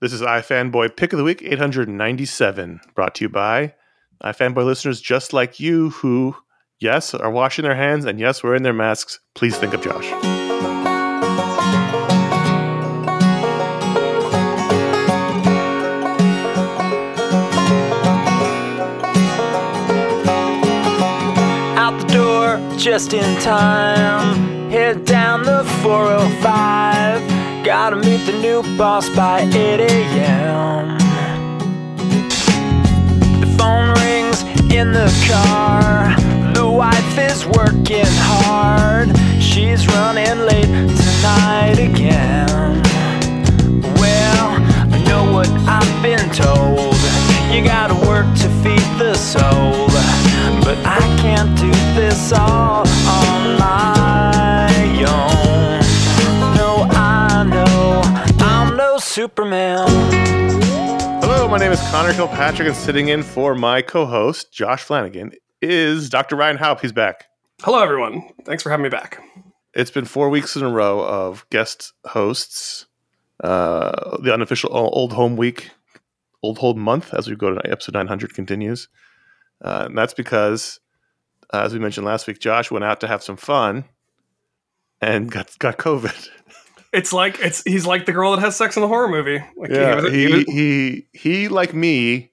[0.00, 3.74] This is iFanboy Pick of the Week 897, brought to you by
[4.24, 6.34] iFanboy listeners just like you who,
[6.78, 9.20] yes, are washing their hands and yes, wearing their masks.
[9.34, 10.10] Please think of Josh.
[21.76, 24.70] out the door just in time.
[24.70, 27.40] Head down the 405.
[27.66, 30.98] Gotta meet the new boss by 8 a.m.
[33.40, 36.14] The phone rings in the car.
[36.54, 39.08] The wife is working hard.
[39.40, 42.82] She's running late tonight again.
[44.00, 44.46] Well,
[44.94, 46.96] I know what I've been told.
[47.52, 49.88] You gotta work to feed the soul.
[50.64, 53.39] But I can't do this all on
[59.20, 59.86] Superman.
[61.20, 65.32] Hello, my name is Conor Kilpatrick, and sitting in for my co host, Josh Flanagan,
[65.60, 66.36] is Dr.
[66.36, 66.80] Ryan Haupt.
[66.80, 67.26] He's back.
[67.60, 68.30] Hello, everyone.
[68.46, 69.22] Thanks for having me back.
[69.74, 72.86] It's been four weeks in a row of guest hosts.
[73.44, 75.68] Uh, the unofficial Old Home Week,
[76.42, 78.88] Old Home Month, as we go to episode 900, continues.
[79.62, 80.80] Uh, and that's because,
[81.52, 83.84] uh, as we mentioned last week, Josh went out to have some fun
[85.02, 86.30] and got got COVID.
[86.92, 89.42] It's like it's he's like the girl that has sex in the horror movie.
[89.56, 92.30] Like Yeah, was- he was- he he like me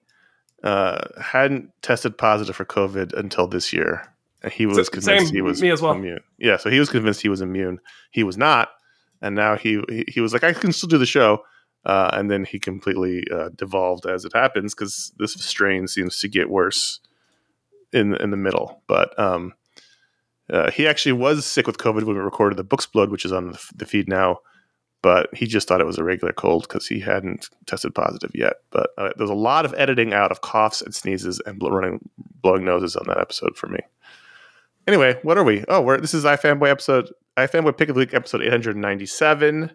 [0.63, 5.41] uh, hadn't tested positive for COVID until this year, and he was S- convinced he
[5.41, 5.93] was me as well.
[5.93, 6.21] immune.
[6.39, 7.79] Yeah, so he was convinced he was immune.
[8.11, 8.69] He was not,
[9.21, 11.43] and now he he, he was like, I can still do the show.
[11.85, 16.27] Uh, and then he completely uh, devolved as it happens because this strain seems to
[16.27, 16.99] get worse
[17.93, 18.81] in in the middle.
[18.87, 19.53] But um,
[20.51, 23.31] uh, he actually was sick with COVID when we recorded the Books Blood, which is
[23.31, 24.39] on the, the feed now.
[25.03, 28.55] But he just thought it was a regular cold because he hadn't tested positive yet.
[28.71, 32.09] But uh, there's a lot of editing out of coughs and sneezes and bl- running
[32.41, 33.79] blowing noses on that episode for me.
[34.87, 35.63] Anyway, what are we?
[35.67, 39.71] Oh, we're this is iFanboy episode iFanboy Pick of the Week episode 897.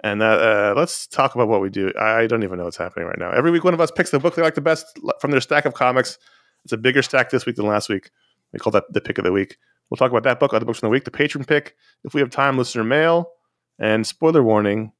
[0.00, 1.92] And uh, uh, let's talk about what we do.
[1.98, 3.30] I don't even know what's happening right now.
[3.30, 5.64] Every week, one of us picks the book they like the best from their stack
[5.64, 6.18] of comics.
[6.64, 8.10] It's a bigger stack this week than last week.
[8.56, 9.58] We call that the pick of the week.
[9.90, 11.76] We'll talk about that book, other books from the week, the patron pick.
[12.04, 13.32] If we have time, listener mail,
[13.78, 14.92] and spoiler warning.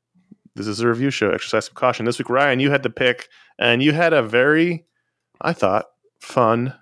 [0.54, 1.30] This is a review show.
[1.30, 2.04] Exercise some caution.
[2.04, 3.28] This week, Ryan, you had the pick,
[3.58, 4.84] and you had a very,
[5.40, 5.86] I thought,
[6.20, 6.74] fun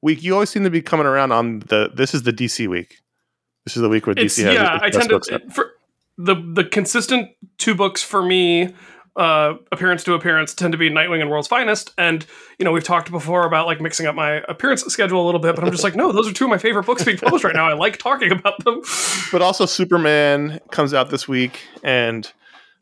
[0.00, 0.22] week.
[0.22, 1.90] You always seem to be coming around on the.
[1.92, 3.02] This is the DC week.
[3.64, 4.78] This is the week where it's DC has yeah.
[4.80, 5.72] I tend to for
[6.18, 8.74] the the consistent two books for me.
[9.14, 12.24] Uh, appearance to appearance tend to be Nightwing and World's Finest, and
[12.58, 15.54] you know we've talked before about like mixing up my appearance schedule a little bit,
[15.54, 17.54] but I'm just like, no, those are two of my favorite books being published right
[17.54, 17.68] now.
[17.68, 18.80] I like talking about them.
[19.30, 22.30] But also, Superman comes out this week, and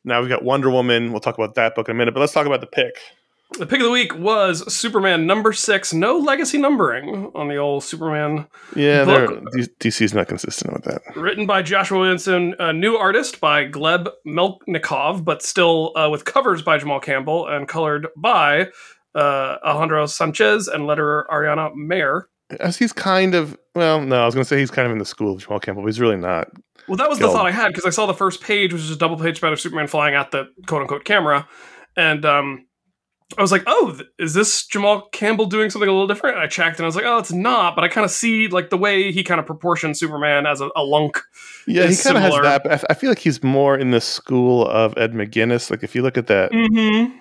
[0.04, 1.10] now we've got Wonder Woman.
[1.10, 2.14] We'll talk about that book in a minute.
[2.14, 2.94] But let's talk about the pick.
[3.58, 7.82] The pick of the week was Superman number six, no legacy numbering on the old
[7.82, 11.02] Superman Yeah, DC's not consistent with that.
[11.16, 16.62] written by Joshua Williamson, a new artist by Gleb Melnikov, but still uh, with covers
[16.62, 18.68] by Jamal Campbell and colored by
[19.14, 22.28] uh, Alejandro Sanchez and letterer Ariana Maher.
[22.60, 24.98] As he's kind of well, no, I was going to say he's kind of in
[24.98, 26.48] the school of Jamal Campbell, but he's really not.
[26.88, 27.26] Well, that was Go.
[27.26, 29.36] the thought I had because I saw the first page, which is a double page
[29.36, 31.48] spread of Superman flying at the quote unquote camera,
[31.96, 32.66] and um,
[33.38, 36.48] I was like, "Oh, is this Jamal Campbell doing something a little different?" And I
[36.48, 38.76] checked, and I was like, "Oh, it's not." But I kind of see like the
[38.76, 41.20] way he kind of proportions Superman as a, a lunk.
[41.66, 42.62] Yeah, he kind of has that.
[42.64, 45.70] But I, f- I feel like he's more in the school of Ed McGuinness.
[45.70, 47.16] Like if you look at that, Mm-hmm.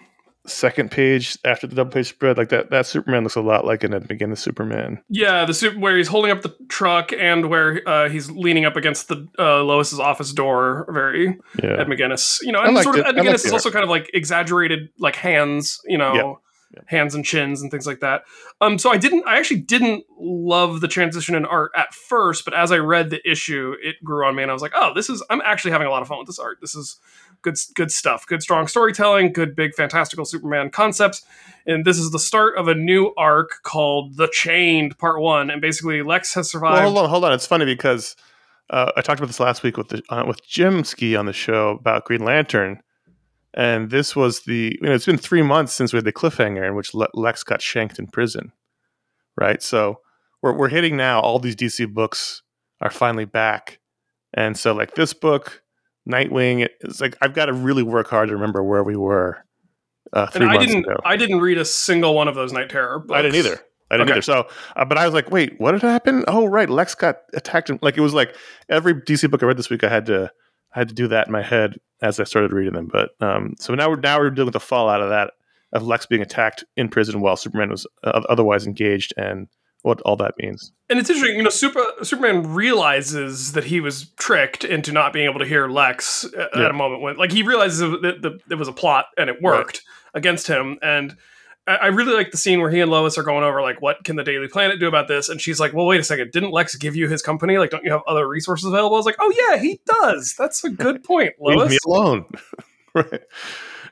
[0.50, 3.84] Second page after the double page spread, like that that Superman looks a lot like
[3.84, 5.02] an Ed McGuinness Superman.
[5.10, 8.76] Yeah, the suit where he's holding up the truck and where uh, he's leaning up
[8.76, 10.88] against the uh, Lois's office door.
[10.90, 11.80] Very Yeah.
[11.80, 12.40] Ed McGuinness.
[12.42, 13.08] You know, and sort of it.
[13.08, 15.82] Ed McGuinness is also kind of like exaggerated, like hands.
[15.86, 16.42] You know,
[16.86, 18.24] hands and chins and things like that.
[18.62, 19.28] Um, so I didn't.
[19.28, 23.30] I actually didn't love the transition in art at first, but as I read the
[23.30, 25.24] issue, it grew on me, and I was like, oh, this is.
[25.30, 26.60] I'm actually having a lot of fun with this art.
[26.62, 27.00] This is
[27.42, 28.26] good, good stuff.
[28.28, 29.34] Good, strong storytelling.
[29.34, 31.24] Good, big, fantastical Superman concepts.
[31.66, 35.50] And this is the start of a new arc called The Chained Part One.
[35.50, 36.76] And basically, Lex has survived.
[36.76, 37.34] Well, hold on, hold on.
[37.34, 38.16] It's funny because
[38.70, 41.34] uh, I talked about this last week with the uh, with Jim Ski on the
[41.34, 42.82] show about Green Lantern,
[43.54, 46.68] and this was the you know it's been three months since we had the cliffhanger
[46.68, 48.52] in which Le- Lex got shanked in prison,
[49.36, 49.64] right?
[49.64, 50.02] So
[50.42, 51.20] we're we're hitting now.
[51.20, 52.44] All these DC books
[52.80, 53.80] are finally back,
[54.34, 55.64] and so like this book,
[56.10, 59.46] Nightwing, it's like I've got to really work hard to remember where we were
[60.14, 60.86] uh, three and I months didn't.
[60.86, 61.00] ago.
[61.06, 63.00] I didn't read a single one of those Knight Terror.
[63.00, 63.18] Books.
[63.18, 63.60] I didn't either.
[63.92, 64.14] I didn't Okay.
[64.18, 64.22] either.
[64.22, 66.26] So, uh, but I was like, wait, what had happened?
[66.28, 67.70] Oh, right, Lex got attacked.
[67.70, 68.36] And, like it was like
[68.70, 70.32] every DC book I read this week, I had to,
[70.76, 72.88] I had to do that in my head as I started reading them.
[72.92, 75.32] But um, so now we're now we're dealing with the fallout of that
[75.74, 79.48] of Lex being attacked in prison while Superman was uh, otherwise engaged, and
[79.84, 80.72] what all that means.
[80.90, 85.26] And it's interesting, you know, Super, Superman realizes that he was tricked into not being
[85.26, 86.66] able to hear Lex at, Yeah.
[86.66, 89.42] at a moment when, like, he realizes that that it was a plot and it
[89.42, 89.82] worked
[90.14, 90.78] against him.
[90.82, 91.16] And
[91.68, 94.04] I, I really like the scene where he and Lois are going over, like, what
[94.04, 95.30] can the Daily Planet do about this?
[95.30, 97.58] And she's like, well, wait a second, didn't Lex give you his company?
[97.58, 98.96] Like, don't you have other resources available?
[98.96, 100.34] I was like, oh yeah, he does.
[100.38, 101.58] That's a good point, Lois.
[101.58, 102.26] Leave me alone.
[102.96, 103.22] right.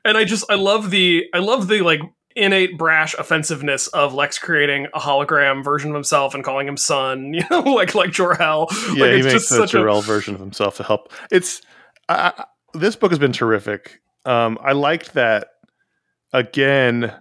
[0.04, 2.02] and I just I love the I love the like
[2.38, 7.34] innate brash offensive-ness of Lex creating a hologram version of himself and calling him son,
[7.34, 8.68] you know, like like Jor-El.
[8.94, 11.12] Yeah, like he it's makes just a such a Jor-El version of himself to help.
[11.32, 11.62] It's
[12.10, 14.00] I, this book has been terrific.
[14.26, 15.48] Um, I liked that
[16.34, 17.14] again.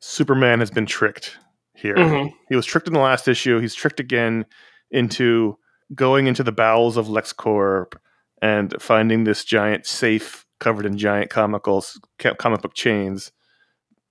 [0.00, 1.38] Superman has been tricked
[1.74, 1.96] here.
[1.96, 2.32] Mhm.
[2.48, 3.58] He was tricked in the last issue.
[3.60, 4.46] He's tricked again
[4.90, 5.58] into
[5.94, 7.94] going into the bowels of LexCorp
[8.42, 11.98] and finding this giant safe covered in giant comicals,
[12.38, 13.32] comic book chains,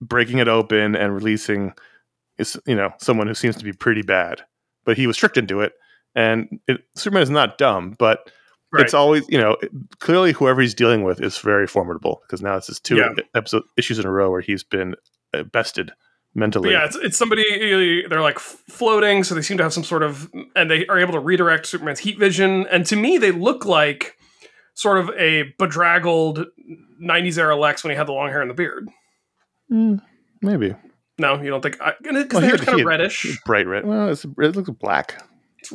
[0.01, 1.73] breaking it open and releasing,
[2.37, 4.41] is you know, someone who seems to be pretty bad.
[4.85, 5.73] But he was tricked into it,
[6.15, 8.29] and it, Superman is not dumb, but
[8.73, 8.83] Right.
[8.83, 9.55] it's always you know
[9.99, 13.09] clearly whoever he's dealing with is very formidable because now it's just two Yeah.
[13.33, 14.95] episode issues in a row where he's been
[15.33, 15.91] uh, bested
[16.33, 16.69] mentally.
[16.69, 20.03] But yeah, it's, it's somebody they're like floating, so they seem to have some sort
[20.03, 22.67] of, and they are able to redirect Superman's heat vision.
[22.67, 24.17] And to me, they look like
[24.73, 26.45] sort of a bedraggled
[27.01, 28.89] '90s era Lex when he had the long hair and the beard.
[29.71, 30.01] Mm,
[30.41, 30.75] maybe
[31.17, 31.77] No, you don't think?
[31.77, 33.39] Because Well, the he hair's had- kind he of had- reddish.
[33.45, 33.85] bright red.
[33.85, 35.23] Well, it's, it looks black.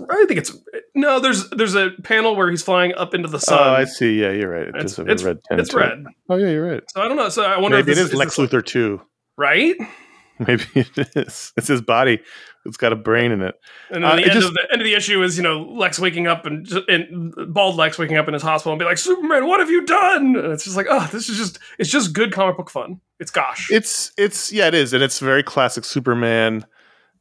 [0.09, 0.57] I think it's
[0.95, 1.19] no.
[1.19, 3.59] There's there's a panel where he's flying up into the sun.
[3.59, 4.21] Oh, I see.
[4.21, 4.69] Yeah, you're right.
[4.69, 5.61] It It's- a it's- red tint.
[5.61, 5.81] it's to it.
[5.81, 6.05] red.
[6.29, 6.83] Oh, yeah, you're right.
[6.91, 7.29] So I don't know.
[7.29, 9.03] So I wonder Maybe if it this is Lex this- Luthor too.
[9.37, 9.75] right?
[10.39, 11.53] Maybe it is.
[11.57, 12.21] It's his body.
[12.67, 13.55] It's got a brain in it.
[13.91, 15.63] And then Uh, the end just- of the end of the issue is you know
[15.63, 18.99] Lex waking up and, and bald Lex waking up in his hospital and be like
[18.99, 20.37] Superman, what have you done?
[20.37, 23.01] And it's just like oh, this is just it's just good comic book fun.
[23.19, 23.69] It's gosh.
[23.71, 26.67] It's it's yeah, it is, and it's very classic Superman.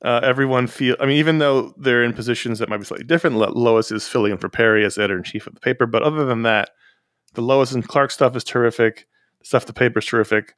[0.04, 0.96] Uh, everyone feel.
[1.02, 4.08] I mean, even though they're in positions that might be slightly different, Lo- Lois is
[4.08, 5.86] filling in for Perry as editor in chief of the paper.
[5.86, 6.70] But other than that,
[7.34, 9.08] the Lois and Clark stuff is terrific.
[9.42, 10.56] The stuff the paper is terrific.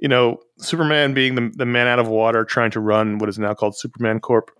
[0.00, 3.38] You know, Superman being the the man out of water, trying to run what is
[3.38, 4.50] now called Superman Corp,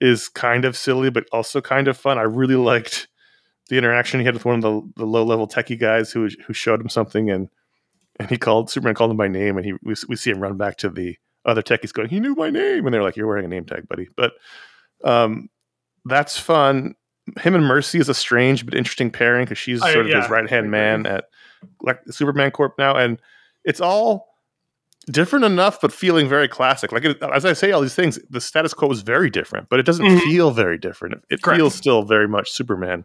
[0.00, 2.18] is kind of silly, but also kind of fun.
[2.18, 3.08] I really liked
[3.68, 6.52] the interaction he had with one of the, the low level techie guys who who
[6.52, 7.48] showed him something and
[8.20, 10.56] and he called Superman called him by name and he we, we see him run
[10.56, 11.16] back to the
[11.46, 12.86] other techies going he knew my name.
[12.86, 14.08] And they're like you're wearing a name tag buddy.
[14.16, 14.32] But
[15.02, 15.48] um
[16.04, 16.94] that's fun.
[17.40, 20.20] Him and Mercy is a strange but interesting pairing because she's I- sort of yeah,
[20.20, 21.24] his right hand man at
[21.80, 22.94] like Superman Corp now.
[22.96, 23.18] And
[23.64, 24.33] it's all
[25.06, 28.40] different enough but feeling very classic like it, as I say all these things the
[28.40, 30.20] status quo is very different but it doesn't Mhm.
[30.20, 33.04] feel very different it feels still very much Superman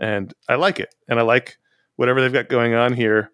[0.00, 1.56] and I like it, and I like
[1.96, 3.30] whatever they've got going on here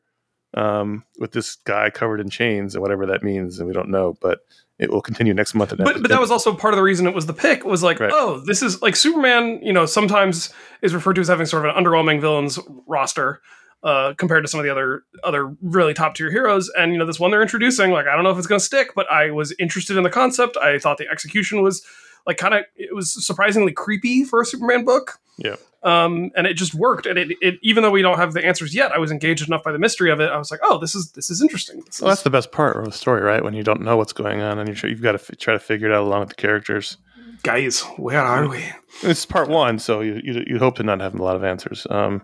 [0.55, 4.19] um, with this guy covered in chains and whatever that means, and we don't know,
[4.21, 4.41] but
[4.79, 5.71] it will continue next month.
[5.77, 8.01] but but that was also part of the reason it was the pick was like
[8.01, 8.11] Right.
[8.15, 11.75] oh this is like Superman you know sometimes is referred to as having sort of
[11.77, 13.41] an underwhelming villains roster
[13.83, 17.07] uh, compared to some of the other other really top tier heroes and you know
[17.07, 19.31] this one they're introducing like I don't know if it's going to stick but I
[19.31, 21.83] was interested in the concept I thought the execution was
[22.27, 25.57] like kind of it was surprisingly creepy for a Superman book Yeah.
[25.83, 28.75] um, and it just worked and it, it even though we don't have the answers
[28.75, 30.95] yet I was engaged enough by the mystery of it I was like oh this
[30.95, 33.43] is this is interesting this well, is- that's the best part of the story, right?
[33.43, 35.59] When you don't know what's going on, and you're, you've got to f- try to
[35.59, 36.99] figure it out along with the characters.
[37.43, 38.65] Guys where are we
[39.03, 41.87] It's part one, so you you you hope to not have a lot of answers.
[41.89, 42.23] Um,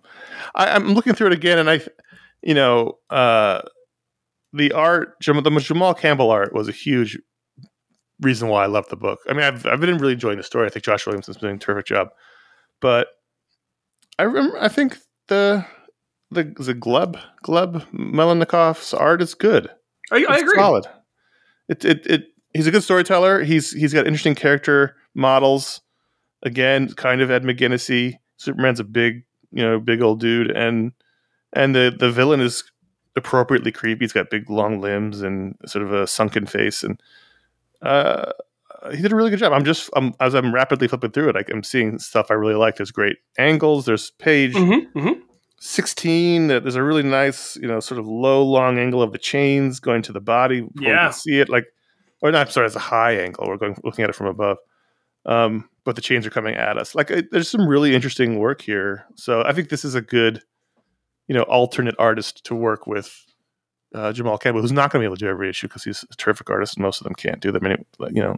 [0.55, 1.81] I, I'm looking through it again, and I,
[2.43, 3.63] you know, uh,
[4.53, 7.19] the art, the Jamal Campbell art was a huge
[8.21, 9.21] reason why I loved the book.
[9.29, 10.67] I mean, I've I've been really enjoying the story.
[10.67, 12.09] I think Josh Williamson's doing a terrific job,
[12.81, 13.09] but
[14.19, 15.65] I remember I think the
[16.31, 19.71] the the Gleb Gleb Melnikov's art is good.
[20.11, 20.57] I, I agree.
[20.57, 20.87] Solid.
[21.69, 23.43] It, it it he's a good storyteller.
[23.45, 25.81] He's he's got interesting character models.
[26.43, 28.19] Again, kind of Ed McGuinness-y.
[28.37, 30.93] Superman's a big, you know, big old dude, and
[31.53, 32.63] and the the villain is
[33.17, 34.05] appropriately creepy.
[34.05, 37.01] He's got big long limbs and sort of a sunken face, and
[37.83, 38.31] uh,
[38.95, 39.53] he did a really good job.
[39.53, 42.55] I'm just I'm, as I'm rapidly flipping through it, I, I'm seeing stuff I really
[42.55, 42.77] like.
[42.77, 43.87] There's great angles.
[43.87, 45.21] There's page Mm-hmm, mm-hmm.
[45.59, 49.19] 16 that there's a really nice you know sort of low long angle of the
[49.19, 51.11] chains going to the body Yeah.
[51.11, 51.65] see it like
[52.21, 54.59] or not I'm sorry it's a high angle we're going looking at it from above
[55.27, 59.05] um but the chains are coming at us like there's some really interesting work here
[59.15, 60.43] so i think this is a good
[61.29, 63.23] you know alternate artist to work with
[63.95, 66.05] uh, Jamal Campbell, who's not going to be able to do every issue because he's
[66.11, 67.65] a terrific artist, and most of them can't do them.
[67.65, 68.37] I mean, you know,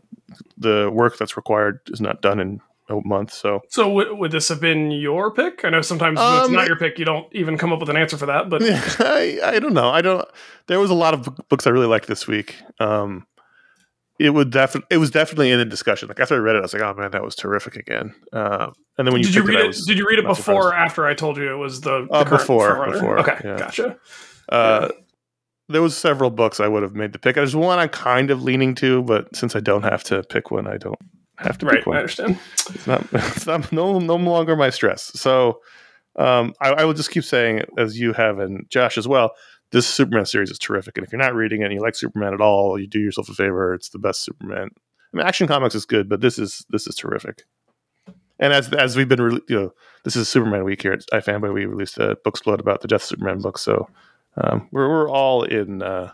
[0.56, 3.32] the work that's required is not done in a month.
[3.32, 5.64] So So w- would this have been your pick?
[5.64, 7.88] I know sometimes when it's Um, not your pick, you don't even come up with
[7.88, 8.48] an answer for that.
[8.50, 8.62] But
[9.00, 9.88] I, I don't know.
[9.88, 10.24] I don't.
[10.68, 12.54] There was a lot of b- books I really liked this week.
[12.78, 13.26] Um,
[14.18, 14.88] it would definitely.
[14.94, 16.08] It was definitely in the discussion.
[16.08, 18.72] Like after I read it, I was like, "Oh man, that was terrific again." Um,
[18.96, 19.66] and then when you did you read I it?
[19.68, 20.90] was did you read it before or surprised.
[20.90, 23.56] after I told you it was the, the Uh, before, before, Okay, yeah.
[23.58, 23.96] gotcha.
[24.48, 24.88] Uh,
[25.68, 27.34] there was several books I would have made the pick.
[27.36, 30.66] There's one I'm kind of leaning to, but since I don't have to pick one,
[30.66, 30.98] I don't
[31.36, 31.98] have to Right, pick I one.
[31.98, 32.38] understand.
[32.74, 33.06] It's not.
[33.12, 33.70] It's not.
[33.70, 33.98] No.
[33.98, 35.12] No longer my stress.
[35.14, 35.60] So,
[36.16, 39.32] um, I, I will just keep saying, as you have and Josh as well.
[39.70, 42.32] This Superman series is terrific, and if you're not reading it and you like Superman
[42.32, 43.74] at all, you do yourself a favor.
[43.74, 44.70] It's the best Superman.
[45.12, 47.44] I mean, Action Comics is good, but this is this is terrific.
[48.38, 51.52] And as as we've been, re- you know, this is Superman week here at iFanboy.
[51.52, 53.88] We released a book split about the Death of Superman book, so
[54.36, 56.12] um, we're we're all in uh,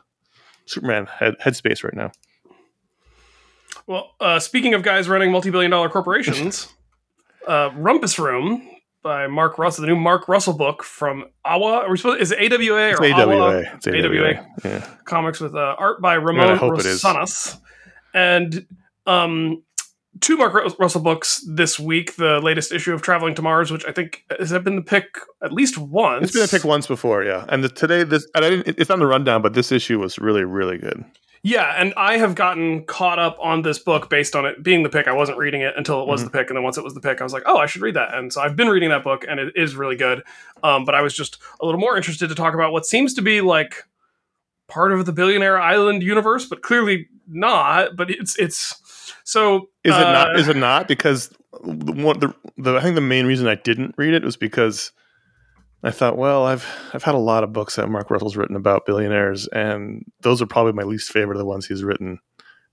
[0.67, 2.11] Superman head, headspace right now.
[3.87, 6.73] Well, uh, speaking of guys running multi-billion dollar corporations,
[7.47, 8.69] uh, Rumpus Room
[9.05, 11.83] by Mark Russell, the new Mark Russell book from Awa.
[11.83, 12.21] Are we supposed?
[12.21, 13.37] Is it AWA It's or AWA.
[13.37, 14.07] Awa It's AWA.
[14.07, 14.47] AWA.
[14.65, 14.89] Yeah.
[15.05, 17.01] Comics with uh, art by Ramon hope it is.
[17.01, 17.57] Rosanas,
[18.13, 18.67] and
[19.07, 19.63] um,
[20.21, 22.17] two Mark Russell books this week.
[22.17, 25.05] The latest issue of Traveling to Mars, which I think has been the pick
[25.45, 26.25] at least once.
[26.25, 27.45] It's been a pick once before, yeah.
[27.49, 28.79] And the, today, this and I didn't.
[28.81, 31.05] It's on the rundown, but this issue was really, really good.
[31.47, 34.89] Yeah, and I have gotten caught up on this book based on it being the
[34.89, 35.07] pick.
[35.07, 36.25] I wasn't reading it until it was Mhm.
[36.25, 37.83] the pick, and then once it was the pick, I was like, "Oh, I should
[37.83, 40.23] read that." And so I've been reading that book, and it is really good.
[40.63, 43.23] Um, but I was just a little more interested to talk about what seems to
[43.23, 43.85] be like
[44.69, 47.95] part of the Billionaire Island universe, but clearly not.
[47.95, 50.41] But it's it's so Is it uh, not?
[50.41, 50.89] Is it not?
[50.89, 51.29] Because
[51.63, 54.93] the, one, the, the I think the main reason I didn't read it was because
[55.85, 58.87] I thought, well, I've I've had a lot of books that Mark Russell's written about
[58.87, 62.19] billionaires, and those are probably my least favorite of the ones he's written.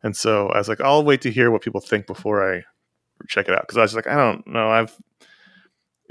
[0.03, 2.63] And so I was like, I'll wait to hear what people think before I
[3.27, 4.95] check it out because I was like, I don't know, I've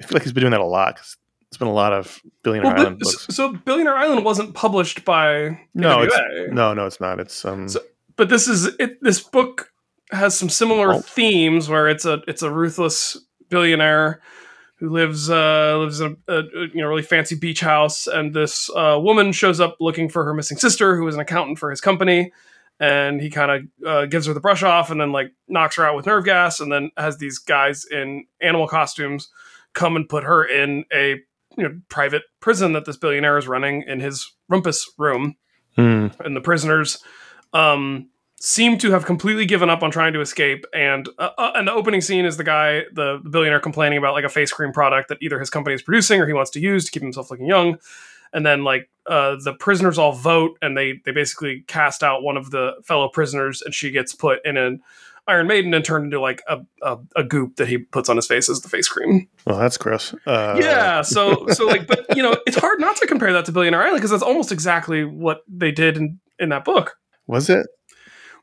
[0.00, 1.16] I feel like he's been doing that a lot because
[1.48, 3.26] it's been a lot of Billionaire well, Island books.
[3.34, 6.06] so Billionaire Island wasn't published by No,
[6.52, 7.18] no, no, it's not.
[7.18, 7.80] It's um, So-
[8.16, 9.72] but this is it, this book
[10.12, 11.00] has some similar Oh.
[11.00, 13.16] themes where it's a it's a ruthless
[13.48, 14.20] billionaire
[14.80, 18.06] who lives uh lives in a, a you know really fancy beach house.
[18.06, 21.58] And this uh, woman shows up looking for her missing sister who is an accountant
[21.58, 22.32] for his company.
[22.80, 25.84] And he kind of uh, gives her the brush off and then like knocks her
[25.84, 29.28] out with nerve gas and then has these guys in animal costumes
[29.74, 31.20] come and put her in a
[31.58, 35.36] you know private prison that this billionaire is running in his rumpus room
[35.76, 36.06] hmm.
[36.20, 37.04] and the prisoners.
[37.52, 38.08] Um,
[38.40, 40.64] seem to have completely given up on trying to escape.
[40.74, 44.14] And uh, uh, and the opening scene is the guy, the, the billionaire, complaining about
[44.14, 46.60] like a face cream product that either his company is producing or he wants to
[46.60, 47.78] use to keep himself looking young.
[48.32, 52.36] And then like uh, the prisoners all vote, and they they basically cast out one
[52.36, 54.80] of the fellow prisoners, and she gets put in an
[55.26, 58.26] Iron Maiden and turned into like a, a, a goop that he puts on his
[58.26, 59.28] face as the face cream.
[59.46, 60.14] well, that's gross.
[60.26, 63.52] Uh, yeah, so so like, but you know, it's hard not to compare that to
[63.52, 66.96] Billionaire Island because that's almost exactly what they did in in that book.
[67.26, 67.66] was it?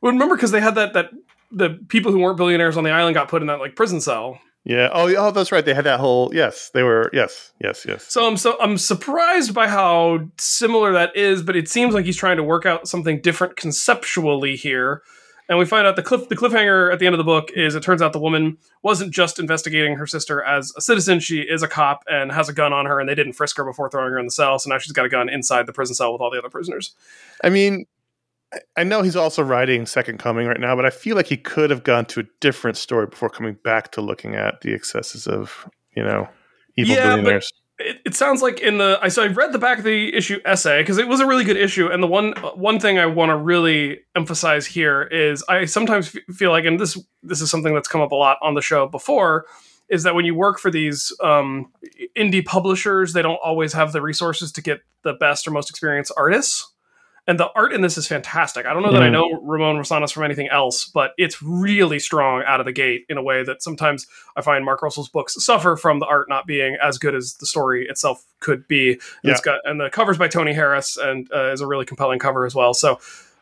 [0.01, 1.11] Well, remember because they had that that
[1.51, 4.39] the people who weren't billionaires on the island got put in that like prison cell.
[4.63, 4.89] Yeah.
[4.91, 5.63] Oh, oh, that's right.
[5.63, 6.29] They had that whole.
[6.33, 7.09] Yes, they were.
[7.13, 8.03] Yes, yes, yes.
[8.03, 12.17] So I'm so I'm surprised by how similar that is, but it seems like he's
[12.17, 15.03] trying to work out something different conceptually here.
[15.49, 17.75] And we find out the cliff the cliffhanger at the end of the book is
[17.75, 21.63] it turns out the woman wasn't just investigating her sister as a citizen, she is
[21.63, 24.11] a cop and has a gun on her and they didn't frisk her before throwing
[24.11, 26.21] her in the cell, so now she's got a gun inside the prison cell with
[26.21, 26.93] all the other prisoners.
[27.41, 27.85] I mean,
[28.77, 31.69] I- know he's also writing Second Coming right now, but I feel like he could
[31.69, 35.69] have gone to a different story before coming back to looking at the excesses of
[35.95, 36.27] you know
[36.77, 37.51] evil Yeah, but- billionaires.
[37.79, 40.39] it, it sounds like in the I so I read the back of the issue
[40.45, 43.29] essay because it was a really good issue, and the one one thing I want
[43.29, 47.87] to really emphasize here is I sometimes feel like, and this this is something that's
[47.87, 49.45] come up a lot on the show before,
[49.89, 51.71] is that when you work for these um,
[52.17, 56.11] indie publishers, they don't always have the resources to get the best or most experienced
[56.17, 56.71] artists
[57.27, 58.65] and the art in this is fantastic.
[58.65, 59.11] I don't know that I Mhm.
[59.11, 63.17] know Ramon Rosanas from anything else, but it's really strong out of the gate in
[63.17, 66.77] a way that sometimes I find Mark Russell's books suffer from the art not being
[66.81, 68.91] as good as the story itself could be.
[69.23, 72.19] And It's got and the covers by Tony Harris and uh, is a really compelling
[72.19, 72.73] cover as well.
[72.73, 72.99] So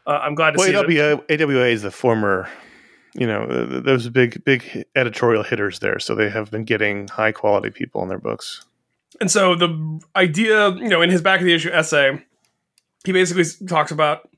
[0.08, 0.86] uh, I'm glad to Well, see that.
[0.86, 2.48] AWA, AWA is the former,
[3.14, 7.32] you know, uh, those big big editorial hitters there, so they have been getting high
[7.32, 8.64] quality people in their books.
[9.22, 12.22] And so the idea, you know, in his back of the issue essay,
[13.06, 14.30] he basically talks about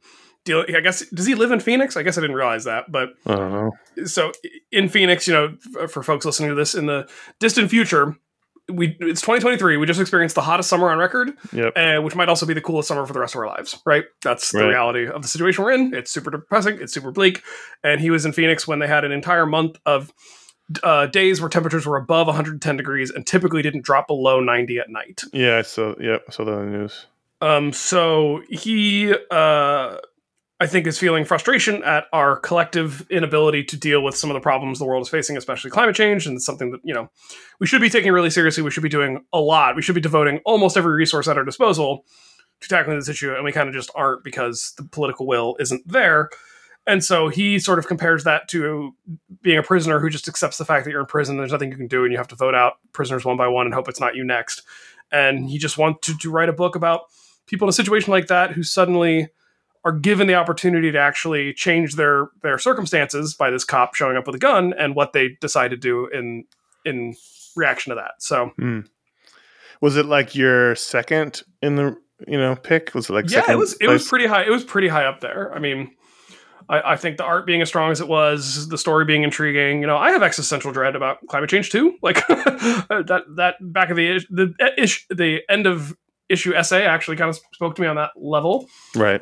[0.46, 0.64] deal.
[0.76, 1.96] I guess does he live in Phoenix?
[1.98, 4.06] I guess I didn't realize that, but I don't know.
[4.06, 4.32] so
[4.72, 7.08] in Phoenix, you know, for folks listening to this in the
[7.40, 8.16] distant future,
[8.70, 9.78] we it's 2023.
[9.78, 11.74] We just experienced the hottest summer on record, Yep.
[11.78, 13.80] uh, which might also be the coolest summer for the rest of our lives.
[13.86, 14.04] Right?
[14.24, 15.94] That's the reality of the situation we're in.
[15.94, 16.78] It's super depressing.
[16.82, 17.44] It's super bleak.
[17.84, 20.12] And he was in Phoenix when they had an entire month of
[20.84, 24.90] uh, days where temperatures were above 110 degrees and typically didn't drop below 90 at
[24.90, 25.22] night.
[25.32, 25.62] Yeah.
[25.62, 26.18] So yeah.
[26.30, 27.06] So the news.
[27.42, 29.98] Um, so he, uh,
[30.60, 34.42] I think, is feeling frustration at our collective inability to deal with some of the
[34.42, 37.10] problems the world is facing, especially climate change, and it's something that you know
[37.60, 38.64] we should be taking really seriously.
[38.64, 39.76] We should be doing a lot.
[39.76, 42.06] We should be devoting almost every resource at our disposal
[42.62, 45.88] to tackling this issue, and we kind of just aren't because the political will isn't
[45.88, 46.30] there.
[46.88, 48.96] And so he sort of compares that to
[49.42, 51.38] being a prisoner who just accepts the fact that you're in prison.
[51.38, 53.68] There's nothing you can do, and you have to vote out prisoners one by one
[53.68, 54.64] and hope it's not you next.
[55.12, 57.02] And he just wants to, to write a book about
[57.48, 59.30] people in a situation like that who suddenly
[59.84, 64.28] are given the opportunity to actually change their their circumstances by this cop showing up
[64.28, 66.46] with a gun and what they decide to do in
[66.86, 67.16] in
[67.56, 68.12] reaction to that.
[68.20, 68.82] So hmm.
[69.82, 71.96] Was it like your second in the
[72.28, 72.96] you know pick?
[72.96, 74.44] Was it like yeah, it was it was pretty high.
[74.44, 75.54] It was pretty high up there.
[75.54, 75.92] I mean,
[76.68, 79.82] I, I think the art being as strong as it was, the story being intriguing.
[79.82, 81.96] You know, I have existential dread about climate change too.
[82.02, 85.96] Like that that back of the the ish, the end of
[86.30, 88.68] issue essay actually kind of spoke to me on that level.
[88.96, 89.22] right.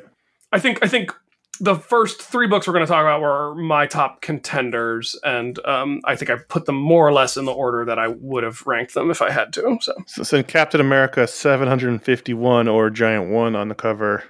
[0.52, 1.12] I think I think
[1.60, 6.02] the first three books we're going to talk about were my top contenders, and um,
[6.06, 8.66] I think I put them more or less in the order that I would have
[8.66, 9.78] ranked them if I had to.
[9.82, 14.24] So So, so Captain America 751 or Giant One on the cover,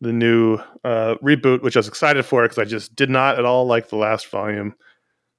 [0.00, 3.44] the new uh, reboot, which I was excited for because I just did not at
[3.44, 4.74] all like the last volume.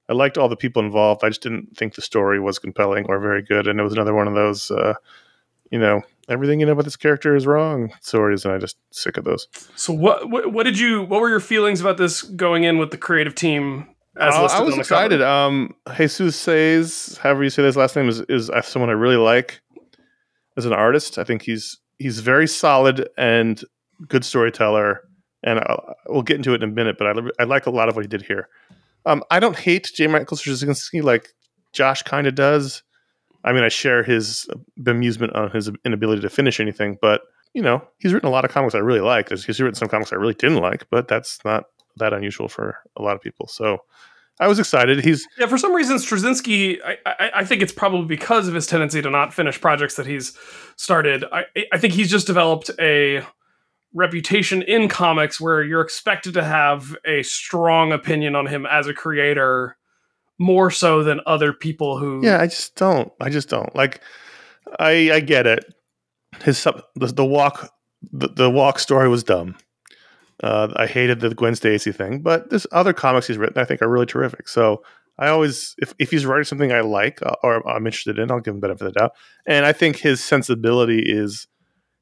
[0.10, 1.24] I liked all the people involved.
[1.24, 4.16] I just didn't think the story was compelling or very good, and it was another
[4.16, 4.96] one of those, uh,
[5.72, 9.18] you know, everything you know about this character is wrong stories, and I just sick
[9.18, 9.48] of those.
[9.76, 12.92] So what, what what did you what were your feelings about this going in with
[12.92, 13.88] the creative team
[14.18, 15.20] as Uh, I was excited.
[15.20, 15.30] cover?
[15.30, 19.18] Um, Jesús Saiz, however you say his last name, is is uh, someone I really
[19.18, 19.62] like
[20.58, 21.18] as an artist.
[21.18, 23.62] I think he's he's very solid and
[24.08, 25.02] good storyteller,
[25.44, 26.98] and I'll, we'll get into it in a minute.
[26.98, 28.48] But I I like a lot of what he did here.
[29.06, 30.08] Um, I don't hate J.
[30.08, 31.30] Michael Straczynski like
[31.74, 32.84] Josh kind of does.
[33.44, 34.48] I mean, I share his
[34.80, 37.22] bemusement on his inability to finish anything, but
[37.54, 39.30] you know, he's written a lot of comics I really like.
[39.30, 41.66] He's written some comics I really didn't like, but that's not
[41.98, 43.48] that unusual for a lot of people.
[43.48, 43.80] So
[44.40, 45.04] I was excited.
[45.04, 48.68] He's Yeah, for some reason, Straczynski, I, I, I think it's probably because of his
[48.68, 50.38] tendency to not finish projects that he's
[50.78, 51.26] started.
[51.32, 53.24] I, I think he's just developed a
[53.94, 58.94] reputation in comics where you're expected to have a strong opinion on him as a
[58.94, 59.76] creator
[60.40, 62.22] more so than other people who.
[62.24, 63.12] Yeah, I just don't.
[63.20, 64.02] I just don't like.
[64.80, 65.66] I I get it.
[66.44, 67.72] His sub- the, the walk
[68.12, 69.56] the, the walk story was dumb.
[70.42, 73.82] Uh, I hated the Gwen Stacy thing, but there's other comics he's written I think
[73.82, 74.48] are really terrific.
[74.48, 74.82] So
[75.18, 78.40] I always, if, if he's writing something I like uh, or I'm interested in, I'll
[78.40, 79.12] give him benefit of the doubt.
[79.46, 81.46] And I think his sensibility is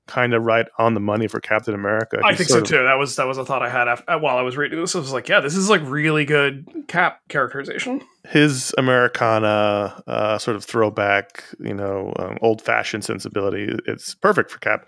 [0.07, 2.19] kind of right on the money for Captain America.
[2.23, 2.83] I He's think so of- too.
[2.83, 4.95] That was that was a thought I had after, while I was reading this.
[4.95, 8.01] I was like, yeah, this is like really good Cap characterization.
[8.29, 13.75] his Americana uh, sort of throwback, you know, um, old fashioned sensibility.
[13.85, 14.85] It's perfect for Cap.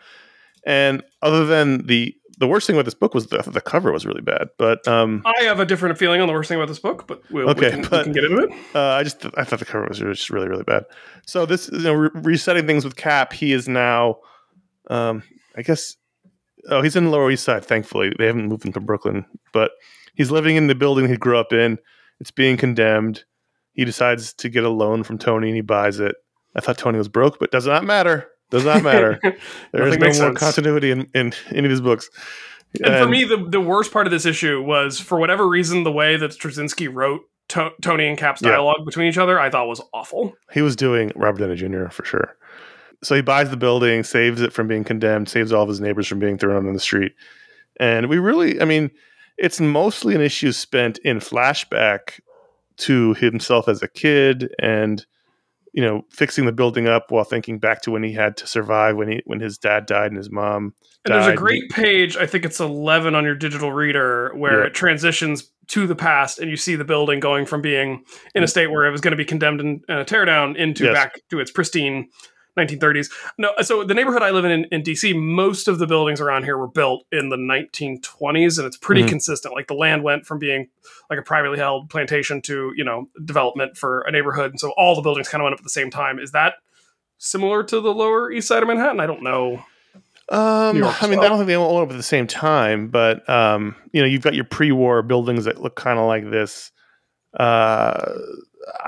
[0.66, 4.06] And other than the the worst thing about this book was the the cover was
[4.06, 4.50] really bad.
[4.58, 7.22] But um, I have a different feeling on the worst thing about this book, but
[7.32, 8.52] we'll, Okay, we, can, we can get into it.
[8.76, 10.86] uh, I just I thought the cover was just really really bad.
[11.26, 13.34] So this you know re- resetting things with Cap.
[13.34, 14.20] He is now,
[14.90, 15.24] um,
[15.56, 15.96] I guess.
[16.70, 17.64] Oh, he's in the Lower East Side.
[17.66, 19.72] Thankfully, they haven't moved him to Brooklyn, but
[20.16, 21.78] he's living in the building he grew up in.
[22.20, 23.24] It's being condemned.
[23.74, 26.16] He decides to get a loan from Tony, and he buys it.
[26.56, 28.28] I thought Tony was broke, but does not matter.
[28.52, 29.20] Does not matter.
[29.72, 30.40] there is no more sense.
[30.40, 32.10] continuity in, in any of his books.
[32.84, 35.92] And for me, the, the worst part of this issue was, for whatever reason, the
[35.92, 38.50] way that Straczynski wrote to- Tony and Cap's Yeah.
[38.52, 40.34] dialogue between each other, I thought was awful.
[40.52, 41.88] he was doing Robert Downey Jr.
[41.90, 42.36] for sure.
[43.04, 46.08] So he buys the building, saves it from being condemned, saves all of his neighbors
[46.08, 47.14] from being thrown on the street.
[47.80, 48.92] And we really, I mean,
[49.38, 52.20] it's mostly an issue spent in flashback
[52.78, 55.06] to himself as a kid and
[55.74, 58.96] you know fixing the building up while thinking back to when he had to survive
[58.96, 60.74] when he when his dad died and his mom
[61.06, 64.68] And there's a great page, I think it's 11 on your digital reader, where Yeah.
[64.68, 68.48] it transitions to the past and you see the building going from being in a
[68.48, 68.50] mm.
[68.50, 70.94] state where it was going to be condemned in, in a teardown into Yes.
[70.94, 72.10] back to its pristine
[72.60, 73.10] 1930s.
[73.38, 76.44] No, so the neighborhood I live in, in in DC, most of the buildings around
[76.44, 79.10] here were built in the 1920s and it's pretty Mhm.
[79.10, 79.54] consistent.
[79.56, 80.68] Like the land went from being
[81.10, 84.52] like a privately held plantation to, you know, development for a neighborhood.
[84.52, 86.20] And so all the buildings kind of went up at the same time.
[86.20, 86.56] Is that
[87.18, 89.00] similar to the lower east side of Manhattan?
[89.00, 89.64] I don't know.
[90.32, 91.26] Um, I mean, well.
[91.26, 94.08] I don't think they all went up at the same time, but um, you know,
[94.08, 96.72] you've got your pre-war buildings that look kind of like this.
[97.38, 98.14] Uh,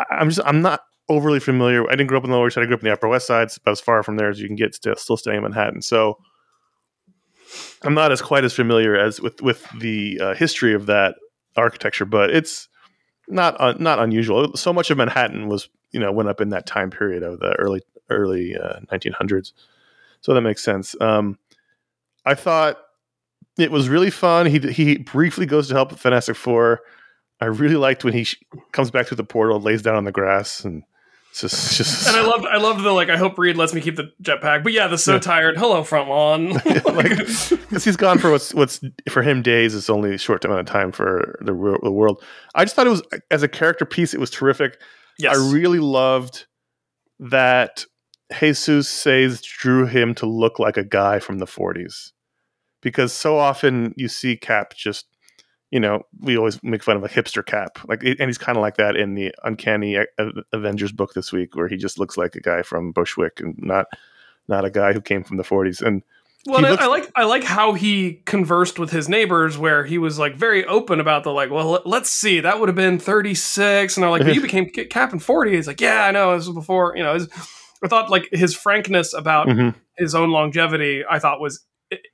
[0.09, 1.87] I'm just, I'm not overly familiar.
[1.87, 2.63] I didn't grow up in the Lower East Side.
[2.63, 3.43] I grew up in the Upper West Side.
[3.43, 4.73] It's about as far from there as you can get.
[4.73, 6.17] Still, still staying in Manhattan, so
[7.83, 11.15] I'm not as quite as familiar as with with the uh, history of that
[11.55, 12.05] architecture.
[12.05, 12.69] But it's
[13.27, 14.55] not un, not unusual.
[14.55, 17.53] So much of Manhattan was, you know, went up in that time period of the
[17.59, 19.53] early early uh, 1900s.
[20.21, 20.95] So that makes sense.
[21.01, 21.37] Um,
[22.25, 22.77] I thought
[23.57, 24.45] it was really fun.
[24.45, 26.81] He he briefly goes to help Fantastic Four.
[27.41, 30.11] I really liked when he sh- comes back through the portal, lays down on the
[30.11, 30.83] grass, and
[31.39, 33.09] just it's just And I loved, I loved the like.
[33.09, 34.63] I hope Reed lets me keep the jetpack.
[34.63, 35.19] But yeah, the so Yeah.
[35.19, 35.57] tired.
[35.57, 36.49] Hello, front lawn.
[36.65, 40.59] like because he's gone for what's what's for him days is only a short amount
[40.59, 42.21] of time for the, wor- the world.
[42.53, 44.77] I just thought it was as a character piece, it was terrific.
[45.17, 46.47] yes, I really loved
[47.19, 47.85] that
[48.33, 52.11] Jesús Saiz drew him to look like a guy from the 40s.
[52.81, 55.05] Because so often you see Cap just,
[55.71, 57.79] you know, we always make fun of a hipster Cap.
[57.87, 61.31] Like, and he's kind of like that in the Uncanny A- A- Avengers book this
[61.31, 63.87] week, where he just looks like a guy from Bushwick and not
[64.47, 65.81] not a guy who came from the 40s.
[65.81, 66.03] And
[66.45, 70.19] Well, looks- I like I like how he conversed with his neighbors, where he was
[70.19, 71.49] like very open about the like.
[71.51, 74.41] Well, let- let's see, that would have been thirty six, and they're like, but you
[74.49, 75.55] became Ca- Cap in forty.
[75.55, 76.97] He's like, yeah, I know, this was before.
[76.97, 77.29] You know, his-
[77.83, 79.73] I thought like his frankness about Mhm.
[79.97, 81.65] his own longevity, I thought was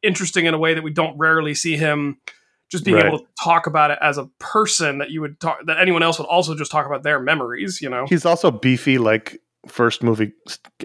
[0.04, 2.18] interesting in a way that we don't rarely see him
[2.72, 3.06] just being Right.
[3.08, 6.20] able to talk about it as a person that you would talk that anyone else
[6.20, 7.80] would also just talk about their memories.
[7.82, 10.34] You know, he's also beefy, like first movie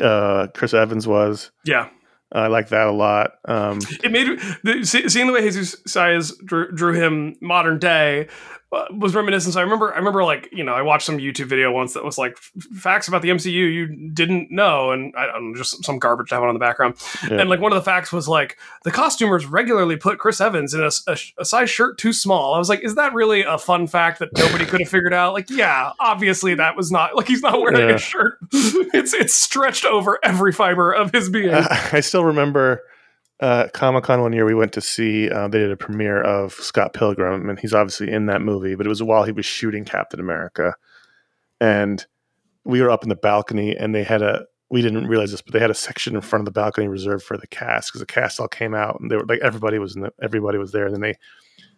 [0.00, 1.50] uh, Chris Evans was.
[1.64, 1.88] yeah.
[2.34, 3.32] I like that a lot.
[3.46, 4.26] Um, it made
[4.64, 8.28] the, see- seeing the way Jesús Saiz drew, drew him modern day
[8.72, 9.52] Uh, was reminiscent.
[9.52, 12.02] So I remember, I remember like you know, I watched some YouTube video once that
[12.04, 15.84] was like f- facts about the MCU you didn't know, and I don't know, just
[15.84, 16.94] some garbage to have on in the background.
[17.30, 17.40] Yeah.
[17.40, 20.80] And like one of the facts was like the costumers regularly put Chris Evans in
[20.82, 22.54] a, a a size shirt too small.
[22.54, 25.34] I was like, is that really a fun fact that nobody could have figured out?
[25.34, 27.96] Like, yeah, obviously that was not like he's not wearing Yeah.
[27.96, 28.38] a shirt.
[28.52, 31.52] it's it's stretched over every fiber of his being.
[31.52, 32.82] I still remember
[33.42, 35.28] uh, Comic Con one year we went to see.
[35.28, 38.76] Uh, they did a premiere of Scott Pilgrim, and he's obviously in that movie.
[38.76, 40.76] But it was while he was shooting Captain America,
[41.60, 42.06] and
[42.64, 44.46] we were up in the balcony, and they had a.
[44.70, 47.24] We didn't realize this, but they had a section in front of the balcony reserved
[47.24, 49.96] for the cast because the cast all came out, and they were like everybody was
[49.96, 50.86] in the, everybody was there.
[50.86, 51.14] And then they,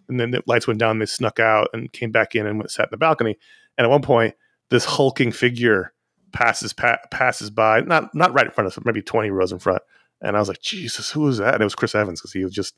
[0.08, 2.70] and then the lights went down, they snuck out and came back in and went,
[2.70, 3.36] sat in the balcony.
[3.78, 4.34] And at one point,
[4.70, 5.92] this hulking figure
[6.32, 9.58] passes pa- passes by, not not right in front of us, maybe twenty rows in
[9.58, 9.82] front.
[10.20, 11.54] And I was like, Jesus, who was that?
[11.54, 12.74] And it was Chris Evans because he was just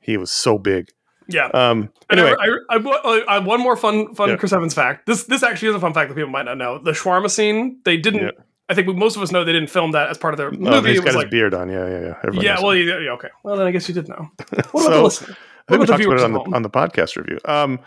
[0.00, 0.90] he was so big.
[1.28, 1.46] yeah.
[1.54, 4.36] Um, anyway, I, I, I, I, one more fun, fun Yeah.
[4.36, 5.06] Chris Evans fact.
[5.06, 6.78] This, this actually is a fun fact that people might not know.
[6.78, 8.22] The shawarma scene, they didn't.
[8.22, 8.30] Yeah.
[8.68, 10.52] I think most of us know they didn't film that as part of their oh,
[10.56, 10.90] movie.
[10.90, 11.68] he's It got his like, beard on.
[11.68, 12.14] Yeah, yeah, yeah.
[12.24, 13.28] Everyone yeah, well, yeah, yeah, okay.
[13.42, 14.30] Well, then I guess you did know.
[14.38, 15.36] What about So, the listener?
[15.68, 17.38] I think we the talked about it on the on the podcast review.
[17.44, 17.80] Um,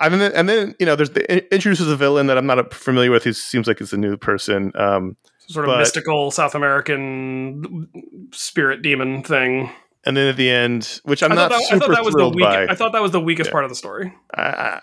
[0.00, 3.10] and then and then you know, there's the introduces a villain that I'm not familiar
[3.10, 3.24] with.
[3.24, 4.72] He seems like it's a new person.
[4.74, 5.16] Um,
[5.52, 7.88] Sort of but- mystical South American
[8.32, 9.70] spirit demon thing.
[10.06, 12.12] and then at the end, which I'm I not that, I super thought that was
[12.14, 12.66] the thrilled weak, by.
[12.66, 13.52] I thought that was the weakest Yeah.
[13.52, 14.14] part of the story.
[14.34, 14.80] I, I,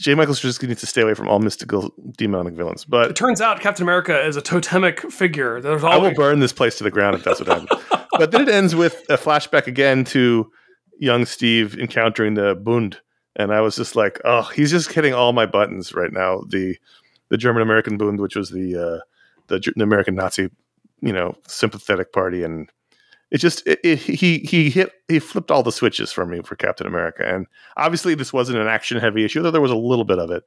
[0.00, 0.14] J.
[0.14, 2.84] Michael Straczynski needs to stay away from all mystical demonic villains.
[2.84, 5.60] But it turns out Captain America is a totemic figure.
[5.60, 7.82] There's I will burn this place to the ground if that's what happens.
[8.18, 10.50] but then it ends with a flashback again to
[10.98, 13.00] young Steve encountering the Bund,
[13.36, 16.42] and I was just like, oh, he's just hitting all my buttons right now.
[16.48, 16.76] The
[17.28, 19.00] the German American Bund, which was the uh,
[19.60, 20.50] the, the American Nazi,
[21.00, 22.68] you know, sympathetic party, and
[23.30, 26.56] it just it, it, he he hit he flipped all the switches for me for
[26.56, 30.04] Captain America, and obviously this wasn't an action heavy issue, though there was a little
[30.04, 30.44] bit of it,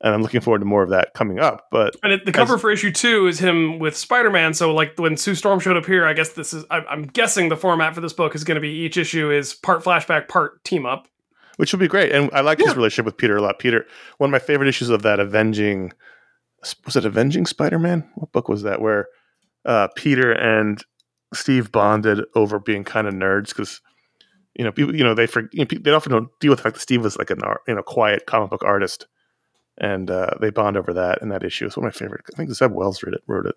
[0.00, 1.66] and I'm looking forward to more of that coming up.
[1.70, 4.54] But And it, the cover As- for issue two is him with Spider Man.
[4.54, 6.64] So, like when Sue Storm showed up here, I guess this is.
[6.70, 9.54] I, I'm guessing the format for this book is going to be each issue is
[9.54, 11.08] part flashback, part team up.
[11.56, 12.12] which would be great.
[12.12, 13.58] And I like his relationship with Peter a lot.
[13.58, 13.84] Peter,
[14.18, 15.92] one of my favorite issues of that Avenging,
[16.84, 18.08] was it Avenging Spider Man?
[18.14, 18.80] What book was that?
[18.80, 19.08] Where
[19.64, 20.82] uh, Peter and
[21.34, 23.80] Steve bonded over being kind of nerds because
[24.54, 26.62] you know people you know they for, you know, they often don't deal with the
[26.62, 29.06] fact that Steve was like an art, you know quiet comic book artist,
[29.78, 31.66] and uh, they bond over that and that issue.
[31.66, 32.24] It's one of my favorite.
[32.32, 33.22] I think Zeb Wells wrote it.
[33.26, 33.56] Wrote it.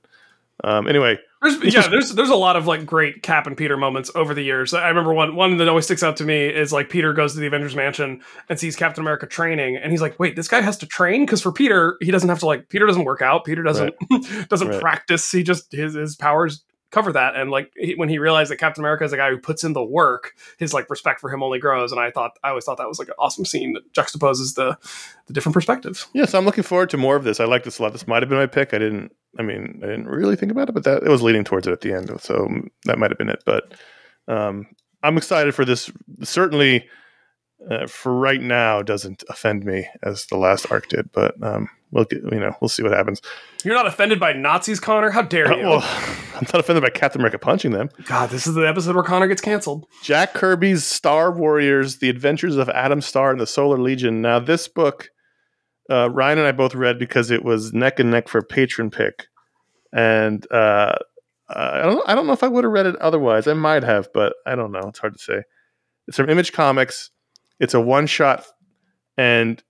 [0.65, 4.09] Um, anyway, There's, yeah, there's there's a lot of like great Cap and Peter moments
[4.15, 4.73] over the years.
[4.73, 7.39] I remember one one that always sticks out to me is like Peter goes to
[7.41, 10.77] the Avengers mansion and sees Captain America training, and he's like, "Wait, this guy has
[10.77, 13.43] to train?" Because for Peter, he doesn't have to like Peter doesn't work out.
[13.43, 13.93] Peter doesn't
[14.49, 14.79] doesn't Right.
[14.79, 15.29] practice.
[15.31, 17.35] He just his his powers cover that.
[17.35, 19.73] And like he, when he realized that Captain America is a guy who puts in
[19.73, 21.91] the work, his like respect for him only grows.
[21.91, 24.77] And I thought I always thought that was like an awesome scene that juxtaposes the
[25.27, 26.07] the different perspectives.
[26.13, 27.39] yeah, so I'm looking forward to more of this.
[27.39, 27.91] I like this a lot.
[27.91, 28.73] This might have been my pick.
[28.73, 29.11] I didn't.
[29.37, 31.71] I mean, I didn't really think about it, but that it was leading towards it
[31.71, 32.47] at the end, so
[32.85, 33.43] that might have been it.
[33.45, 33.73] But
[34.27, 34.67] um,
[35.01, 35.91] I'm excited for this.
[36.21, 36.87] Certainly,
[37.69, 41.11] uh, for right now, doesn't offend me as the last arc did.
[41.11, 43.21] But um, we'll get, you know we'll see what happens.
[43.63, 45.09] You're not offended by Nazis, Conor?
[45.11, 45.63] How dare Uh, you?
[45.63, 45.81] well,
[46.35, 47.89] I'm not offended by Captain America punching them.
[48.05, 49.85] God, this is the episode where Conor gets canceled.
[50.03, 54.21] Jack Kirby's Starr Warriors: The Adventures of Adam Starr and the Solar Legion.
[54.21, 55.09] Now, this book,
[55.89, 59.27] uh, Ryan and I both read because it was neck and neck for patron pick,
[59.93, 60.95] and uh,
[61.49, 62.09] I don't.
[62.09, 63.47] I don't know if I would have read it otherwise.
[63.47, 64.87] I might have, but I don't know.
[64.87, 65.43] It's hard to say.
[66.07, 67.11] It's from Image Comics.
[67.59, 68.45] It's a one shot,
[69.17, 69.61] and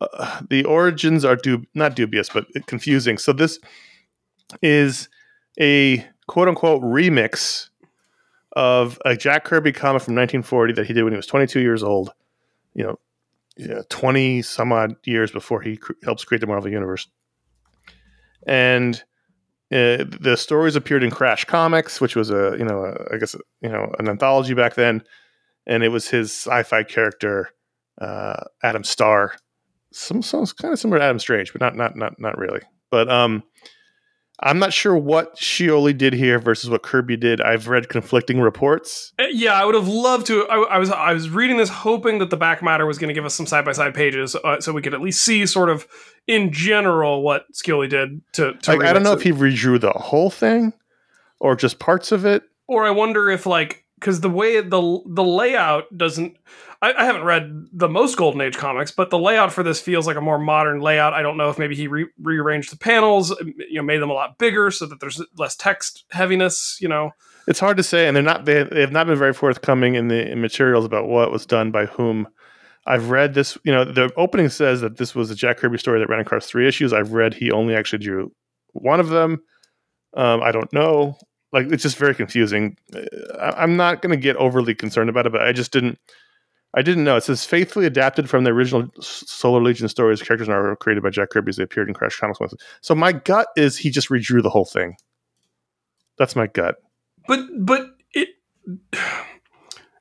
[0.00, 3.18] uh, the origins are dub- not dubious, but confusing.
[3.18, 3.58] So this
[4.62, 5.08] is
[5.60, 7.68] a quote unquote remix
[8.52, 11.82] of a Jack Kirby comic from 1940 that he did when he was 22 years
[11.82, 12.12] old.
[12.74, 12.98] You know,
[13.56, 17.08] yeah, 20 some odd years before he cr- helps create the Marvel Universe.
[18.46, 19.02] And
[19.72, 23.34] uh, the stories appeared in Crash Comics, which was a you know a, I guess
[23.60, 25.02] you know an anthology back then,
[25.66, 27.50] and it was his sci-fi character
[28.00, 29.34] uh, Adam Starr.
[29.92, 32.60] Some sounds kind of similar to Adam Strange, but not not not not really.
[32.90, 33.42] But um,
[34.40, 37.40] I'm not sure what Scioli did here versus what Kirby did.
[37.40, 39.12] I've read conflicting reports.
[39.18, 40.46] Uh, Yeah, I would have loved to.
[40.48, 43.14] I, I was I was reading this hoping that the back matter was going to
[43.14, 45.70] give us some side by side pages, uh, so we could at least see sort
[45.70, 45.86] of
[46.26, 48.52] in general what Scioli did to.
[48.52, 49.16] to Like, I don't know it.
[49.18, 50.74] if he redrew the whole thing
[51.40, 52.42] or just parts of it.
[52.68, 56.36] or I wonder if like because the way the the layout doesn't.
[56.82, 60.06] I, I haven't read the most Golden Age comics, but the layout for this feels
[60.06, 61.14] like a more modern layout.
[61.14, 64.14] I don't know if maybe he re- rearranged the panels, you know, made them a
[64.14, 66.76] lot bigger so that there's less text heaviness.
[66.80, 67.12] You know,
[67.48, 68.44] It's hard to say, and they're not.
[68.44, 71.70] They, they have not been very forthcoming in the in materials about what was done
[71.70, 72.28] by whom.
[72.88, 73.58] I've read this.
[73.64, 76.46] You know, the opening says that this was a Jack Kirby story that ran across
[76.46, 76.92] three issues.
[76.92, 78.30] I've read he only actually drew
[78.74, 79.42] one of them.
[80.16, 81.16] Um, I don't know.
[81.52, 82.76] Like it's just very confusing.
[83.40, 85.98] I, I'm not going to get overly concerned about it, but I just didn't.
[86.74, 87.16] I didn't know.
[87.16, 90.20] It says faithfully adapted from the original Solar Legion stories.
[90.22, 92.38] Characters are created by Jack Kirby as they appeared in Crash Comics.
[92.82, 94.96] So my gut is he just redrew the whole thing.
[96.18, 96.76] That's my gut.
[97.26, 98.28] but but it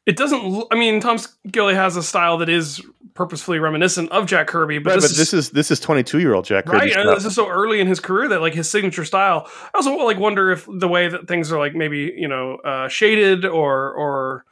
[0.05, 0.65] it doesn't.
[0.71, 2.81] I mean, Tom Scioli has a style that is
[3.13, 6.19] purposefully reminiscent of Jack Kirby, but Right, this but is this is this is 22
[6.19, 6.77] year old Jack Kirby.
[6.77, 9.69] right and this is so early in his career that like his signature style i
[9.77, 13.45] also like wonder if the way that things are like maybe you know uh, shaded
[13.45, 14.45] or or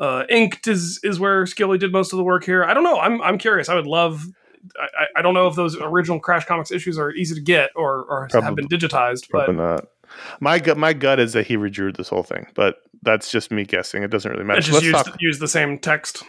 [0.00, 2.98] uh, inked is is where Scioli did most of the work here i don't know
[3.00, 4.26] i'm i'm curious i would love
[4.78, 8.04] I, I- don't know if those original Crash Comics issues are easy to get or,
[8.04, 9.86] or have been digitized, Probably but not.
[10.40, 13.64] My gut, my gut is that he redrew this whole thing, but that's just me
[13.64, 14.02] guessing.
[14.02, 14.60] It doesn't really matter.
[14.60, 16.22] it just used, talk- the same text.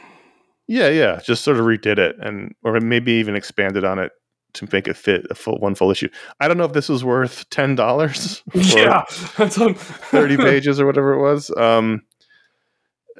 [0.67, 4.12] Yeah, yeah, just sort of redid it, and or maybe even expanded on it
[4.53, 6.10] to make it fit a full one full issue.
[6.39, 9.03] I don't know if this was worth ten dollars, Yeah,
[9.38, 11.51] that's on thirty pages or whatever it was.
[11.57, 12.03] Um,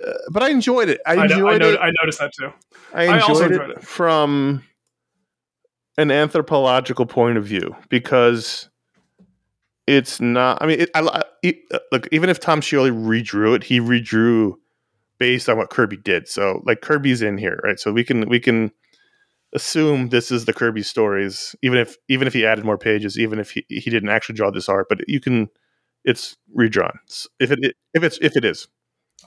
[0.06, 1.02] uh, but I enjoyed it.
[1.06, 1.80] I I, know, I, enjoyed know, it.
[1.80, 2.52] I noticed that too.
[2.94, 3.84] I I enjoyed, also it, enjoyed it.
[3.84, 4.64] from
[5.98, 8.70] an anthropological point of view because
[9.88, 10.62] it's not.
[10.62, 12.08] I mean, it, I, it, uh, look.
[12.12, 14.54] Even if Tom Scioli redrew it, he redrew
[15.20, 16.28] based on what Kirby did.
[16.28, 17.80] So, like Kirby's in here, right?
[17.80, 18.72] So we can we can
[19.54, 23.40] assume this is the Kirby stories, even if even if he added more pages, even
[23.40, 24.88] if he, he didn't actually draw this art.
[24.90, 25.50] But you can,
[26.04, 27.00] it's redrawn.
[27.40, 27.60] If it
[27.94, 28.68] if it's if it is.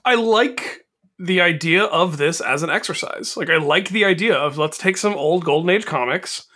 [0.05, 0.85] I like
[1.19, 3.37] the idea of this as an exercise.
[3.37, 6.47] Like I like the idea of let's take some old golden age comics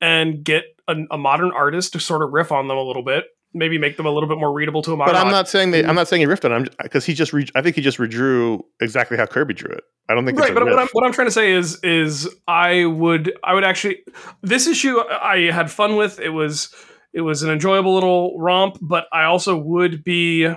[0.00, 3.24] and get a, a modern artist to sort of riff on them a little bit,
[3.58, 5.14] maybe make them a little bit more readable to a modern.
[5.14, 5.96] But I'm not saying that I'm mm.
[5.96, 8.62] not saying he riffed on him because he just re- I think he just redrew
[8.80, 9.84] exactly how Kirby drew it.
[10.08, 10.50] I don't think right.
[10.50, 13.54] it's a But what I'm what I'm trying to say is is I would I
[13.54, 13.98] would actually
[14.42, 16.18] this issue I had fun with.
[16.20, 16.74] It was
[17.12, 20.54] it was an enjoyable little romp, but I also would be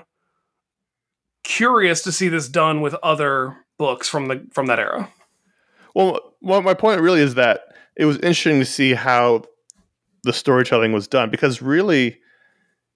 [1.43, 5.09] curious to see this done with other books from the from that era.
[5.95, 7.61] well, well, my point really is that
[7.97, 9.43] it was interesting to see how
[10.23, 12.20] the storytelling was done because really,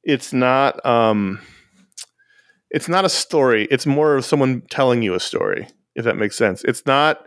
[0.05, 0.83] it's not.
[0.85, 1.41] um
[2.71, 3.67] it's not a story.
[3.71, 6.63] It's more of someone telling you a story, if that makes sense.
[6.65, 7.25] It's not.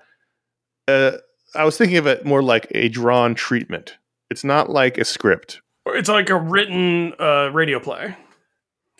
[0.87, 1.13] Uh,
[1.55, 3.97] I was thinking of it more like a drawn treatment.
[4.31, 5.63] It's not like a script.
[5.87, 8.15] Or It's like a written uh, radio play,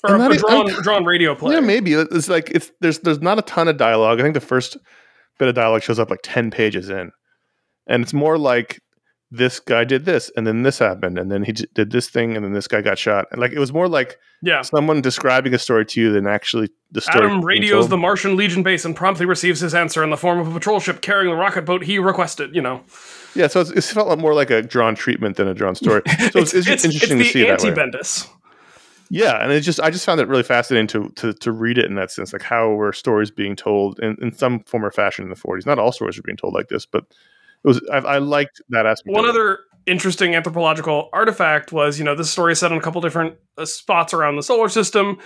[0.03, 1.55] or a, a drawn drawn radio play.
[1.55, 4.19] Yeah, maybe it's like it's there's there's not a ton of dialogue.
[4.19, 4.79] I think the first
[5.39, 7.11] bit of dialogue shows up like ten pages in,
[7.87, 8.81] and it's more like
[9.31, 12.45] this guy did this, and then this happened, and then he did this thing, and
[12.45, 13.27] then this guy got shot.
[13.31, 14.63] And like it was more like Yeah.
[14.63, 17.27] someone describing a story to you than actually the story.
[17.27, 17.91] Adam radios told.
[17.91, 20.81] the Martian Legion base and promptly receives his answer in the form of a patrol
[20.81, 22.55] ship carrying the rocket boat he requested.
[22.55, 22.83] You know,
[23.35, 26.03] Yeah, so it's, it felt more like a drawn treatment than a drawn story.
[26.33, 27.75] So it's, it's, just interesting it's to see that way.
[29.11, 31.87] Yeah, and it just I just found it really fascinating to to to read it
[31.87, 35.25] in that sense, like how were stories being told in, in some form or fashion
[35.25, 35.67] in the 40s.
[35.67, 37.05] Not all stories were being told like this, but
[37.65, 39.15] was I, I liked that aspect.
[39.15, 43.01] One other interesting anthropological artifact was, you know, this story is set on a couple
[43.01, 45.19] different uh, spots around the solar system.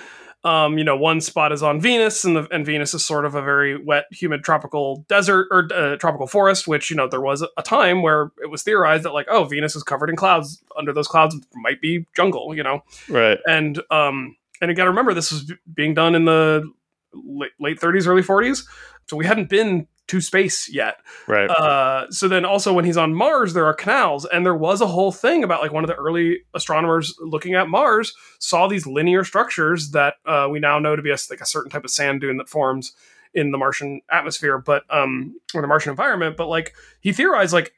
[0.45, 3.37] Um, you know, one spot is on Venus, and the and Venus is sort of
[3.37, 6.67] a very wet, humid tropical desert or uh, tropical forest.
[6.67, 9.77] Which you know, there was a time where it was theorized that like, oh, Venus
[9.77, 10.61] is covered in clouds.
[10.77, 12.57] Under those clouds might be jungle.
[12.57, 13.39] You know, right.
[13.47, 16.69] and um, and you got to remember this was being done in the
[17.15, 18.67] late, late 30s, early 40s,
[19.07, 20.97] so we hadn't been to space yet.
[21.27, 21.49] Right.
[21.49, 24.87] Uh, so then also when he's on Mars, there are canals, and there was a
[24.87, 29.25] whole thing about like one of the early astronomers looking at Mars saw these linear
[29.25, 32.21] structures that uh, we now know to be a, like a certain type of sand
[32.21, 32.93] dune that forms
[33.33, 36.37] in the Martian atmosphere, but um, or the Martian environment.
[36.37, 37.73] But like he theorized, like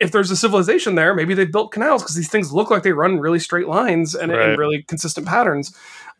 [0.00, 2.92] if there's a civilization there, maybe they built canals because these things look like they
[2.92, 4.48] run really straight lines and, Right.
[4.50, 5.72] and really consistent patterns.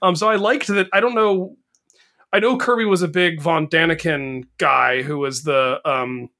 [0.03, 0.89] Um, so I liked that.
[0.93, 1.57] I don't know.
[2.33, 6.31] I know Kirby was a big Von Daniken guy who was the um,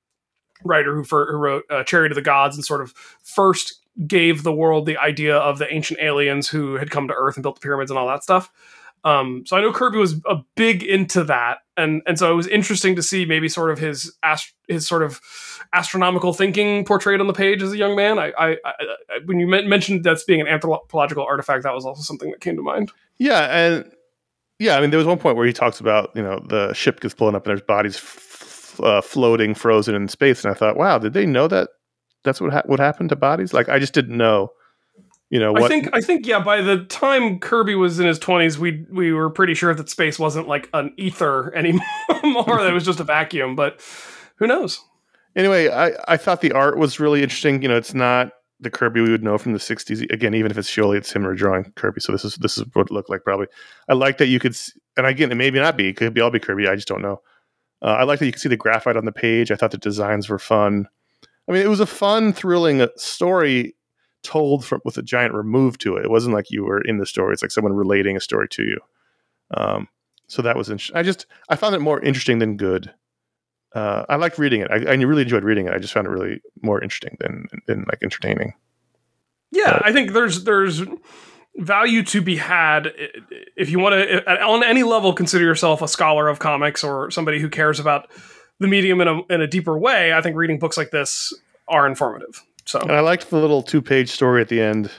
[0.65, 4.43] writer who, fir- who wrote uh, Chariot of the Gods and sort of first gave
[4.43, 7.57] the world the idea of the ancient aliens who had come to Earth and built
[7.57, 8.51] the pyramids and all that stuff.
[9.05, 12.47] Um, so I know Kirby was a big into that, and and so it was
[12.47, 15.21] interesting to see maybe sort of his ast- his sort of
[15.73, 18.21] astronomical thinking portrayed on the page as a young man.
[18.21, 22.03] I, I, I, I when you mentioned that's being an anthropological artifact, that was also
[22.03, 22.93] something that came to mind.
[23.19, 23.93] Yeah, and
[24.63, 27.01] yeah, I mean, there was one point where he talks about you know the ship
[27.01, 30.77] gets blown up and there's bodies f- uh, floating, frozen in space, and I thought,
[30.77, 31.71] wow, did they know that
[32.23, 33.53] that's what ha- what happened to bodies?
[33.53, 34.53] Like, I just didn't know.
[35.31, 35.65] You know what?
[35.65, 36.39] I think I think yeah.
[36.39, 40.19] By the time Kirby was in his twenties, we we were pretty sure that space
[40.19, 41.83] wasn't like an ether anymore.
[42.59, 43.57] that it was just a vacuum.
[43.57, 43.81] But
[44.37, 44.81] who knows?
[45.35, 47.63] anyway, I, I thought the art was really interesting.
[47.63, 50.11] You know, it's not the Kirby we would know from the '60s.
[50.13, 52.01] Again, even if it's Scioli, it's him or drawing Kirby.
[52.01, 53.49] So this is this is what it looked like probably.
[53.89, 55.89] I like that you could, s- and again, it may not be.
[55.89, 56.69] It could be all be Kirby.
[56.69, 57.21] I just don't know.
[57.83, 59.51] Uh, I like that you could see the graphite on the page.
[59.51, 60.89] I thought the designs were fun.
[61.49, 63.75] I mean, it was a fun, thrilling uh, story
[64.23, 66.05] told from with a giant remove to it.
[66.05, 67.33] It wasn't like you were in the story.
[67.33, 68.79] It's like someone relating a story to you.
[69.55, 69.89] Um,
[70.29, 70.97] so that was interesting.
[70.97, 72.95] I just I found it more interesting than good
[73.75, 74.71] uh, I liked reading it.
[74.71, 75.73] I, I really enjoyed reading it.
[75.75, 78.55] I just found it really more interesting than than like entertaining.
[79.51, 80.83] Yeah, But- I think there's there's
[81.57, 82.93] value to be had
[83.57, 87.39] if you want to on any level consider yourself a scholar of comics or somebody
[87.41, 88.11] who cares about
[88.59, 90.15] the medium in a in a deeper way.
[90.15, 91.33] I think reading books like this
[91.69, 92.43] are informative.
[92.65, 94.91] So And I liked the little two page story at the end,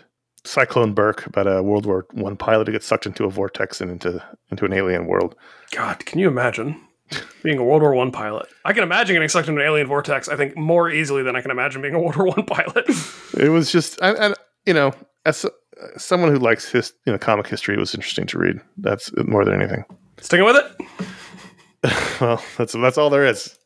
[0.44, 3.90] Cyclone Burke, about a World War One pilot who gets sucked into a vortex and
[3.90, 5.36] into into an alien world.
[5.72, 6.80] God, can you imagine
[7.44, 8.48] being a World War One pilot?
[8.66, 10.28] I can imagine getting sucked into an alien vortex.
[10.28, 12.86] I think more easily than I can imagine being a World War One pilot.
[13.38, 14.94] It was just, and, and you know,
[15.26, 15.50] as uh,
[15.98, 18.60] someone who likes his you know comic history, it was interesting to read.
[18.78, 19.86] That's more than anything.
[20.20, 20.88] Sticking with it.
[22.22, 23.58] well, that's that's all there is.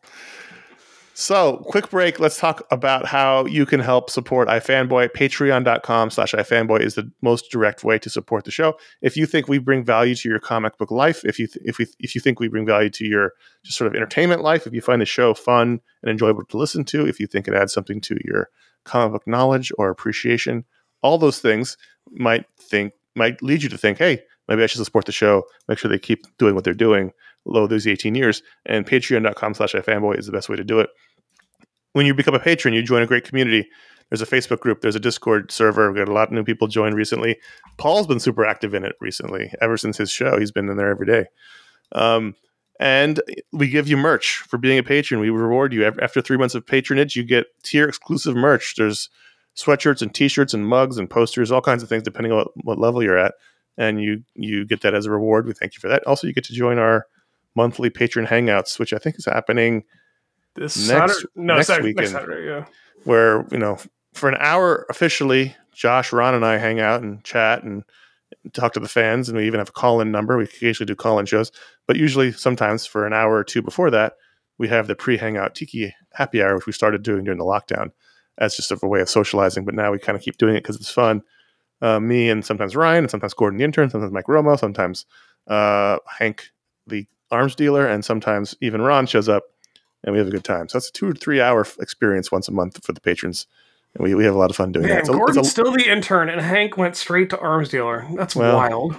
[1.20, 2.20] So, quick break.
[2.20, 5.10] Let's talk about how you can help support iFanboy.
[5.14, 8.78] Patreon.com slash iFanboy is the most direct way to support the show.
[9.02, 11.80] If you think we bring value to your comic book life, if you th- if
[11.80, 14.74] we if you think we bring value to your just sort of entertainment life, if
[14.74, 17.74] you find the show fun and enjoyable to listen to, if you think it adds
[17.74, 18.52] something to your
[18.86, 20.66] comic book knowledge or appreciation,
[21.02, 21.78] all those things
[22.12, 25.80] might think might lead you to think, hey, maybe I should support the show, make
[25.80, 27.12] sure they keep doing what they're doing
[27.48, 28.44] low those 18 years.
[28.66, 30.90] And patreon.com slash ifanboy is the best way to do it.
[31.98, 33.68] When you become a patron, you join a great community.
[34.12, 35.92] There's a Facebook group, there's a Discord server.
[35.92, 37.40] We've got a lot of new people join recently.
[37.78, 40.38] Paul's been super active in it recently, ever since his show.
[40.38, 41.26] He's been in there every day.
[41.94, 42.36] Um,
[42.80, 43.20] and
[43.52, 45.20] we give you merch for being a patron.
[45.20, 47.16] We reward you after three months of patronage.
[47.16, 48.76] You get tier exclusive merch.
[48.76, 49.10] There's
[49.56, 52.80] sweatshirts and T-shirts and mugs and posters, all kinds of things, depending on what, what
[52.80, 53.34] level you're at.
[53.76, 55.48] And you you get that as a reward.
[55.48, 56.06] We thank you for that.
[56.06, 57.08] Also, you get to join our
[57.56, 59.84] monthly patron hangouts, which I think is happening
[60.58, 62.12] This Next- Saturday, no, next Saturday, weekend.
[62.14, 62.66] next Saturday, yeah.
[63.04, 63.78] where you know
[64.14, 67.84] for an hour officially josh ron and i hang out and chat and
[68.54, 70.38] talk to the fans, and we even have a call in number.
[70.38, 71.52] We occasionally do call in shows,
[71.88, 74.14] but usually, sometimes for an hour or two before that,
[74.58, 77.92] we have the pre hangout Tiki happy hour, which we started doing during the lockdown
[78.38, 79.66] as just a way of socializing.
[79.66, 81.22] But now we kind of keep doing it because it's fun.
[81.82, 85.06] Uh, me and sometimes Ryan, and sometimes Gordon the intern, sometimes Mike Romo, sometimes
[85.48, 86.50] uh, Hank
[86.88, 89.44] the arms dealer, and sometimes even Ron shows up,
[90.08, 90.70] and we have a good time.
[90.70, 93.46] So that's a two or three hour experience once a month for the patrons.
[93.94, 95.00] And we, we have a lot of fun doing Man, that.
[95.02, 98.08] It's Gordon's a- still the intern, and Hank went straight to arms dealer.
[98.16, 98.96] That's Well, wild.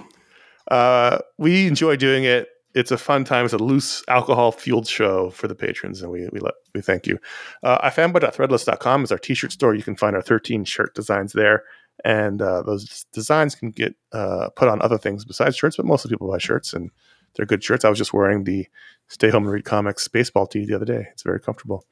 [0.69, 2.47] Uh, we enjoy doing it.
[2.75, 3.45] It's a fun time.
[3.45, 7.07] It's a loose alcohol fueled show for the patrons, and we we let, we thank
[7.07, 7.17] you.
[7.63, 9.73] Uh, ifanboy.threadless.com is our t-shirt store.
[9.73, 11.63] You can find our 13 shirt designs there,
[12.05, 16.09] and uh, those designs can get uh, put on other things besides shirts, but mostly
[16.09, 16.91] people buy shirts, and
[17.35, 17.85] they're good shirts.
[17.85, 18.67] I was just wearing the
[19.07, 21.07] Stay Home and Read Comics baseball tee the other day.
[21.11, 21.85] It's very comfortable.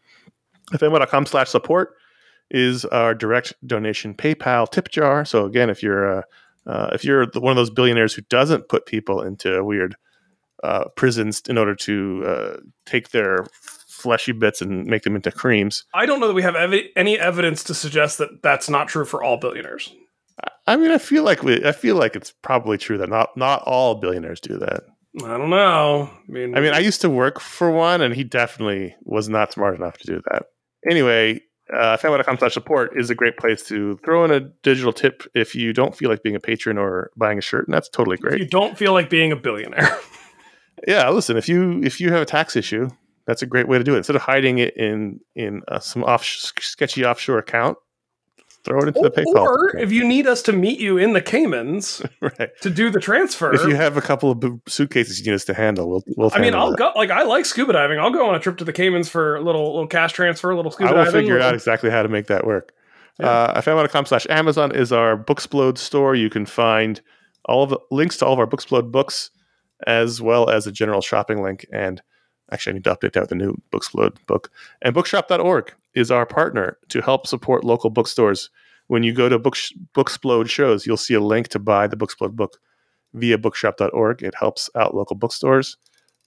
[0.72, 1.96] ifanboy.com slash support
[2.50, 5.26] is our direct donation PayPal tip jar.
[5.26, 6.22] So again, if you're uh,
[6.66, 9.96] uh, if you're the, one of those billionaires who doesn't put people into weird
[10.64, 13.46] uh, prisons in order to uh, take their
[13.88, 17.18] fleshy bits and make them into creams, I don't know that we have ev- any
[17.18, 19.94] evidence to suggest that that's not true for all billionaires.
[20.68, 23.64] I mean, I feel like we, I feel like it's probably true that not not
[23.64, 24.84] all billionaires do that.
[25.24, 26.10] I don't know.
[26.28, 29.52] I mean, I mean, I used to work for one, and he definitely was not
[29.54, 30.44] smart enough to do that.
[30.90, 31.42] Anyway,
[31.74, 35.56] uh, ifanboy.com slash support is a great place to throw in a digital tip if
[35.56, 38.36] you don't feel like being a patron or buying a shirt, and that's totally great.
[38.36, 39.98] if you don't feel like being a billionaire.
[40.88, 42.88] Yeah, listen, if you if you have a tax issue,
[43.26, 43.98] that's a great way to do it.
[43.98, 47.80] Instead of hiding it in in uh, some off sketchy offshore account,
[48.68, 49.36] throw it into the PayPal.
[49.42, 49.84] or account.
[49.84, 52.50] if you need us to meet you in the Caymans right.
[52.62, 53.54] to do the transfer.
[53.54, 56.32] If you have a couple of suitcases you need us to handle, we'll we'll.
[56.34, 56.78] I mean, I'll that.
[56.78, 56.92] go.
[56.96, 58.00] Like, I like scuba diving.
[58.00, 60.56] I'll go on a trip to the Caymans for a little little cash transfer, a
[60.56, 61.22] little scuba I will diving.
[61.22, 62.74] figure little- out exactly how to make that work.
[63.20, 63.28] Yeah.
[63.30, 66.14] Uh, slash Amazon is our Booksplode store.
[66.16, 67.02] You can find
[67.46, 69.32] all of the links to all of our Booksplode books,
[69.88, 71.66] as well as a general shopping link.
[71.72, 72.02] And
[72.52, 74.52] actually, I need to update that with the new Booksplode book.
[74.82, 78.50] And bookshop.org is our partner to help support local bookstores.
[78.88, 79.58] When you go to book,
[79.96, 82.58] Booksplode shows, you'll see a link to buy the Booksplode book
[83.14, 84.24] via bookshop.org.
[84.24, 85.76] It helps out local bookstores.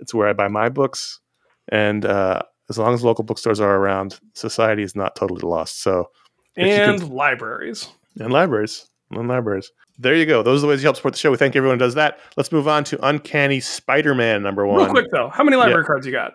[0.01, 1.21] It's where I buy my books.
[1.69, 5.83] And uh, as long as local bookstores are around, society is not totally lost.
[5.83, 6.11] So,
[6.57, 7.89] and can- libraries.
[8.19, 9.71] and libraries, and libraries.
[9.99, 10.43] There you go.
[10.43, 11.31] Those are the ways you help support the show.
[11.31, 12.19] We thank everyone who does that.
[12.37, 14.79] Let's move on to Uncanny Spider-Man number one.
[14.85, 16.33] Real quick though, how many library cards you got?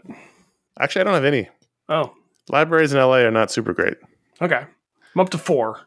[0.79, 1.49] Actually, I don't have any.
[1.89, 2.13] Oh,
[2.49, 3.95] Libraries in LA are not super great.
[4.41, 4.65] okay.
[5.15, 5.79] I'm up to four.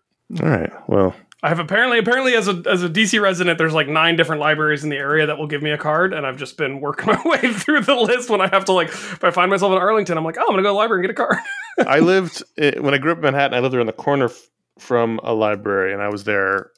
[0.42, 0.72] All right.
[0.88, 4.40] Well, I have apparently apparently as a as a DC resident, there's like nine different
[4.40, 7.06] libraries in the area that will give me a card, and I've just been working
[7.12, 8.30] my way through the list.
[8.30, 10.48] When I have to like, if I find myself in Arlington, I'm like, oh, I'm
[10.48, 11.38] gonna go to the library and get a card.
[11.86, 13.56] I lived when I grew up in Manhattan.
[13.56, 14.48] I lived around the corner f-
[14.78, 16.70] from a library, and I was there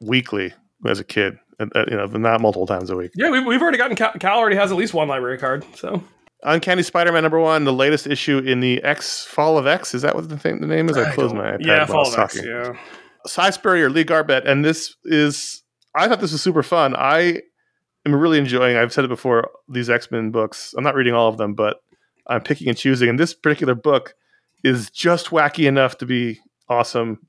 [0.00, 0.52] weekly
[0.86, 1.38] as a kid.
[1.58, 3.10] Uh, you know, not multiple times a week.
[3.14, 5.64] yeah, we've, we've already gotten Cal, Cal already has at least one library card.
[5.74, 6.02] So
[6.42, 9.94] Uncanny Spider-Man number one, the latest issue in the X Fall of X.
[9.94, 10.96] Is that what the thing the name is?
[10.96, 12.72] I, closed my iPad yeah, Fall of X, yeah.
[13.26, 15.62] Si Spurrier, Lee Garbett, and this is
[15.94, 16.94] I thought this was super fun.
[16.96, 17.42] I
[18.06, 18.76] am really enjoying.
[18.76, 19.50] I've said it before.
[19.68, 20.74] These X Men books.
[20.76, 21.82] I'm not reading all of them, but
[22.26, 23.08] I'm picking and choosing.
[23.08, 24.14] And this particular book
[24.62, 26.38] is just wacky enough to be
[26.68, 27.26] awesome.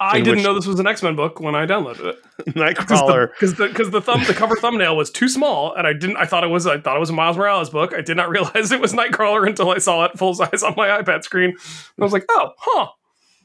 [0.00, 2.22] I didn't know this was an X Men book when I downloaded it.
[2.54, 3.30] Nightcrawler.
[3.30, 6.16] because the because the thumb the cover thumbnail was too small, and I didn't.
[6.16, 7.94] I thought it was I thought it was a Miles Morales book.
[7.94, 10.88] I did not realize it was Nightcrawler until I saw it full size on my
[10.88, 11.50] iPad screen.
[11.50, 11.58] And
[12.00, 12.88] I was like, oh, huh.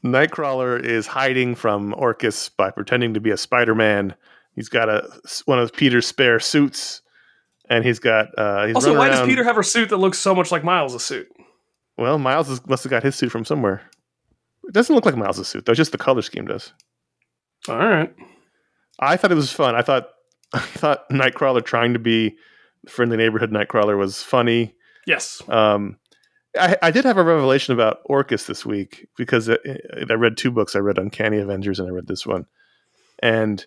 [0.04, 4.14] Nightcrawler is hiding from Orcus by pretending to be a Spider-Man.
[4.54, 5.08] He's got a
[5.44, 7.02] one of Peter's spare suits,
[7.68, 8.26] and he's got.
[8.36, 11.04] Uh, he's Also, why does Peter have a suit that looks so much like Miles'
[11.04, 11.28] suit?
[11.96, 13.82] Well, Miles must have got his suit from somewhere.
[14.64, 15.74] It doesn't look like Miles' suit though.
[15.74, 16.72] Just the color scheme does.
[17.68, 18.14] All right.
[18.98, 19.74] I thought it was fun.
[19.74, 20.08] I thought
[20.52, 22.36] I thought Nightcrawler trying to be
[22.88, 24.74] friendly neighborhood Nightcrawler was funny.
[25.06, 25.42] Yes.
[25.48, 25.98] Um,
[26.58, 29.56] I, I did have a revelation about Orcus this week because I,
[30.08, 30.74] I read two books.
[30.74, 32.46] I read Uncanny Avengers and I read this one.
[33.22, 33.64] And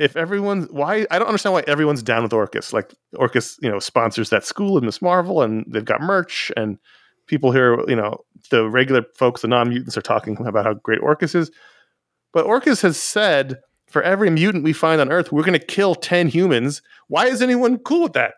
[0.00, 2.72] if everyone, why I don't understand why everyone's down with Orcus.
[2.72, 6.78] Like Orcus, you know, sponsors that school in Miss Marvel, and they've got merch, and
[7.26, 11.00] people here, you know, the regular folks, the non mutants, are talking about how great
[11.00, 11.50] Orcus is.
[12.32, 15.94] But Orcus has said for every mutant we find on Earth, we're going to kill
[15.94, 16.82] ten humans.
[17.08, 18.34] Why is anyone cool with that?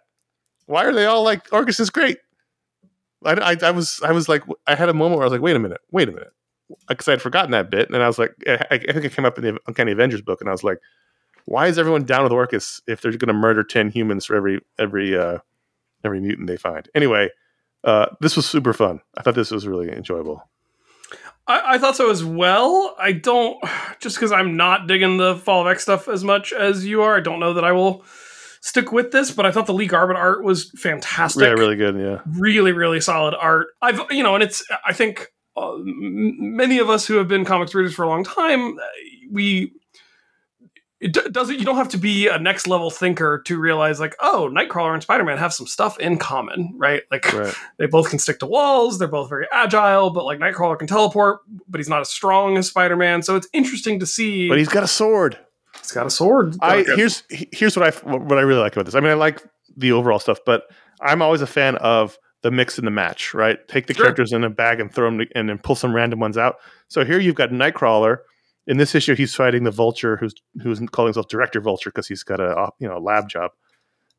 [0.66, 2.18] Why are they all like Orcus is great?
[3.24, 5.42] I, I, I was I was like I had a moment where I was like,
[5.42, 6.32] wait a minute, wait a minute,
[6.88, 9.38] because I'd forgotten that bit, and I was like, I, I think it came up
[9.38, 10.78] in the Uncanny Avengers book, and I was like,
[11.44, 14.60] why is everyone down with Orcus if they're going to murder ten humans for every
[14.78, 15.38] every uh,
[16.04, 16.88] every mutant they find?
[16.94, 17.28] Anyway,
[17.84, 19.00] uh, this was super fun.
[19.16, 20.48] I thought this was really enjoyable.
[21.46, 22.94] I, I thought so as well.
[22.98, 23.58] I don't
[24.00, 27.16] just because I'm not digging the Fall of X stuff as much as you are.
[27.16, 28.04] I don't know that I will
[28.60, 31.42] stick with this, but I thought the Lee Garbett art was fantastic.
[31.42, 31.96] Yeah, really good.
[31.98, 32.20] Yeah.
[32.38, 35.26] really really solid art i've you know and it's i think
[35.56, 38.82] uh, m- many of us who have been comics readers for a long time uh,
[39.32, 39.72] we
[41.02, 44.14] it d- doesn't you don't have to be a next level thinker to realize like
[44.20, 47.54] oh nightcrawler and spider-man have some stuff in common right like Right.
[47.78, 51.40] they both can stick to walls they're both very agile but like nightcrawler can teleport
[51.68, 54.82] but he's not as strong as spider-man so it's interesting to see But he's got
[54.84, 55.36] a sword.
[55.80, 58.86] he's got a sword I Like, here's here's what I what I really like about
[58.86, 58.94] this.
[58.94, 59.42] I mean, I like
[59.76, 60.64] the overall stuff, but
[61.00, 63.34] I'm always a fan of the mix and the match.
[63.34, 63.58] Right?
[63.68, 64.04] Take the Sure.
[64.04, 66.56] characters in a bag and throw them, and then pull some random ones out.
[66.88, 68.18] So here you've got Nightcrawler.
[68.66, 72.22] In this issue, he's fighting the Vulture, who's who's calling himself Director Vulture because he's
[72.22, 73.50] got a uh, you know lab job,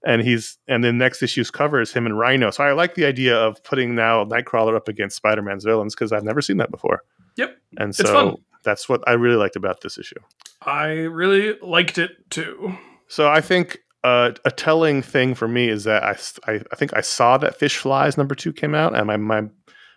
[0.05, 2.51] and he's and then next issue's cover is him and Rhino.
[2.51, 6.11] So I like the idea of putting now Nightcrawler up against Spider Man's villains because
[6.11, 7.03] I've never seen that before.
[7.35, 7.57] Yep.
[7.77, 10.19] and so that's what I really liked about this issue.
[10.61, 12.77] i really liked it too
[13.07, 16.15] So I think uh, a telling thing for me is that I
[16.47, 19.43] I think I saw that Fishflies number two came out, and my my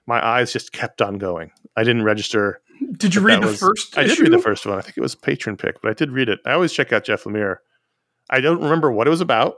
[0.07, 1.51] my eyes just kept on going.
[1.77, 2.61] I didn't register.
[2.97, 4.23] Did you read the was- first I did issue?
[4.23, 4.79] read the first one.
[4.79, 6.41] I think it was patron pick, but I did read it.
[6.47, 7.57] I always check out Jeff Lemire.
[8.31, 9.57] I don't remember what it was about.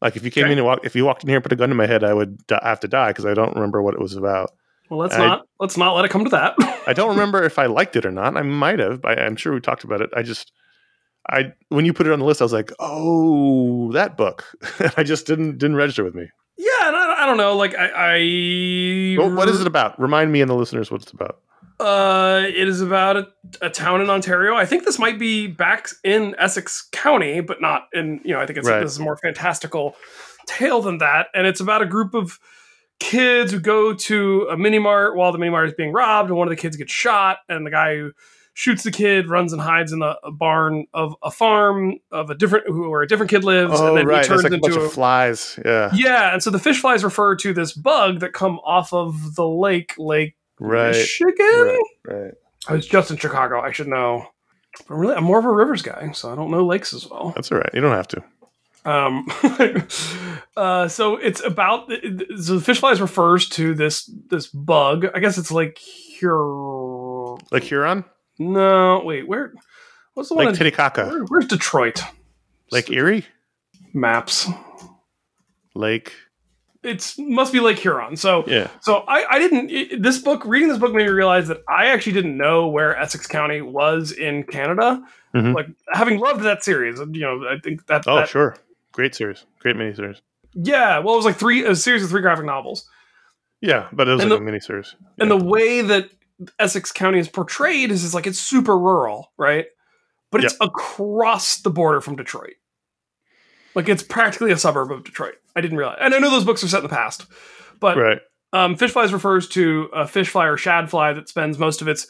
[0.00, 0.52] Like if you came Okay.
[0.52, 2.02] in and walk, if you walked in here and put a gun to my head,
[2.04, 4.50] I would have to die because I don't remember what it was about.
[4.90, 6.54] Well, let's I- not let's not let it come to that.
[6.86, 8.36] I don't remember if I liked it or not.
[8.36, 9.04] I might have.
[9.04, 10.10] I, I'm sure we talked about it.
[10.16, 10.50] I just,
[11.30, 14.44] I when you put it on the list, I was like, oh, that book.
[14.96, 16.26] I just didn't didn't register with me.
[16.58, 17.56] yeah, and I, I don't know.
[17.56, 19.98] Like I, I What, what is it about?
[20.00, 21.40] Remind me and the listeners what it's about.
[21.82, 23.28] Uh, it is about a,
[23.60, 24.54] a town in Ontario.
[24.54, 28.20] I think this might be back in Essex County, but not in.
[28.24, 28.80] You know, I think it's Right.
[28.80, 29.96] this is a more fantastical
[30.46, 32.38] tale than that, and it's about a group of
[33.00, 36.38] kids who go to a mini mart while the mini mart is being robbed, and
[36.38, 38.12] one of the kids gets shot, and the guy who
[38.54, 42.34] shoots the kid runs and hides in a, a barn of a farm of a
[42.34, 44.92] different where a different kid lives, and then he turns like a bunch into of
[44.92, 45.58] flies.
[45.64, 49.34] Yeah, yeah, and so the fish flies refer to this bug that come off of
[49.34, 51.36] the lake, Lake right, Michigan.
[51.38, 52.34] right, right.
[52.68, 53.60] I was just in Chicago.
[53.60, 54.26] I should know.
[54.88, 57.32] But really, I'm more of a rivers guy, so I don't know lakes as well.
[57.34, 57.70] That's all right.
[57.74, 58.22] You don't have to.
[58.84, 59.26] Um,
[60.56, 65.06] uh, so it's about so the fish flies refers to this this bug.
[65.14, 66.36] I guess it's like here.
[67.50, 68.04] Like Huron,
[68.38, 69.52] No, wait, where?
[70.14, 70.46] What's the one?
[70.46, 72.02] Lake Titicaca, where- where's Detroit?
[72.70, 73.26] Lake Erie,
[73.92, 74.48] Maps.
[75.74, 76.12] Lake.
[76.82, 78.16] It's must be Lake Huron.
[78.16, 81.46] So Yeah, So I, I didn't it- this book reading this book made me realize
[81.48, 85.00] that I actually didn't know where Essex County was in Canada.
[85.34, 85.54] Mhm.
[85.54, 88.56] Like having loved that series, you know, I think that, Oh, that- sure.
[88.92, 89.44] Great series.
[89.60, 90.20] Great miniseries.
[90.54, 90.98] yeah.
[90.98, 92.88] Well, it was like three a series of three graphic novels,
[93.60, 94.94] Yeah, but it was And like the- a miniseries.
[95.18, 96.10] and the way that
[96.58, 99.66] Essex County is portrayed is, is like it's super rural, right?
[100.32, 102.54] But it's across the border from Detroit.
[103.74, 105.34] Like it's practically a suburb of Detroit.
[105.56, 107.26] I didn't realize, and I know those books are set in the past,
[107.80, 108.18] but right.
[108.54, 111.88] Um, fish flies refers to a fish fly or shad fly that spends most of
[111.88, 112.06] its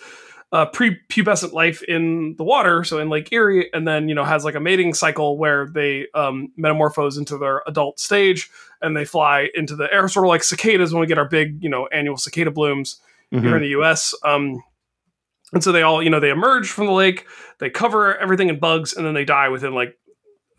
[0.51, 4.45] uh, prepubescent life in the water, so in Lake Erie, and then you know has
[4.45, 8.51] like a mating cycle where they um, metamorphose into their adult stage
[8.83, 11.63] and they fly into the air, sort of like cicadas when we get our big
[11.63, 13.01] you know annual cicada blooms
[13.31, 13.57] here Mhm.
[13.57, 14.13] in the U.S.
[14.25, 14.63] Um,
[15.55, 17.25] and so they all you know they emerge from the lake,
[17.61, 19.97] they cover everything in bugs, and then they die within like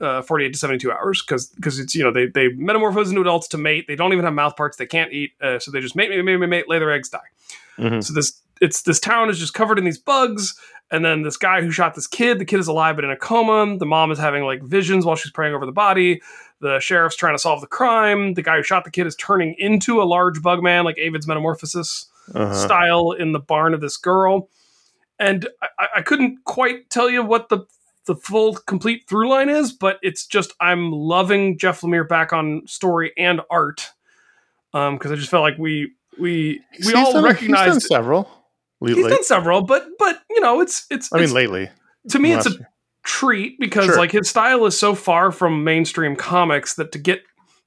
[0.03, 3.47] uh, 48 to 72 hours because because it's you know they they metamorphose into adults
[3.49, 3.85] to mate.
[3.87, 4.77] They don't even have mouth parts.
[4.77, 7.09] They can't eat, uh, so they just mate, mate, mate, mate, mate, lay their eggs,
[7.09, 7.19] die.
[7.79, 8.03] Mhm.
[8.03, 10.59] So this it's this town is just covered in these bugs,
[10.91, 13.17] and then this guy who shot this kid, the kid is alive but in a
[13.17, 13.77] coma.
[13.77, 16.21] The mom is having like visions while she's praying over the body.
[16.59, 18.35] The sheriff's trying to solve the crime.
[18.35, 21.27] The guy who shot the kid is turning into a large bug man, like Ovid's
[21.27, 22.53] Metamorphosis Uh-huh.
[22.53, 24.47] style in the barn of this girl.
[25.19, 25.47] And
[25.77, 27.65] I, I couldn't quite tell you what the
[28.05, 32.63] the full complete through line is, but it's just I'm loving Jeff Lemire back on
[32.67, 33.89] story and art.
[34.73, 37.81] Um, because I just felt like we we we He's all done- He's done recognized
[37.83, 38.29] several.
[38.85, 41.69] he's done several, but but you know it's it's, I mean, lately.
[42.09, 42.69] to me it's a year.
[43.05, 43.97] treat because Sure.
[43.97, 47.21] like his style is so far from mainstream comics that to get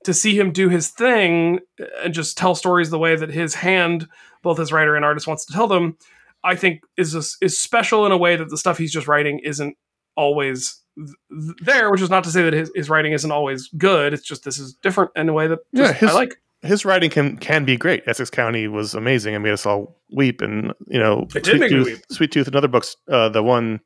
[0.04, 1.60] to see him do his thing
[2.02, 4.08] and just tell stories the way that his hand
[4.42, 5.96] both as writer and artist wants to tell them
[6.44, 9.40] i think is a, is special in a way that the stuff he's just writing
[9.40, 9.76] isn't
[10.16, 13.68] always th- th- there which is not to say that his, his writing isn't always
[13.76, 16.84] good it's just this is different in a way that Yeah, his- i like his
[16.84, 18.02] writing can can be great.
[18.08, 20.40] Essex County was amazing and made us all weep.
[20.40, 22.04] And you know, It did make me Tooth.
[22.10, 22.96] Sweet Tooth, and other books.
[23.08, 23.78] Uh, the one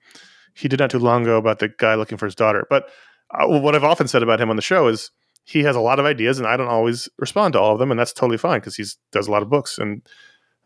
[0.54, 2.66] he did not too long ago about the guy looking for his daughter.
[2.70, 2.88] But
[3.34, 5.10] uh, what I've often said about him on the show is
[5.44, 7.90] he has a lot of ideas, and I don't always respond to all of them,
[7.90, 9.76] and that's totally fine because he does a lot of books.
[9.76, 10.00] And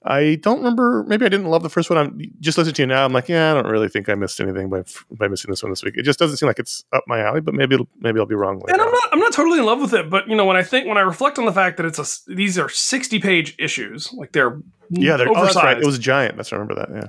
[0.06, 1.04] I don't remember.
[1.08, 1.98] Maybe I didn't love the first one.
[1.98, 3.06] I'm just listening to you now.
[3.06, 5.70] I'm like, yeah, I don't really think I missed anything by by missing this one
[5.72, 5.94] this week.
[5.96, 7.40] It just doesn't seem like it's up my alley.
[7.40, 8.56] But maybe it'll, maybe I'll be wrong.
[8.56, 10.56] later and I'm not I'm not totally in love with it, but you know when
[10.56, 13.54] I think when I reflect on the fact that it's a these are 60 page
[13.58, 15.64] issues, like they're yeah, they're, oh, oversized.
[15.64, 15.78] right.
[15.78, 16.36] It was giant.
[16.36, 16.90] That's I remember that.
[16.94, 17.08] Yeah.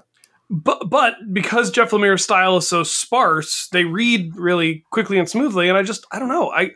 [0.49, 5.67] but but because Jeff Lemire's style is so sparse, they read really quickly and smoothly.
[5.67, 6.49] And I just I don't know.
[6.51, 6.71] I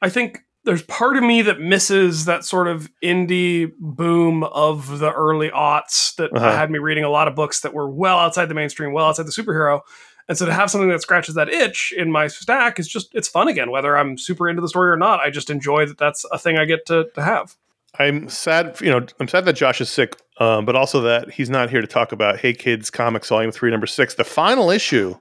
[0.00, 5.10] I think there's part of me that misses that sort of indie boom of the
[5.12, 6.54] early aughts that Uh-huh.
[6.54, 9.26] had me reading a lot of books that were well outside the mainstream, well outside
[9.26, 9.80] the superhero.
[10.28, 13.28] And so to have something that scratches that itch in my stack is just it's
[13.28, 13.70] fun again.
[13.70, 16.58] Whether I'm super into the story or not, I just enjoy that that's a thing
[16.58, 17.54] I get to, to have.
[17.98, 18.78] I'm sad.
[18.80, 21.80] You know, I'm sad that Josh is sick, um, but also that he's not here
[21.80, 25.16] to talk about Hey Kids Comics Volume Three, Number Six, the final issue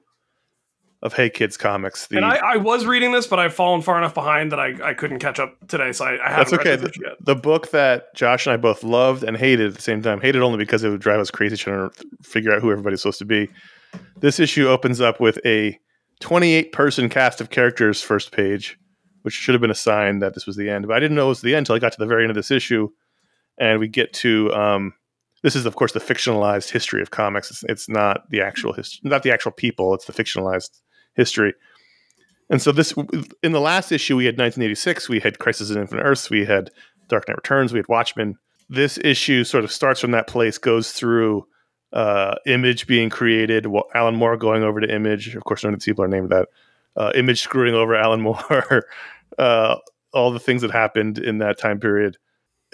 [1.01, 2.07] of Hey Kids Comics.
[2.07, 4.73] The, And I, I was reading this, but I've fallen far enough behind that I,
[4.83, 5.91] I couldn't catch up today.
[5.91, 6.75] So I, I haven't That's okay.
[6.75, 7.13] The, yet.
[7.21, 10.21] the book that Josh and I both loved and hated at the same time.
[10.21, 13.19] Hated only because it would drive us crazy trying to figure out who everybody's supposed
[13.19, 13.49] to be.
[14.19, 15.77] This issue opens up with a
[16.21, 18.77] 28 person cast of characters first page,
[19.23, 20.87] which should have been a sign that this was the end.
[20.87, 22.31] But I didn't know it was the end until I got to the very end
[22.31, 22.89] of this issue,
[23.59, 24.93] and we get to um,
[25.43, 27.51] this is of course the fictionalized history of comics.
[27.51, 29.93] It's, it's not the actual history, not the actual people.
[29.93, 30.69] It's the fictionalized
[31.15, 31.53] history.
[32.49, 32.93] And so this
[33.41, 36.69] in the last issue we had 1986, we had Crisis on Infinite Earths, we had
[37.07, 38.37] Dark Knight Returns, we had Watchmen.
[38.69, 41.47] This issue sort of starts from that place, goes through
[41.93, 45.35] uh, Image being created, Wa- Alan Moore going over to Image.
[45.35, 46.49] Of course, none of the people are named that.
[46.95, 48.85] Uh, Image screwing over Alan Moore,
[49.37, 49.75] uh,
[50.13, 52.17] all the things that happened in that time period.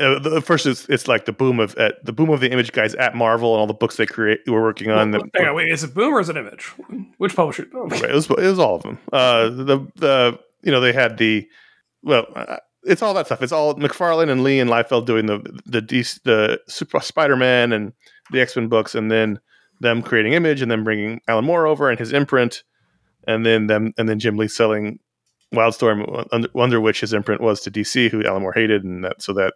[0.02, 2.72] Uh, the first is it's like the boom of at, the boom of the Image
[2.72, 5.12] guys at Marvel and all the books they create were working on.
[5.12, 6.66] Well, hang on, wait, is it Boom or is it Image?
[7.18, 7.68] Which publisher?
[7.74, 8.98] Oh, Right, it was it was all of them.
[9.14, 11.48] Uh, the the you know they had the
[12.04, 13.42] well, uh, it's all that stuff.
[13.44, 17.72] It's all McFarlane and Lee and Liefeld doing the the DC, the Super Spider Man
[17.72, 17.94] and
[18.32, 19.40] the X Men books, and then
[19.80, 22.64] them creating Image, and then bringing Alan Moore over and his imprint,
[23.28, 25.00] and then them and then Jim Lee selling
[25.54, 29.22] Wildstorm, under, under which his imprint was to DC, who Alan Moore hated, and that
[29.22, 29.54] so that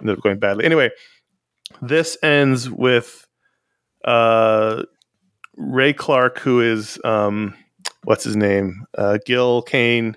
[0.00, 0.64] ended up going badly.
[0.64, 0.90] Anyway,
[1.82, 3.26] this ends with
[4.04, 4.82] uh,
[5.56, 7.54] Ray Clark, who is um,
[8.04, 10.16] what's his name, uh, Gil Kane,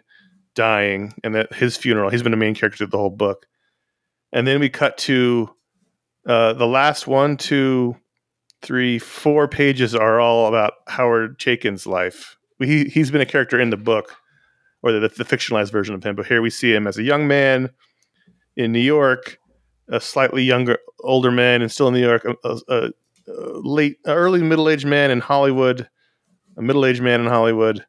[0.55, 3.47] dying, and at his funeral, he's been a main character through the whole book.
[4.32, 5.49] And then we cut to
[6.27, 7.95] uh, the last one, two,
[8.61, 12.38] three, four pages are all about Howard Chaykin's life.
[12.59, 14.17] He he's been a character in the book,
[14.84, 16.15] or the, the fictionalized version of him.
[16.15, 17.69] But here we see him as a young man
[18.57, 19.39] in New York,
[19.90, 22.92] a slightly younger, older man, and still in New York, a, a, a
[23.28, 25.90] late, early middle-aged man in Hollywood,
[26.58, 27.86] a middle-aged man in Hollywood,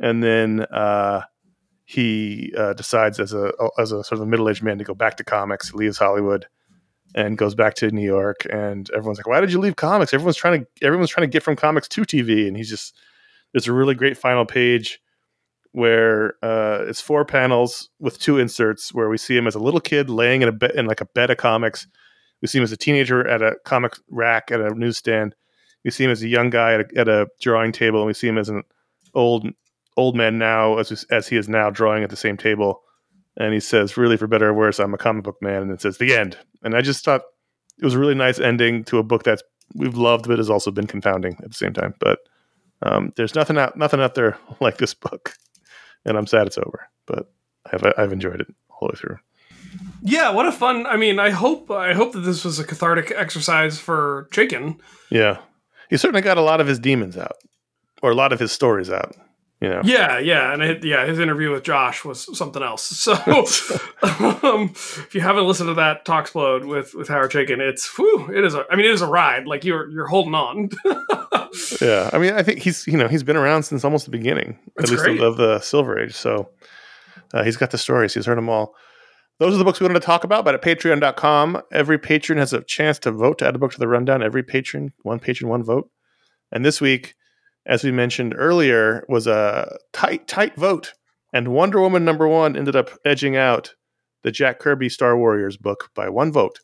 [0.00, 1.22] and then uh,
[1.84, 5.24] he uh, decides as a as a sort of middle-aged man to go back to
[5.24, 6.46] comics, leaves Hollywood,
[7.14, 8.46] and goes back to New York.
[8.50, 11.42] And everyone's like, "Why did you leave comics?" Everyone's trying to everyone's trying to get
[11.42, 12.94] from comics to TV, and he's just
[13.52, 15.00] there's a really great final page
[15.76, 19.78] where uh, it's four panels with two inserts where we see him as a little
[19.78, 21.86] kid laying in a bed in like a bed of comics.
[22.40, 25.34] We see him as a teenager at a comic rack at a newsstand.
[25.84, 28.14] We see him as a young guy at a, at a drawing table, and we
[28.14, 28.62] see him as an
[29.12, 29.46] old
[29.98, 32.80] old man now, as as he is now drawing at the same table.
[33.36, 35.82] And he says, "Really, for better or worse, I'm a comic book man." And it
[35.82, 37.20] says, "The end." And I just thought
[37.78, 39.42] it was a really nice ending to a book that's
[39.74, 41.92] we've loved, but has also been confounding at the same time.
[42.00, 42.20] But
[42.80, 45.34] um, there's nothing out nothing out there like this book,
[46.06, 46.88] and I'm sad it's over.
[47.04, 47.30] But
[47.70, 49.18] I've I've enjoyed it all the way through.
[50.02, 50.86] Yeah, what a fun!
[50.86, 54.78] I mean, I hope I hope that this was a cathartic exercise for Chaykin.
[55.10, 55.38] Yeah,
[55.90, 57.36] he certainly got a lot of his demons out,
[58.02, 59.14] or a lot of his stories out.
[59.60, 62.82] You know, Yeah, yeah, and it, yeah, his interview with Josh was something else.
[62.82, 63.14] So,
[64.42, 68.44] um, if you haven't listened to that Talksplode with with Howard Chaykin, it's whew, it
[68.44, 68.66] is a.
[68.70, 69.46] I mean, it is a ride.
[69.46, 70.68] Like you're you're holding on.
[71.80, 72.10] yeah.
[72.12, 74.92] I mean, I think he's you know he's been around since almost the beginning, That's
[74.92, 76.14] at least of, of the Silver Age.
[76.14, 76.50] So
[77.32, 78.12] uh, he's got the stories.
[78.12, 78.74] He's heard them all.
[79.38, 80.44] Those are the books we wanted to talk about.
[80.44, 83.78] But at Patreon.com, every patron has a chance to vote to add a book to
[83.78, 84.22] the rundown.
[84.22, 85.90] Every patron, one patron, one vote.
[86.52, 87.14] And this week,
[87.66, 90.94] as we mentioned earlier, was a tight, tight vote.
[91.32, 93.74] And Wonder Woman number one ended up edging out
[94.22, 96.60] the Jack Kirby Starr Warriors book by one vote.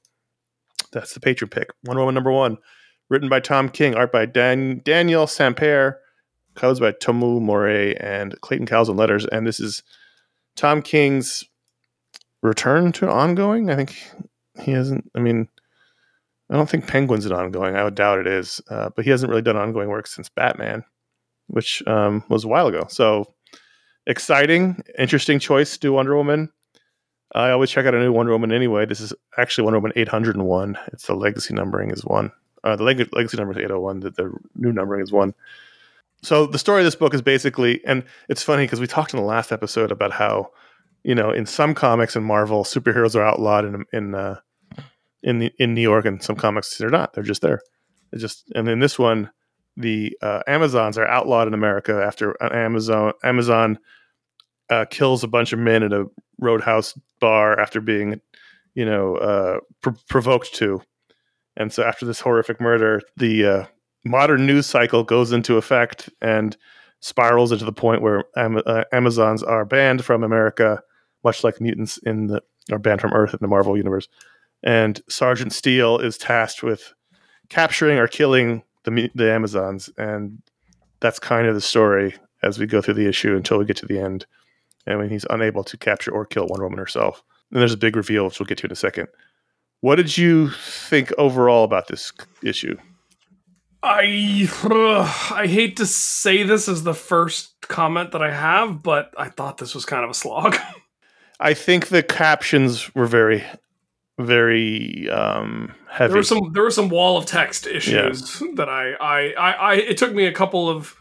[0.92, 1.68] That's the patron pick.
[1.84, 2.58] Wonder Woman number one,
[3.10, 5.96] written by Tom King, art by Dan- Daniel Samper,
[6.54, 9.26] colors by Tomeu Morey and Clayton Cowles on letters.
[9.26, 9.82] And this is
[10.56, 11.44] Tom King's
[12.42, 13.70] return to ongoing.
[13.70, 13.96] I think
[14.60, 15.10] he hasn't.
[15.14, 15.48] I mean,
[16.50, 17.76] I don't think Penguin's an ongoing.
[17.76, 18.60] I would doubt it is.
[18.68, 20.84] Uh, but he hasn't really done ongoing work since Batman,
[21.48, 22.86] which um, was a while ago.
[22.88, 23.34] So
[24.06, 26.50] exciting, interesting choice to do Wonder Woman.
[27.34, 28.84] I always check out a new Wonder Woman anyway.
[28.84, 30.76] This is actually Wonder Woman 801.
[30.92, 32.30] It's the legacy numbering is one.
[32.64, 34.00] Uh, the leg- legacy number is 801.
[34.00, 35.34] The, the new numbering is one.
[36.22, 39.18] So the story of this book is basically, and it's funny because we talked in
[39.18, 40.50] the last episode about how,
[41.02, 44.38] you know, in some comics and Marvel, superheroes are outlawed in in uh,
[45.22, 47.12] in the, in New York, and some comics they're not.
[47.12, 47.60] They're just there.
[48.12, 49.30] It's just, and in this one,
[49.76, 53.78] the uh, Amazons are outlawed in America after an Amazon Amazon
[54.70, 56.06] uh, kills a bunch of men at a
[56.40, 58.20] roadhouse bar after being,
[58.74, 60.82] you know, uh, pr- provoked to.
[61.56, 63.64] And so after this horrific murder, the uh,
[64.04, 66.56] modern news cycle goes into effect and
[67.00, 70.82] spirals into the point where Am- uh, Amazons are banned from America,
[71.24, 74.08] much like mutants in the are banned from Earth in the Marvel universe.
[74.62, 76.94] And Sergeant Steel is tasked with
[77.48, 80.42] capturing or killing the the Amazons, and
[81.00, 83.86] that's kind of the story as we go through the issue until we get to
[83.86, 84.26] the end.
[84.86, 87.22] And when he's unable to capture or kill Wonder Woman herself,
[87.52, 89.08] and there's a big reveal, which we'll get to in a second.
[89.80, 92.12] What did you think overall about this
[92.42, 92.76] issue?
[93.82, 99.12] I ugh, I hate to say this as the first comment that I have, but
[99.18, 100.56] I thought this was kind of a slog.
[101.40, 103.44] I think the captions were very,
[104.22, 106.12] very um, heavy.
[106.12, 109.74] There were some there were some wall of text issues that I, I I I
[109.74, 110.96] it took me a couple of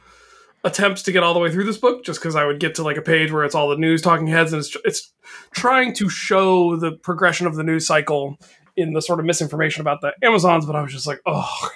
[0.63, 2.83] attempts to get all the way through this book just because I would get to
[2.83, 5.11] like a page where it's all the news talking heads and it's it's
[5.51, 8.37] trying to show the progression of the news cycle
[8.75, 11.69] in the sort of misinformation about the Amazons, but I was just like, oh,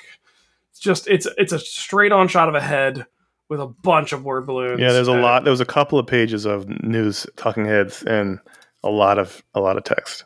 [0.71, 3.05] it's just it's it's a straight on shot of a head
[3.49, 4.79] with a bunch of word balloons.
[4.79, 5.43] yeah, there's a lot.
[5.43, 8.39] There was a couple of pages of news talking heads and
[8.83, 10.25] a lot of a lot of text.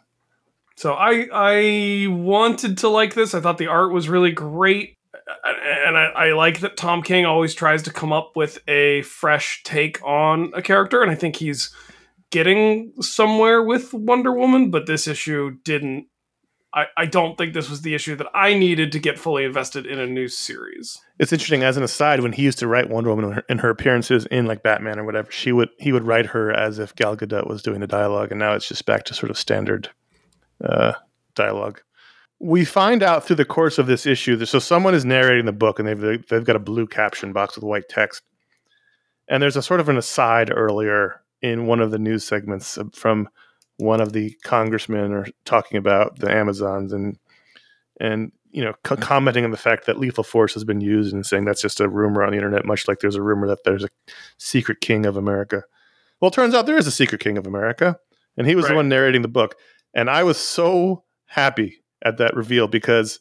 [0.79, 3.33] So I I wanted to like this.
[3.33, 4.95] I thought the art was really great,
[5.43, 9.61] and I, I like that Tom King always tries to come up with a fresh
[9.63, 11.75] take on a character, and I think he's
[12.31, 14.71] getting somewhere with Wonder Woman.
[14.71, 16.07] But this issue didn't.
[16.73, 19.85] I, I don't think this was the issue that I needed to get fully invested
[19.85, 20.97] in a new series.
[21.19, 21.61] It's interesting.
[21.61, 24.27] As an aside, when he used to write Wonder Woman in her, in her appearances
[24.27, 27.49] in like Batman or whatever, she would he would write her as if Gal Gadot
[27.49, 29.89] was doing the dialogue, and now it's just back to sort of standard
[30.63, 30.93] uh,
[31.35, 31.81] dialogue.
[32.39, 35.51] We find out through the course of this issue that so someone is narrating the
[35.51, 38.23] book, and they've they've got a blue caption box with white text,
[39.27, 43.29] and there's a sort of an aside earlier in one of the news segments from
[43.77, 47.17] one of the congressmen are talking about the Amazons and
[47.99, 51.25] and you know co- commenting on the fact that lethal force has been used and
[51.25, 53.83] saying that's just a rumor on the internet, much like there's a rumor that there's
[53.83, 53.89] a
[54.37, 55.63] secret king of America.
[56.19, 57.97] Well, it turns out there is a secret king of America,
[58.37, 59.55] and he was the one narrating the book.
[59.93, 63.19] And I was so happy at that reveal because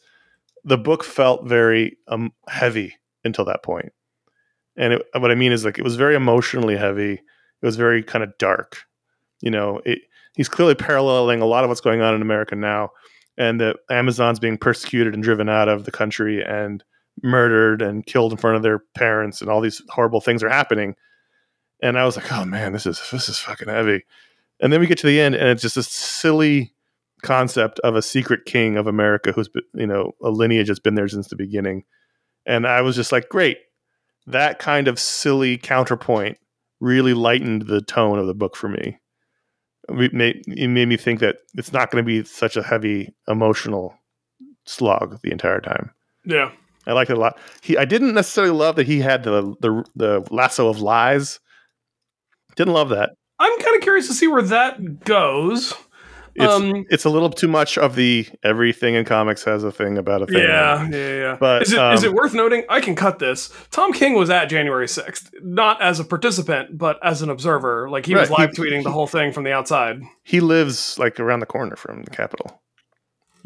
[0.64, 2.94] the book felt very um, heavy
[3.24, 3.92] until that point.
[4.76, 7.14] And it, what I mean is like it was very emotionally heavy.
[7.14, 8.84] It was very kind of dark.
[9.40, 10.00] You know, it,
[10.36, 12.90] he's clearly paralleling a lot of what's going on in America now,
[13.36, 16.84] and the Amazons being persecuted and driven out of the country and
[17.22, 20.94] murdered and killed in front of their parents, and all these horrible things are happening.
[21.82, 24.04] And I was like, oh man, this is this is fucking heavy.
[24.60, 26.72] And then we get to the end, and it's just this silly
[27.22, 30.94] concept of a secret king of America who's been, you know a lineage that's been
[30.94, 31.84] there since the beginning.
[32.46, 33.58] And I was just like, great,
[34.26, 36.38] that kind of silly counterpoint
[36.80, 38.98] really lightened the tone of the book for me.
[39.88, 43.14] It made, it made me think that it's not going to be such a heavy
[43.26, 43.94] emotional
[44.66, 45.90] slog the entire time.
[46.24, 46.52] Yeah.
[46.86, 47.38] I liked it a lot.
[47.62, 51.38] He, I didn't necessarily love that he had the the the lasso of lies.
[52.56, 53.10] Didn't love that.
[53.38, 55.74] I'm kind of curious to see where that goes.
[56.34, 59.98] It's Um, it's a little too much of the everything in comics has a thing
[59.98, 60.38] about a thing.
[60.38, 61.36] Yeah, yeah, yeah.
[61.38, 62.64] But, is it is um, it worth noting?
[62.68, 63.52] I can cut this.
[63.72, 67.90] Tom King was at January sixth, not as a participant, but as an observer.
[67.90, 70.00] Like he was Right, he- live tweeting the whole thing from the outside.
[70.22, 72.62] He lives like around the corner from the Capitol.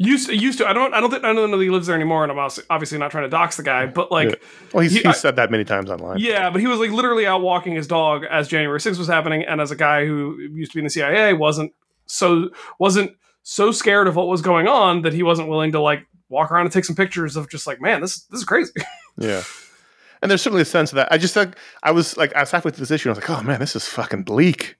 [0.03, 0.67] Used to, used to.
[0.67, 0.93] I don't.
[0.93, 1.23] I don't think.
[1.23, 2.23] I don't know that he lives there anymore.
[2.23, 4.29] And I'm obviously- not trying to dox the guy, but like.
[4.29, 4.35] Yeah.
[4.73, 6.17] Well, he's, He- he's I- said that many times online.
[6.19, 9.43] Yeah, but he was like literally out walking his dog as January 6th was happening,
[9.43, 11.73] and as a guy who used to be in the CIA, wasn't
[12.05, 12.49] so
[12.79, 13.11] wasn't
[13.43, 16.65] so scared of what was going on that he wasn't willing to like walk around
[16.65, 18.71] and take some pictures of just like, man, this this is crazy.
[19.17, 19.43] Yeah.
[20.23, 21.11] And there's certainly a sense of that.
[21.11, 23.29] I just like I was like I was halfway through this issue and I was
[23.29, 24.75] like, oh man, this is fucking bleak.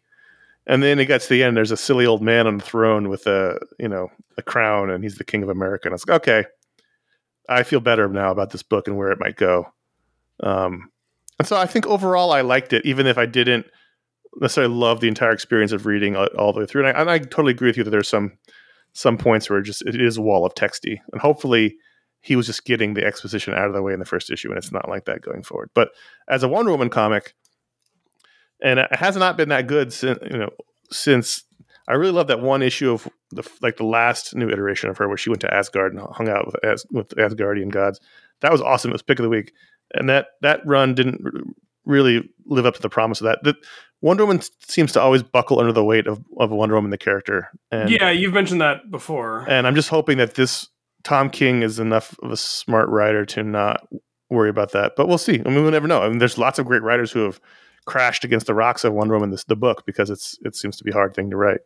[0.66, 3.10] And then it gets to the end, there's a silly old man on the throne
[3.10, 5.88] with a you know, a crown and he's the king of America.
[5.88, 6.46] And I was like, okay.
[7.50, 9.68] I feel better now about this book and where it might go.
[10.42, 10.90] Um
[11.40, 13.66] and so I think overall I liked it, even if I didn't
[14.38, 16.86] necessarily love the entire experience of reading all, all the way through.
[16.86, 18.38] And I, and I totally agree with you that there's some
[18.94, 21.00] some points where it just it is a wall of texty.
[21.12, 21.76] And hopefully
[22.22, 24.58] he was just getting the exposition out of the way in the first issue, and
[24.58, 25.70] it's not like that going forward.
[25.74, 25.90] But
[26.30, 27.34] as a Wonder Woman comic,
[28.64, 30.50] and it has not been that good since you know
[30.90, 31.44] since
[31.88, 35.08] I really love that one issue of the like the last new iteration of her
[35.08, 38.00] where she went to Asgard and hung out with As, with Asgardian gods.
[38.42, 38.92] That was awesome.
[38.92, 39.54] It was pick of the week,
[39.94, 41.22] and that that run didn't
[41.86, 43.44] really live up to the promise of that.
[43.44, 43.56] The,
[44.02, 47.50] Wonder Woman seems to always buckle under the weight of, of Wonder Woman the character.
[47.72, 49.46] And, yeah, you've mentioned that before.
[49.50, 50.68] and I'm just hoping that this
[51.06, 53.88] Tom King is enough of a smart writer to not
[54.30, 54.98] worry about that.
[54.98, 55.42] But we'll see.
[55.46, 56.02] I mean, we'll never know.
[56.02, 57.40] I mean, there's lots of great writers who have
[57.86, 60.84] crashed against the rocks of Wonder Woman this the book because it's it seems to
[60.84, 61.62] be a hard thing to write.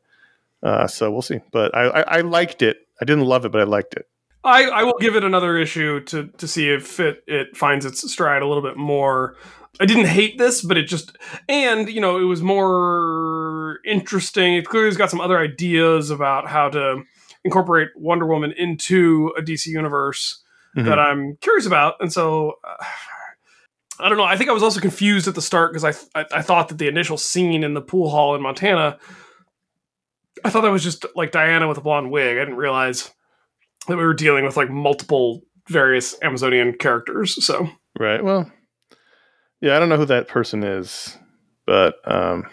[0.63, 1.39] Uh, so we'll see.
[1.51, 2.87] But I, I, I liked it.
[3.01, 4.07] I didn't love it, but I liked it.
[4.43, 8.09] I, I will give it another issue to to see if it it finds its
[8.11, 9.35] stride a little bit more.
[9.79, 14.55] I didn't hate this, but it just and you know it was more interesting.
[14.55, 17.03] It clearly has got some other ideas about how to
[17.43, 20.43] incorporate Wonder Woman into a DC universe
[20.75, 22.53] that I'm curious about, and so.
[22.63, 22.83] Uh,
[23.99, 24.23] I don't know.
[24.23, 26.77] I think I was also confused at the start because I, I I thought that
[26.77, 28.97] the initial scene in the pool hall in Montana,
[30.43, 32.37] I thought that was just like Diana with a blonde wig.
[32.37, 33.11] I didn't realize
[33.87, 37.43] that we were dealing with like multiple various Amazonian characters.
[37.45, 37.69] So
[37.99, 38.23] Right.
[38.23, 38.51] Well,
[39.61, 41.17] yeah, I don't know who that person is,
[41.65, 42.45] but um,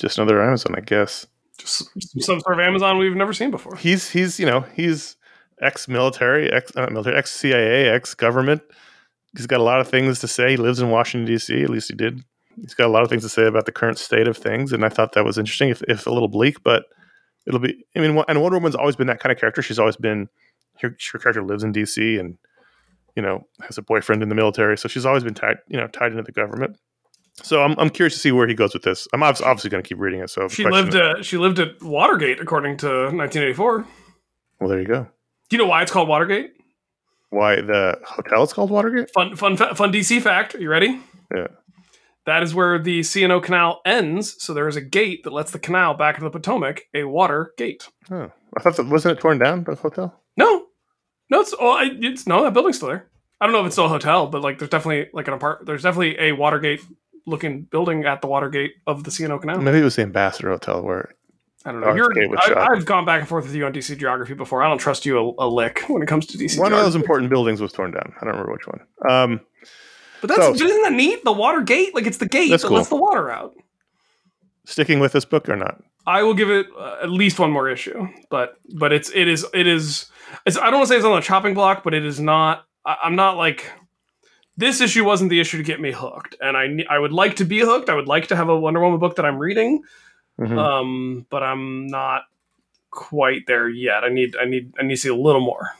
[0.00, 1.26] just another Amazon, I guess.
[1.58, 1.88] just
[2.20, 3.76] some sort of Amazon we've never seen before.
[3.76, 5.16] He's he's you know he's
[5.60, 8.62] ex-military, ex not military, ex-CIA, ex-government.
[9.36, 10.50] He's got a lot of things to say.
[10.50, 11.62] He lives in Washington D.C.
[11.62, 12.22] At least he did.
[12.60, 14.84] He's got a lot of things to say about the current state of things, and
[14.84, 16.84] I thought that was interesting, if, if a little bleak, but
[17.46, 17.84] it'll be.
[17.96, 19.62] I mean, and Wonder Woman's always been that kind of character.
[19.62, 20.28] She's always been
[20.80, 22.18] her, her character lives in D.C.
[22.18, 22.36] and
[23.16, 25.86] you know has a boyfriend in the military, so she's always been tied you know
[25.88, 26.76] tied into the government.
[27.42, 29.08] So I'm I'm curious to see where he goes with this.
[29.12, 30.30] I'm obviously, obviously going to keep reading it.
[30.30, 33.86] So She lived at she lived at Watergate according to 1984.
[34.60, 35.08] Well, there you go.
[35.48, 36.52] Do you know why it's called Watergate?
[37.32, 39.10] Why the hotel is called Watergate?
[39.10, 40.54] Fun fun fa- fun DC fact.
[40.54, 41.00] Are you ready?
[41.34, 41.46] Yeah.
[42.26, 44.36] That is where the C&O Canal ends.
[44.40, 47.52] So there is a gate that lets the canal back into the Potomac, a water
[47.56, 47.88] gate.
[48.10, 50.20] Oh, I thought that wasn't it torn down the hotel.
[50.36, 50.66] No,
[51.30, 53.08] no, it's oh, I- it's no that building's still there.
[53.40, 55.64] I don't know if it's still a hotel, but like there's definitely like an apart.
[55.64, 56.82] There's definitely a Watergate
[57.26, 59.58] looking building at the Watergate of the C&O Canal.
[59.62, 61.14] Maybe it was the Ambassador Hotel where
[61.64, 61.94] I don't know.
[61.94, 64.62] You're, I, I've gone back and forth with you on DC geography before.
[64.62, 66.58] I don't trust you a, a lick when it comes to DC.
[66.58, 68.12] one of those important buildings was torn down.
[68.20, 68.80] I don't remember which one.
[69.08, 69.40] Um,
[70.20, 71.24] But that's So- isn't that neat?
[71.24, 72.76] The water gate, like it's the gate that cool.
[72.76, 73.54] lets the water out.
[74.64, 75.82] sticking with this book or not?
[76.06, 79.46] I will give it uh, at least one more issue, but but it's it is
[79.54, 80.06] it is
[80.44, 82.64] it's I don't want to say it's on the chopping block, but it is not.
[82.84, 83.70] I, I'm not like
[84.56, 87.44] this issue wasn't the issue to get me hooked, and I I would like to
[87.44, 87.88] be hooked.
[87.88, 89.82] I would like to have a Wonder Woman book that I'm reading,
[90.40, 90.58] Mhm.
[90.58, 92.22] um, but I'm not
[92.90, 94.04] quite there yet.
[94.04, 95.70] I need I need I need to see a little more.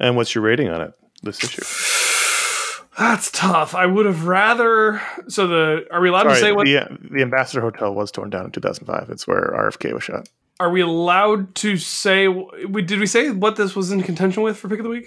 [0.00, 0.92] and what's your rating on it?
[1.22, 1.62] This issue.
[2.98, 3.74] That's tough.
[3.74, 5.00] I would have rather.
[5.28, 6.66] So the are we allowed to say what?
[6.66, 9.08] the the Ambassador Hotel was torn down in 2005.
[9.10, 10.28] It's where RFK was shot.
[10.60, 12.26] Are we allowed to say?
[12.26, 15.04] We did we say what this was in contention with for pick of the week?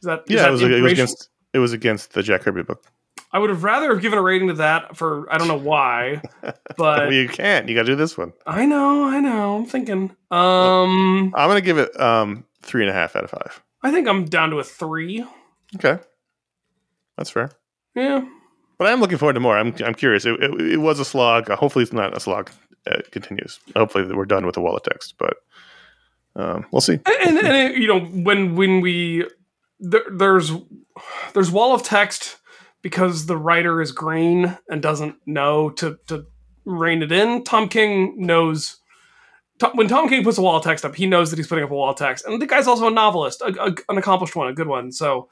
[0.00, 2.40] Is that is Yeah, that it was, it was against it was against the Jack
[2.40, 2.84] Kirby book.
[3.32, 6.20] I would have rather have given a rating to that for I don't know why,
[6.42, 7.68] but well, you can't.
[7.68, 8.32] You got to do this one.
[8.46, 9.56] I know, I know.
[9.56, 10.14] I'm thinking.
[10.30, 13.62] Um, I'm gonna give it um three and a half out of five.
[13.82, 15.24] I think I'm down to a three.
[15.76, 15.98] Okay,
[17.16, 17.50] that's fair.
[17.94, 18.26] Yeah,
[18.78, 19.56] But I'm looking forward to more.
[19.56, 20.26] I'm I'm curious.
[20.26, 21.48] It, it, it was a slog.
[21.48, 22.50] Hopefully, it's not a slog.
[22.84, 23.60] It continues.
[23.76, 25.14] Hopefully, we're done with the wall of text.
[25.18, 25.36] But
[26.36, 26.98] um, we'll see.
[27.06, 29.26] and, and, and, you know when when we
[29.80, 30.52] there, there's
[31.32, 32.38] there's wall of text
[32.82, 36.26] because the writer is green and doesn't know to to
[36.64, 37.44] rein it in.
[37.44, 38.76] Tom King knows.
[39.58, 41.64] Tom, when Tom King puts a wall of text up, he knows that he's putting
[41.64, 44.34] up a wall of text, and the guy's also a novelist, a, a- an accomplished
[44.34, 44.90] one, a good one.
[44.90, 45.28] So,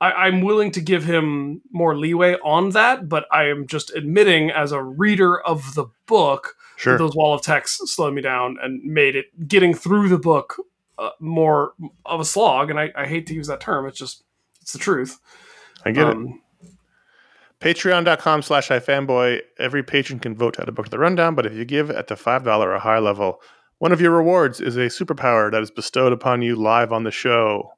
[0.00, 4.50] I, I'm willing to give him more leeway on that, but I am just admitting,
[4.50, 6.96] as a reader of the book, Sure.
[6.98, 10.56] those wall of text slowed me down and made it getting through the book
[10.98, 11.72] uh, more
[12.04, 12.68] of a slog.
[12.70, 13.86] And I, I hate to use that term.
[13.86, 14.22] It's just
[14.60, 15.18] it's the truth.
[15.86, 16.16] I get it.
[17.66, 19.40] Patreon.com slash iFanboy.
[19.58, 22.06] Every patron can vote at a book of the rundown, but if you give at
[22.06, 23.40] the $5 or higher level,
[23.78, 27.10] one of your rewards is a superpower that is bestowed upon you live on the
[27.10, 27.72] show.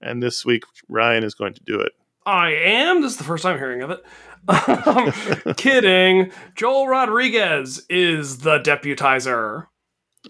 [0.00, 1.92] And this week, Ryan is going to do it.
[2.24, 3.02] I am.
[3.02, 4.02] This is the first time hearing of it.
[4.46, 6.30] Um, kidding.
[6.54, 9.66] Joel Rodriguez is the deputizer.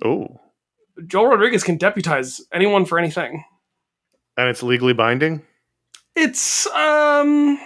[0.04, 0.40] Oh,
[1.06, 3.44] Joel Rodriguez can deputize anyone for anything.
[4.36, 5.42] and it's legally binding?
[6.14, 7.58] It's um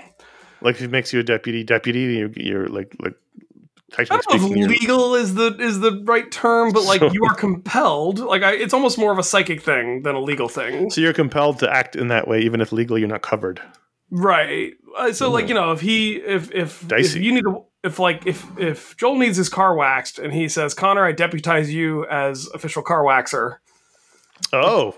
[0.61, 3.15] Like if it makes you a deputy, deputy, you're, you're like, like
[3.97, 7.11] I don't know speaking, if legal is the is the right term, but like So-
[7.13, 8.19] you are compelled.
[8.19, 10.91] Like I, it's almost more of a psychic thing than a legal thing.
[10.91, 13.61] so you're compelled to act in that way, even if legally you're not covered.
[14.11, 14.75] Right.
[14.97, 17.23] Uh, so like you know if he if if if Dicey.
[17.25, 20.75] you need to if like if if Joel needs his car waxed and he says,
[20.75, 23.57] "Conor, I deputize you as official car waxer."
[24.53, 24.95] Oh,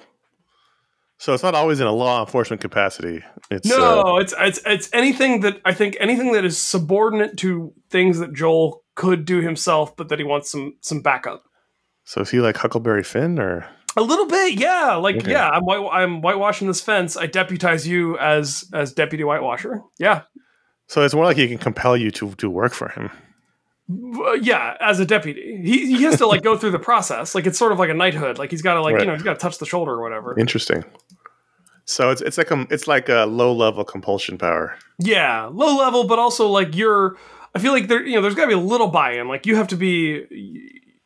[1.21, 3.23] so it's not always in a law enforcement capacity.
[3.51, 7.73] It's No, uh, it's it's it's anything that I think anything that is subordinate to
[7.91, 11.43] things that Joel could do himself, but that he wants some some backup.
[12.05, 13.66] so is he like Huckleberry Finn or?
[13.97, 14.95] A little bit, yeah.
[14.95, 15.33] Like, Okay.
[15.33, 17.16] yeah, I'm white, I'm whitewashing this fence.
[17.16, 19.83] I deputize you as as deputy whitewasher.
[19.99, 20.23] Yeah,
[20.87, 23.11] So it's more like he can compel you to to work for him.
[24.41, 24.76] Yeah.
[24.80, 27.34] As a deputy, he he has to like go through the process.
[27.34, 28.38] Like it's sort of like a knighthood.
[28.38, 29.01] Like he's got to like Right.
[29.03, 30.38] you know he's got to touch the shoulder or whatever.
[30.38, 30.84] Interesting.
[31.86, 34.76] So it's it's like a it's like a low level compulsion power.
[34.99, 37.16] Yeah, low level, but also like you're.
[37.53, 39.26] I feel like there, you know, there's got to be a little buy-in.
[39.26, 40.24] Like you have to be,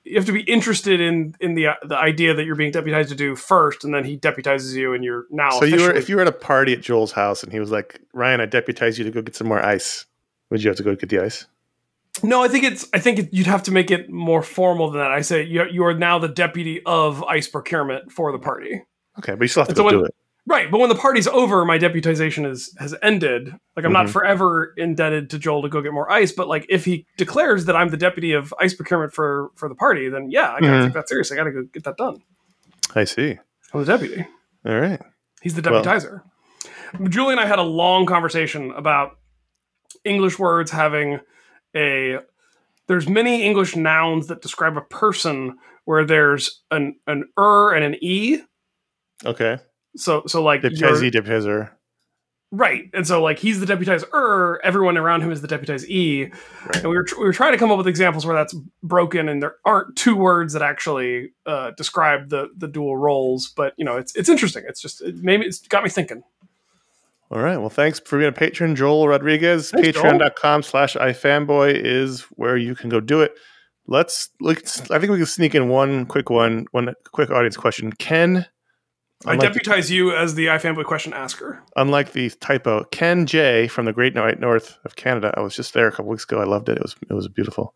[0.05, 3.15] you have to be interested in in the the idea that you're being deputized to
[3.15, 5.59] do first, and then he deputizes you, and you're now.
[5.59, 7.71] so you were if you were at a party at Joel's house and he was
[7.71, 10.05] like, Ryan, I deputize you to go get some more ice.
[10.51, 11.47] Would you have to go get the ice?
[12.23, 12.87] No, I think it's.
[12.95, 15.11] I think it, you'd have to make it more formal than that.
[15.11, 18.83] I say you you are now the deputy of ice procurement for the party.
[19.19, 20.15] Okay, but you still have to So go when- do it.
[20.47, 23.55] Right, but when the party's over, my deputization is has ended.
[23.77, 24.11] Like I'm not Mhm.
[24.11, 27.75] forever indebted to Joel to go get more ice, but like if he declares that
[27.77, 30.85] I'm the deputy of ice procurement for for the party, then yeah, I gotta Mhm.
[30.85, 31.33] take that serious.
[31.33, 32.19] I gotta go get that done.
[32.95, 33.39] I see.
[33.73, 34.27] I'm the deputy.
[34.67, 35.01] All right.
[35.41, 36.21] He's the Well- deputizer.
[37.09, 39.17] Julie and I had a long conversation about
[40.05, 41.21] English words having
[41.75, 42.19] a.
[42.87, 45.57] There's many English nouns that describe a person
[45.87, 48.41] where there's an an er and an e.
[49.25, 49.59] Okay.
[49.97, 51.71] So so like Deputize, deputizer.
[52.51, 54.59] right, and so like he's the deputizer.
[54.65, 55.85] Everyone around him is the deputize.
[55.89, 56.31] Right.
[56.77, 59.29] And we were tr- we were trying to come up with examples where that's broken,
[59.29, 63.49] and there aren't two words that actually uh, describe the the dual roles.
[63.49, 64.65] But you know, it's it's interesting.
[64.69, 66.23] It's just it maybe it's got me thinking.
[67.35, 67.57] All right.
[67.57, 69.73] Well, thanks for being a patron, Joel Rodriguez.
[69.73, 69.99] Thanks.
[69.99, 73.35] Patreon.com slash ifanboy is where you can go do it.
[73.89, 74.59] Let's look.
[74.91, 77.93] I think we can sneak in one quick one, one quick audience question.
[77.93, 78.47] Ken,
[79.27, 81.61] I deputize you as the iFanboy question asker.
[81.75, 85.35] unlike the typo, Ken J from the Great North of Canada.
[85.37, 86.41] I was just there a couple weeks ago.
[86.41, 86.77] I loved it.
[86.77, 87.75] It was it was beautiful.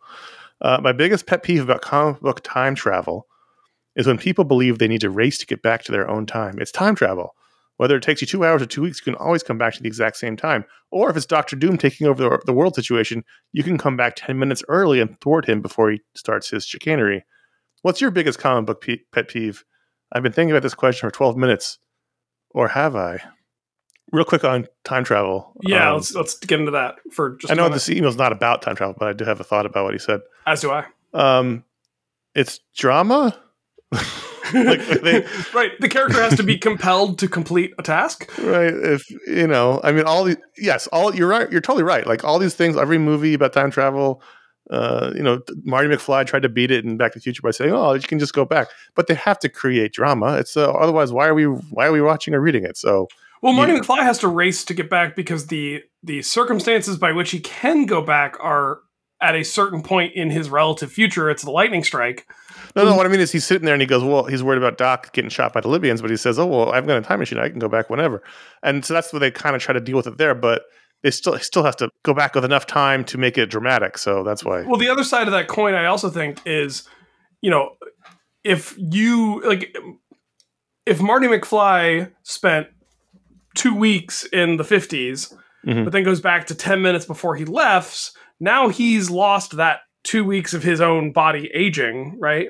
[0.60, 3.26] Uh, my biggest pet peeve about comic book time travel
[3.96, 6.60] is when people believe they need to race to get back to their own time.
[6.60, 7.34] It's time travel.
[7.78, 9.82] Whether it takes you two hours or two weeks, you can always come back to
[9.82, 10.64] the exact same time.
[10.90, 14.14] Or if it's Doctor Doom taking over the, the world situation, you can come back
[14.16, 17.24] 10 minutes early and thwart him before he starts his chicanery.
[17.82, 19.64] What's your biggest comic book pe- pet peeve?
[20.12, 21.78] I've been thinking about this question for 12 minutes.
[22.50, 23.20] Or have I?
[24.10, 25.52] Real quick on time travel.
[25.62, 27.52] Yeah, Um, let's let's get into that for just.
[27.52, 29.84] I know this email's not about time travel, but I do have a thought about
[29.84, 30.20] what he said.
[30.46, 30.86] as do I.
[31.12, 31.62] Um,
[32.34, 33.38] it's drama.
[34.54, 38.30] like they, right, the character has to be compelled to complete a task.
[38.42, 42.06] right if you know i mean all these yes all you're right you're totally right
[42.06, 44.22] like all these things every movie about time travel
[44.70, 47.50] uh you know marty mcfly tried to beat it in back to the future by
[47.50, 50.70] saying oh you can just go back but they have to create drama it's uh,
[50.72, 53.08] otherwise why are we why are we watching or reading it so
[53.40, 53.80] Well, Marty Yeah.
[53.80, 57.86] McFly has to race to get back because the the circumstances by which he can
[57.86, 58.80] go back are
[59.20, 61.30] at a certain point in his relative future.
[61.30, 62.26] It's the lightning strike.
[62.76, 64.58] No no what i mean is he's sitting there and he goes well he's worried
[64.58, 67.00] about doc getting shot by the libyans but he says oh well i've got a
[67.02, 67.38] time machine.
[67.38, 68.22] I can go back whenever.
[68.62, 70.62] And so that's what they kind of try to deal with it there but
[71.02, 73.96] they still still has to go back with enough time to make it dramatic.
[73.98, 74.62] So that's why.
[74.62, 76.88] Well, the other side of that coin, I also think, is
[77.40, 77.76] you know,
[78.42, 79.76] if you like,
[80.86, 82.66] if Marty McFly spent
[83.54, 85.32] two weeks in the 50s,
[85.66, 85.84] Mhm.
[85.84, 88.10] but then goes back to 10 minutes before he left,
[88.40, 92.48] now he's lost that two weeks of his own body aging, right?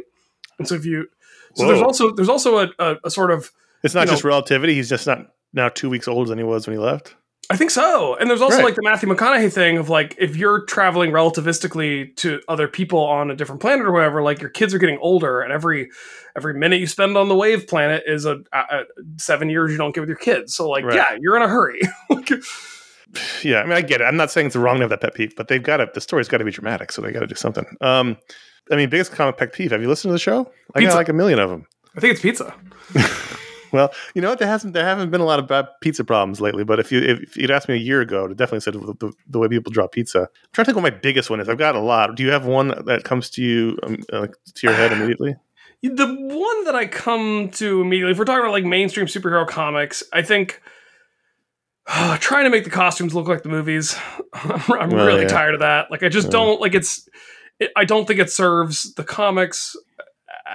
[0.59, 1.07] And so if you,
[1.55, 3.51] so there's also there's also a, a, a sort of
[3.83, 4.75] It's not just relativity.
[4.75, 7.15] He's just not now two weeks older than he was when he left.
[7.51, 8.15] I think so.
[8.17, 8.65] And there's also Right.
[8.67, 13.31] like the Matthew McConaughey thing of like if you're traveling relativistically to other people on
[13.31, 15.89] a different planet or whatever, like your kids are getting older, and every
[16.37, 18.85] every minute you spend on the wave planet is a, a, a
[19.17, 20.55] seven years you don't get with your kids.
[20.55, 20.97] So like, Right.
[20.97, 21.81] yeah, you're in a hurry.
[23.43, 24.05] Yeah, I mean, I get it.
[24.05, 25.89] I'm not saying it's wrong to have that pet peeve, but they've got to.
[25.93, 27.65] The story's got to be dramatic, so they got to do something.
[27.81, 28.17] Um,
[28.71, 29.71] I mean, biggest comic pet peeve.
[29.71, 30.51] Have you listened to the show?
[30.75, 30.93] I Pizza.
[30.93, 31.67] got like a million of them.
[31.97, 32.55] I think it's pizza.
[33.73, 34.39] Well, you know what?
[34.39, 36.65] There hasn't there haven't been a lot of bad pizza problems lately.
[36.65, 39.13] But if you if you'd asked me a year ago, it definitely said the, the,
[39.29, 40.21] the way people draw pizza.
[40.21, 41.49] I'm trying to think what my biggest one is.
[41.49, 42.17] I've got a lot.
[42.17, 45.37] Do you have one that comes to you um, uh, to your head immediately?
[45.83, 50.03] The one that I come to immediately, if we're talking about like mainstream superhero comics,
[50.13, 50.61] I think
[52.21, 53.97] trying to make the costumes look like the movies.
[54.35, 55.29] I'm Well, really yeah.
[55.29, 55.91] tired of that.
[55.91, 56.33] Like, I just Yeah.
[56.33, 57.09] don't like it's.
[57.59, 59.75] It, I don't think it serves the comics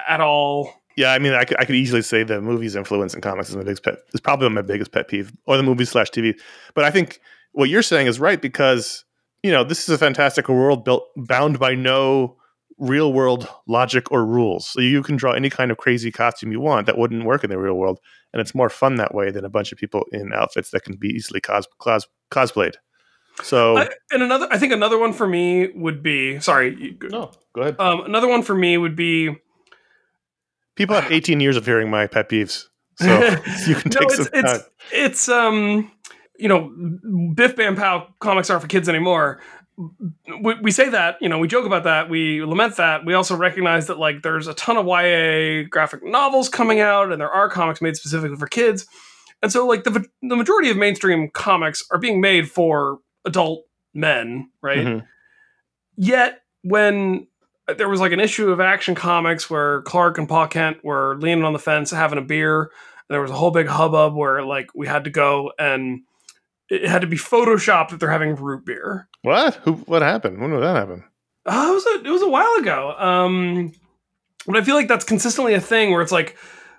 [0.07, 0.81] at all.
[0.95, 3.55] Yeah, I mean, I could, I could easily say the movies' influence in comics is
[3.55, 3.95] my biggest pet.
[4.13, 6.35] Is probably my biggest pet peeve, or the movies slash TV.
[6.75, 7.19] But I think
[7.51, 9.03] what you're saying is right because
[9.41, 12.37] you know, this is a fantastical world built bound by no
[12.77, 14.67] real world logic or rules.
[14.67, 17.49] So you can draw any kind of crazy costume you want that wouldn't work in
[17.49, 17.99] the real world,
[18.33, 20.95] and it's more fun that way than a bunch of people in outfits that can
[20.95, 22.75] be easily cos- cos- cosplayed.
[23.41, 26.75] So I, and another, I think another one for me would be sorry.
[26.79, 27.75] you- no, go ahead.
[27.79, 29.35] Um, another one for me would be
[30.75, 32.65] People have 18 years of hearing my pet peeves,
[32.97, 33.05] so
[33.67, 34.61] you can no, take it's some it's time.
[34.91, 35.91] it's um,
[36.37, 39.39] you know, Biff Bam Pow comics aren't for kids anymore.
[39.77, 43.05] We, we say that, you know, we joke about that, we lament that.
[43.05, 47.19] We also recognize that like there's a ton of YA graphic novels coming out, and
[47.19, 48.85] there are comics made specifically for kids.
[49.41, 54.49] And so, like the the majority of mainstream comics are being made for adult men,
[54.61, 54.85] right?
[54.85, 55.07] Mhm.
[55.97, 57.27] Yet when
[57.77, 61.43] there was like an issue of Action Comics where Clark and Pa Kent were leaning
[61.45, 62.69] on the fence having a beer, and
[63.09, 66.01] there was a whole big hubbub where like we had to go and
[66.73, 69.07] it had to be photoshopped that they're having root beer.
[69.21, 69.55] What?
[69.63, 69.73] Who?
[69.73, 70.39] What happened?
[70.41, 71.03] When did that happen?
[71.45, 72.93] Uh, it was a, it was a while ago.
[72.97, 73.71] Um,
[74.47, 76.37] but I feel like that's consistently a thing where it's like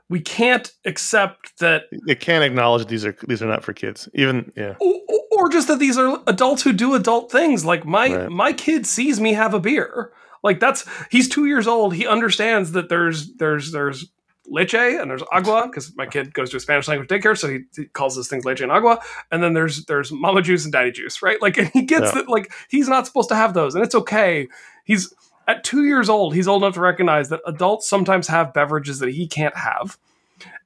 [0.09, 4.09] we can't accept that They can't acknowledge these are these are not for kids.
[4.15, 4.75] Even yeah.
[4.81, 5.01] or,
[5.33, 7.65] or just that these are adults who do adult things.
[7.65, 8.31] Like my Right.
[8.31, 10.13] my kid sees me have a beer.
[10.43, 11.95] Like that's he's two years old.
[11.95, 14.07] He understands that there's there's there's
[14.47, 17.61] leche and there's agua because my kid goes to a Spanish language daycare, so he,
[17.77, 19.01] he calls those things leche and agua.
[19.31, 21.41] And then there's there's mama juice and daddy juice, right?
[21.41, 22.23] Like and he gets Yeah.
[22.23, 24.49] that like he's not supposed to have those, and it's okay.
[24.85, 25.13] He's
[25.49, 26.35] at two years old.
[26.35, 29.99] He's old enough to recognize that adults sometimes have beverages that he can't have.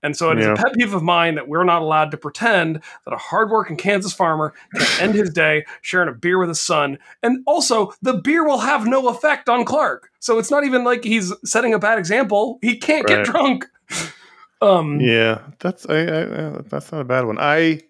[0.02, 0.52] And so it is Yeah.
[0.52, 4.12] a pet peeve of mine that we're not allowed to pretend that a hardworking Kansas
[4.12, 6.98] farmer can end his day sharing a beer with his son.
[7.22, 10.10] And also, the beer will have no effect on Clark.
[10.20, 12.58] So it's not even like he's setting a bad example.
[12.62, 13.24] He can't Right.
[13.24, 13.66] get drunk.
[14.60, 16.22] Um, Yeah, that's I, I,
[16.56, 17.38] I- that's not a bad one.
[17.38, 17.80] I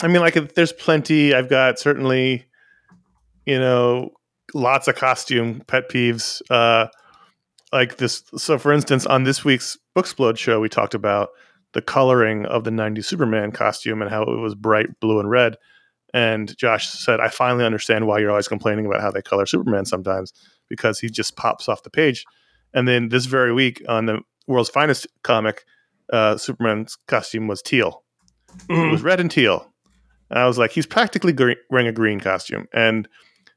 [0.00, 1.34] I mean, like, there's plenty.
[1.34, 2.44] I've got certainly,
[3.44, 4.10] you know,
[4.54, 6.42] lots of costume pet peeves.
[6.50, 6.86] Uh,
[7.72, 8.22] like this.
[8.36, 11.30] So, for instance, on this week's Booksplode show, we talked about
[11.72, 15.56] the coloring of the '90s Superman costume and how it was bright blue and red.
[16.14, 19.86] And Josh said, "I finally understand why you're always complaining about how they color Superman
[19.86, 20.32] sometimes
[20.68, 22.24] because he just pops off the page."
[22.74, 25.64] And then this very week on the World's Finest comic,
[26.12, 28.02] uh, Superman's costume was teal.
[28.68, 28.90] It mhm.
[28.90, 29.72] was red and teal.
[30.30, 32.66] And I was like, he's practically gre- wearing a green costume.
[32.72, 33.08] And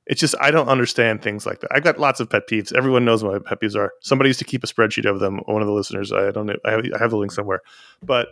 [0.08, 1.72] it's just, I don't understand things like that.
[1.72, 2.74] I've got lots of pet peeves.
[2.76, 3.92] Everyone knows what my pet peeves are.
[4.02, 5.40] Somebody used to keep a spreadsheet of them.
[5.46, 7.62] One of the listeners, I don't know, I have, I have the link somewhere.
[8.04, 8.30] But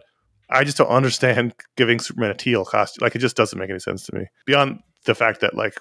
[0.50, 3.04] I just don't understand giving Superman a teal costume.
[3.04, 4.28] Like, it just doesn't make any sense to me.
[4.46, 5.76] Beyond the fact that, like,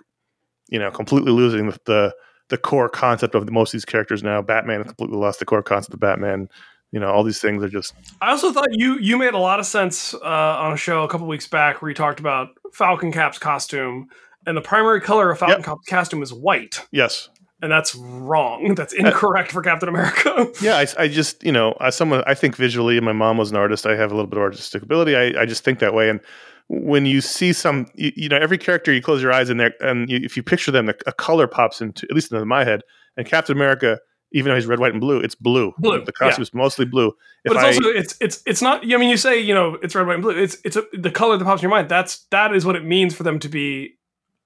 [0.71, 2.15] you know, completely losing the, the,
[2.49, 4.43] the core concept of most of these characters now.
[4.43, 6.49] Batman completely lost the core concept of Batman.
[6.91, 9.59] You know, all these things are just I also thought you you made a lot
[9.59, 13.11] of sense uh, on a show a couple weeks back where you talked about Falcon
[13.11, 14.09] Cap's costume,
[14.47, 15.79] and the primary color of Falcon Yep.
[15.87, 17.29] Costume is white, yes,
[17.63, 18.75] and that's wrong.
[18.77, 20.49] That's incorrect for Captain America.
[20.61, 20.77] yeah.
[20.77, 23.87] I, I just you know, as someone I think visually, my mom was an artist.
[23.87, 25.17] I have a little bit of artistic ability.
[25.17, 26.11] I, I just think that way.
[26.11, 26.21] And
[26.69, 29.75] when you see some, you, you know, every character, you close your eyes and there,
[29.81, 32.83] and you, if you picture them, a, color pops into at least into my head.
[33.17, 34.01] And Captain America,
[34.33, 35.73] even though he's red, white, and blue, it's blue.
[35.79, 37.09] Blue, The costume is mostly blue.
[37.45, 38.83] If but it's I, also it's it's it's not.
[38.83, 40.33] I mean, you say you know it's red, white, and blue.
[40.33, 41.89] It's it's a, the color that pops in your mind.
[41.89, 43.99] That's that is what it means for them to be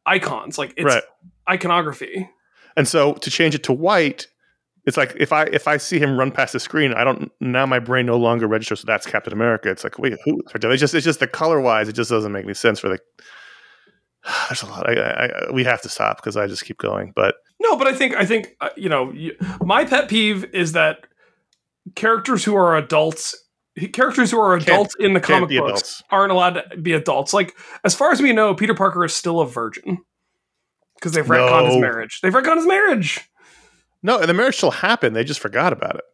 [0.07, 0.59] icons.
[0.59, 1.03] Like it's right.
[1.49, 2.29] iconography.
[2.77, 4.29] And so to change it to white,
[4.87, 7.67] it's like if I if I see him run past the screen, I don't now
[7.67, 9.69] my brain no longer registers so that's Captain America.
[9.69, 10.43] It's like wait, who?
[10.55, 12.99] It's just it's just the color wise, it just doesn't make any sense for the.
[14.49, 14.89] There's a lot.
[14.89, 17.13] I, I, I we have to stop because I just keep going.
[17.17, 20.73] But No, but I think I think uh, you know you, my pet peeve is
[20.73, 21.07] that
[21.97, 23.35] characters who are adults,
[23.93, 26.03] characters who are Can't- adults in the comic books adults.
[26.11, 27.33] aren't allowed to be adults.
[27.35, 27.55] Like
[27.85, 29.99] as far as we know, Peter Parker is still a virgin
[30.96, 32.21] because they've retconned his marriage.
[32.22, 33.21] They've retconned his marriage.
[34.03, 35.14] no, and the marriage still happened.
[35.14, 36.05] They just forgot about it.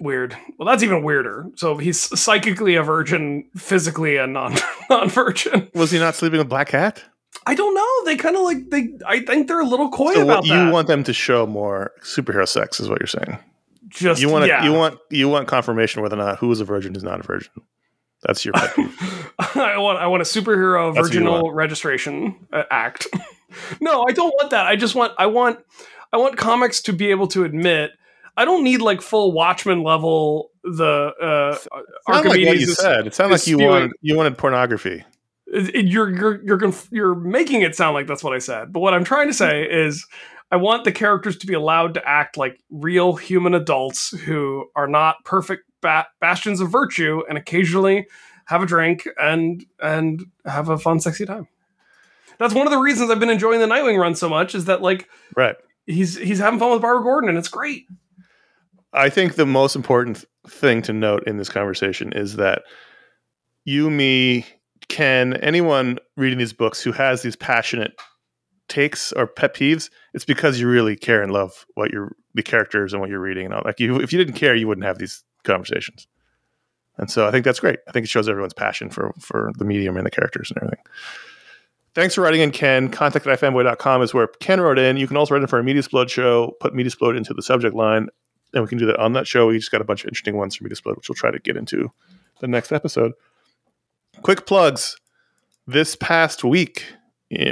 [0.00, 0.36] Weird.
[0.58, 1.46] Well, that's even weirder.
[1.56, 4.54] So he's psychically a virgin, physically a non
[4.90, 5.68] non virgin.
[5.74, 7.04] Was he not sleeping with Black Cat?
[7.46, 8.04] I don't know.
[8.04, 8.88] They kind of like they.
[9.06, 10.72] I think they're a little coy So about you that.
[10.72, 13.38] want them to show more superhero sex, is what you're saying.
[13.92, 14.64] Just You want yeah.
[14.64, 17.22] you want you want confirmation whether or not who is a virgin who's not a
[17.22, 17.50] virgin.
[18.22, 18.54] That's your.
[18.56, 23.06] I want I want a superhero That's virginal registration uh, act.
[23.80, 24.66] no, I don't want that.
[24.66, 25.58] I just want I want
[26.12, 27.90] I want comics to be able to admit
[28.36, 32.76] I don't need like full Watchmen level the uh Sound like what Archimedes you is-
[32.78, 33.06] said.
[33.06, 35.04] It sounded like you spewing- wanted you wanted pornography.
[35.48, 38.72] it- it- you're you're you're you're making it sound like that's what I said.
[38.72, 40.06] But what I'm trying to say is
[40.52, 44.86] I want the characters to be allowed to act like real human adults who are
[44.86, 48.06] not perfect ba- bastions of virtue and occasionally
[48.44, 51.48] have a drink and and have a fun sexy time.
[52.38, 54.82] that's one of the reasons I've been enjoying the Nightwing run so much is that
[54.82, 55.56] like Right.
[55.86, 57.86] he's he's having fun with Barbara Gordon and it's great.
[58.92, 62.62] I think the most important thing to note in this conversation is that
[63.64, 64.44] you, me,
[64.88, 67.92] Ken, anyone reading these books who has these passionate
[68.72, 72.94] takes or pet peeves, it's because you really care and love what you're the characters
[72.94, 73.62] and what you're reading and all.
[73.64, 76.08] Like you, if you didn't care, you wouldn't have these conversations.
[76.96, 77.80] And so I think that's great.
[77.86, 80.84] I think it shows everyone's passion for for the medium and the characters and everything.
[81.94, 82.88] Thanks for writing in, Ken.
[82.88, 84.96] Contact at ifanboy.com is where Ken wrote in.
[84.96, 88.08] You can also write in for a Mediasplode show, put Mediasplode into the subject line,
[88.54, 89.48] and we can do that on that show.
[89.48, 91.56] We just got a bunch of interesting ones for Mediasplode, which we'll try to get
[91.56, 91.92] into
[92.40, 93.12] the next episode.
[94.22, 94.96] Quick plugs.
[95.66, 96.86] This past week,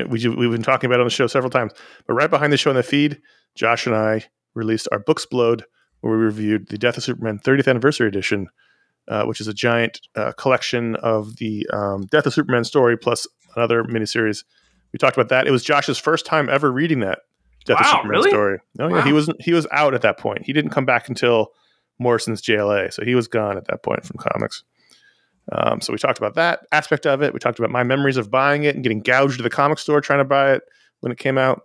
[0.08, 1.72] we, we've been talking about it on the show several times,
[2.06, 3.20] but right behind the show in the feed,
[3.54, 4.24] Josh and I
[4.54, 5.62] released our Books Booksplode,
[6.00, 8.48] where we reviewed the Death of Superman 30th Anniversary Edition,
[9.08, 13.26] uh, which is a giant uh, collection of the um, Death of Superman story plus
[13.56, 14.44] another miniseries.
[14.92, 15.46] We talked about that.
[15.46, 17.20] It was Josh's first time ever reading that
[17.64, 18.30] Death of Superman really?
[18.30, 18.58] story.
[18.78, 19.16] Oh yeah, he Wow.
[19.16, 20.44] was he was out at that point.
[20.44, 21.48] He didn't come back until
[21.98, 24.64] Morrison's JLA, so he was gone at that point from comics.
[25.52, 27.32] Um, so we talked about that aspect of it.
[27.32, 30.00] We talked about my memories of buying it and getting gouged at the comic store
[30.00, 30.62] trying to buy it
[31.00, 31.62] when it came out.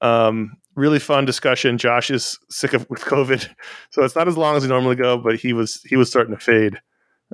[0.00, 1.78] Um, really fun discussion.
[1.78, 3.48] Josh is sick of with COVID,
[3.90, 6.34] so it's not as long as we normally go, but he was he was starting
[6.34, 6.80] to fade.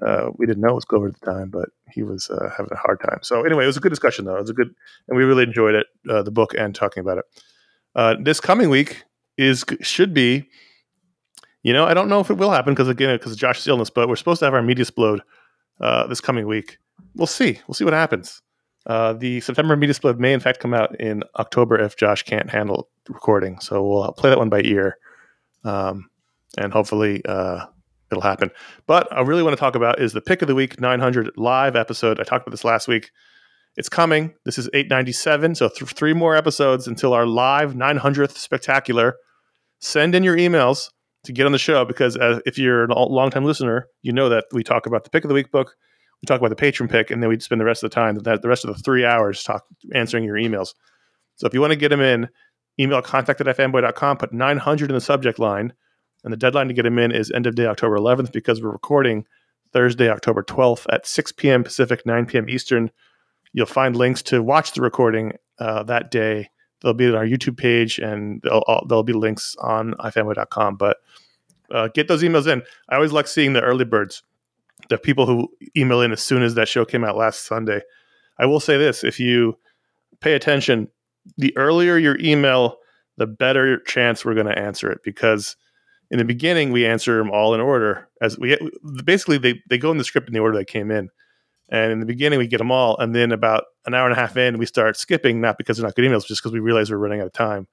[0.04, 2.72] Uh, we didn't know it was COVID at the time, but he was uh, having
[2.72, 3.18] a hard time.
[3.22, 4.36] So anyway, it was a good discussion though.
[4.36, 4.74] It was a good,
[5.08, 7.24] and we really enjoyed it, uh, the book and talking about it.
[7.94, 9.04] Uh, this coming week
[9.38, 10.48] is should be,
[11.62, 13.88] you know, I don't know if it will happen because again, because of Josh's illness,
[13.88, 15.20] but we're supposed to have our Mediasplode
[15.80, 16.78] uh, this coming week.
[17.14, 17.60] We'll see.
[17.66, 18.42] We'll see what happens.
[18.86, 22.88] Uh, the September Mediasplode may in fact come out in October if Josh can't handle
[23.08, 23.58] recording.
[23.58, 24.96] So we'll play that one by ear,
[25.64, 26.08] um,
[26.56, 27.66] and hopefully uh,
[28.10, 28.50] it'll happen.
[28.86, 31.74] But I really want to talk about is the pick of the week 900 live
[31.74, 32.20] episode.
[32.20, 33.10] I talked about this last week.
[33.76, 34.34] It's coming.
[34.44, 39.16] This is 897, so th- three more episodes until our live 900th spectacular.
[39.80, 40.90] Send in your emails
[41.26, 44.46] to get on the show because uh, if you're a longtime listener, you know that
[44.52, 45.76] we talk about the pick of the week book,
[46.22, 48.16] we talk about the patron pick, and then we spend the rest of the time,
[48.16, 50.74] that the rest of the three hours, talk answering your emails.
[51.36, 52.28] So if you want to get them in,
[52.80, 55.72] email contact at ifanboy.com, put 900 in the subject line,
[56.24, 58.70] and the deadline to get them in is end of day October 11th because we're
[58.70, 59.26] recording
[59.72, 61.62] Thursday, October 12th at 6 p.m.
[61.62, 62.48] Pacific, 9 p.m.
[62.48, 62.90] Eastern.
[63.52, 66.50] You'll find links to watch the recording uh, that day.
[66.80, 70.76] They'll be on our YouTube page, and there'll, there'll be links on ifanboy.com.
[70.76, 70.98] But
[71.70, 72.62] uh, get those emails in.
[72.88, 74.22] I always like seeing the early birds,
[74.88, 77.80] the people who email in as soon as that show came out last Sunday.
[78.38, 79.58] I will say this: if you
[80.20, 80.88] pay attention,
[81.36, 82.78] the earlier your email,
[83.16, 85.56] the better chance we're going to answer it because
[86.10, 88.56] in the beginning we answer them all in order as we
[89.04, 91.08] basically they, they go in the script in the order they came in
[91.68, 94.20] and in the beginning we get them all and then about an hour and a
[94.20, 96.90] half in we start skipping not because they're not good emails just because we realize
[96.90, 97.66] we're running out of time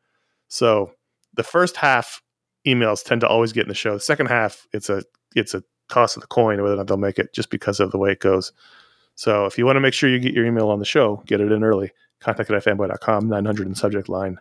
[0.47, 0.91] so
[1.33, 2.21] the first half
[2.65, 5.03] emails tend to always get in the show the second half it's a
[5.35, 7.91] it's a toss of the coin whether or not they'll make it just because of
[7.91, 8.51] the way it goes
[9.15, 11.41] so if you want to make sure you get your email on the show get
[11.41, 14.37] it in early contact at ifanboy.com 900 in subject line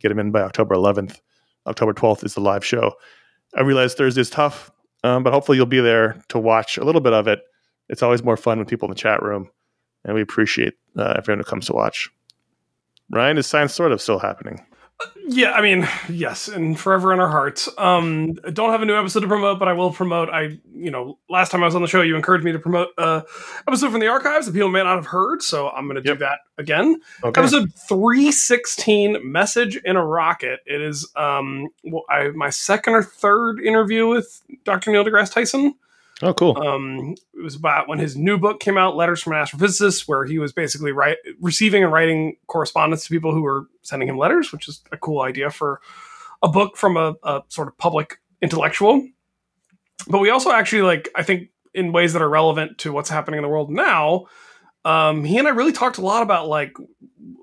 [0.00, 1.20] get them in by october 11th
[1.66, 2.92] october 12th is the live show
[3.54, 4.70] I realize Thursday is tough,
[5.02, 7.40] um, but hopefully you'll be there to watch a little bit of it.
[7.88, 9.48] It's always more fun with people in the chat room,
[10.04, 12.10] and we appreciate uh, everyone who comes to watch.
[13.10, 14.66] Ryan, is science sort of still happening?
[15.28, 17.68] Yeah, I mean, yes, and forever in our hearts.
[17.76, 20.30] Um, don't have a new episode to promote, but I will promote.
[20.30, 22.88] I, you know, last time I was on the show, you encouraged me to promote
[22.96, 23.22] uh
[23.68, 26.18] episode from the archives that people may not have heard, so I'm going to Yep.
[26.18, 27.00] do that again.
[27.22, 27.40] Okay.
[27.40, 30.60] Episode 316, Message in a Rocket.
[30.64, 34.92] It is um well, I, my second or third interview with Dr.
[34.92, 35.74] Neil deGrasse Tyson.
[36.22, 36.58] Oh, cool.
[36.58, 40.24] Um, it was about when his new book came out, Letters from an Astrophysicist, where
[40.24, 44.52] he was basically write, receiving and writing correspondence to people who were sending him letters,
[44.52, 45.80] which is a cool idea for
[46.42, 49.06] a book from a, a sort of public intellectual.
[50.08, 53.38] But we also actually like, I think, in ways that are relevant to what's happening
[53.38, 54.26] in the world now.
[54.84, 56.74] Um, he and I really talked a lot about like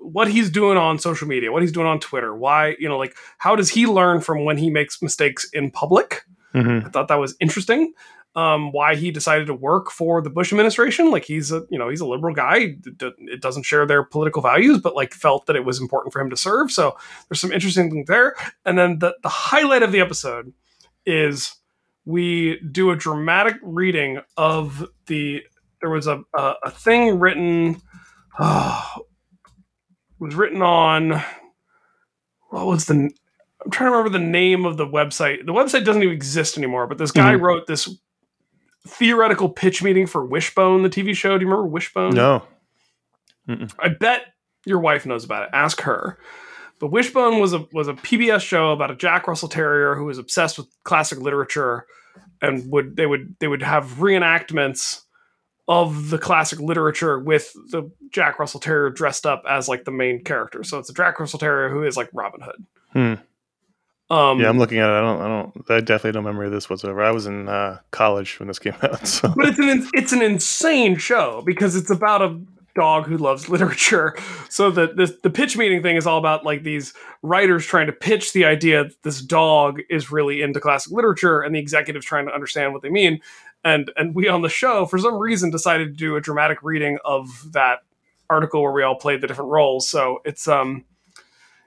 [0.00, 3.14] what he's doing on social media, what he's doing on Twitter, why, you know, like
[3.38, 6.22] how does he learn from when he makes mistakes in public?
[6.54, 6.86] Mhm.
[6.86, 7.92] I thought that was interesting.
[8.36, 11.10] Um, why he decided to work for the Bush administration?
[11.12, 12.76] Like he's a you know he's a liberal guy.
[12.84, 16.30] It doesn't share their political values, but like felt that it was important for him
[16.30, 16.72] to serve.
[16.72, 16.96] So
[17.28, 18.34] there's some interesting things there.
[18.64, 20.52] And then the the highlight of the episode
[21.06, 21.54] is
[22.04, 25.42] we do a dramatic reading of the
[25.80, 27.80] there was a a, a thing written
[30.18, 31.22] was written on
[32.50, 32.94] what was the
[33.64, 35.46] I'm trying to remember the name of the website.
[35.46, 37.40] The website doesn't even exist anymore, but this guy Mhm.
[37.40, 37.88] wrote this
[38.86, 41.38] theoretical pitch meeting for Wishbone, the TV show.
[41.38, 42.14] Do you remember Wishbone?
[42.14, 42.42] No.
[43.48, 44.22] I bet
[44.64, 45.50] your wife knows about it.
[45.52, 46.18] Ask her.
[46.80, 50.18] But Wishbone was a was a PBS show about a Jack Russell Terrier who was
[50.18, 51.86] obsessed with classic literature,
[52.42, 55.02] and would they would they would have reenactments
[55.66, 60.22] of the classic literature with the Jack Russell Terrier dressed up as like the main
[60.22, 60.62] character.
[60.62, 62.66] So it's a Jack Russell Terrier who is like Robin Hood.
[62.92, 63.14] Hmm.
[64.10, 64.92] Um, Yeah, I'm looking at it.
[64.92, 65.20] I don't.
[65.20, 65.70] I don't.
[65.70, 67.02] I definitely don't memory of this whatsoever.
[67.02, 69.06] I was in uh, college when this came out.
[69.06, 72.40] So but it's an it's an insane show because it's about a
[72.74, 74.14] dog who loves literature.
[74.48, 77.92] So the the, the pitch meeting thing is all about like these writers trying to
[77.92, 82.26] pitch the idea that this dog is really into classic literature, and the executives trying
[82.26, 83.20] to understand what they mean.
[83.64, 86.98] And and we on the show for some reason decided to do a dramatic reading
[87.04, 87.78] of that
[88.28, 89.88] article where we all played the different roles.
[89.88, 90.84] So it's um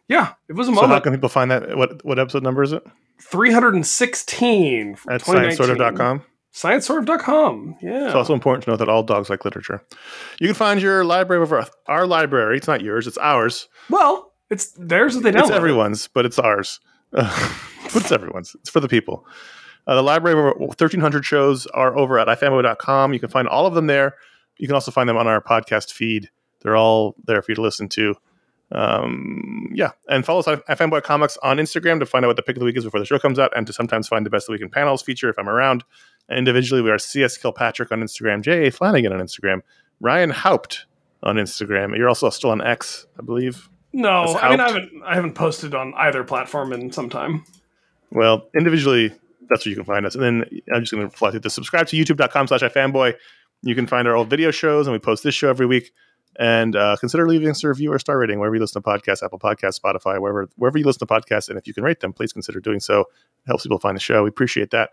[0.07, 0.89] yeah, it was a moment.
[0.89, 1.77] So how can people find that?
[1.77, 2.83] What what episode number is it?
[3.19, 5.75] 316 from At 2019.
[5.75, 6.23] sciencesortof.com.
[6.53, 7.77] Sciencesortof.com.
[7.81, 8.05] Yeah.
[8.05, 9.83] It's also important to know that all dogs like literature.
[10.39, 12.57] You can find your library of our, our library.
[12.57, 13.07] It's not yours.
[13.07, 13.67] It's ours.
[13.89, 15.41] well, it's theirs that they download.
[15.41, 16.79] It's everyone's, but it's ours.
[17.11, 18.55] but it's everyone's.
[18.59, 19.25] It's for the people.
[19.85, 23.13] Uh, the library of over 1,300 shows are over at ifanboy.com.
[23.13, 24.15] You can find all of them there.
[24.57, 26.29] You can also find them on our podcast feed.
[26.61, 28.15] They're all there for you to listen to.
[28.71, 32.43] Um, yeah, and follow us at iFanboy Comics on Instagram to find out what the
[32.43, 34.29] pick of the week is before the show comes out, and to sometimes find the
[34.29, 35.83] best of the week in panels feature if I'm around.
[36.29, 38.71] And individually, we are CS Kilpatrick on Instagram, J.A.
[38.71, 39.61] Flanagan on Instagram,
[40.01, 40.85] Ryan Haupt
[41.23, 41.95] on Instagram.
[41.95, 43.69] You're also still on X, I believe.
[43.93, 47.45] No, I mean I haven't I haven't posted on either platform in some time.
[48.11, 49.13] Well, individually,
[49.49, 50.15] that's where you can find us.
[50.15, 51.53] And then I'm just going to fly through this.
[51.53, 53.15] Subscribe to youtube.com slash ifanboy.
[53.63, 55.91] You can find our old video shows, and we post this show every week.
[56.39, 59.23] And uh, consider leaving us a review or star rating wherever you listen to podcasts,
[59.23, 61.49] Apple Podcasts, Spotify, wherever wherever you listen to podcasts.
[61.49, 63.01] And if you can rate them, please consider doing so.
[63.01, 63.07] It
[63.47, 64.23] helps people find the show.
[64.23, 64.91] We appreciate that.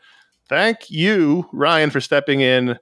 [0.48, 2.78] Thank you, Ryan, for stepping in.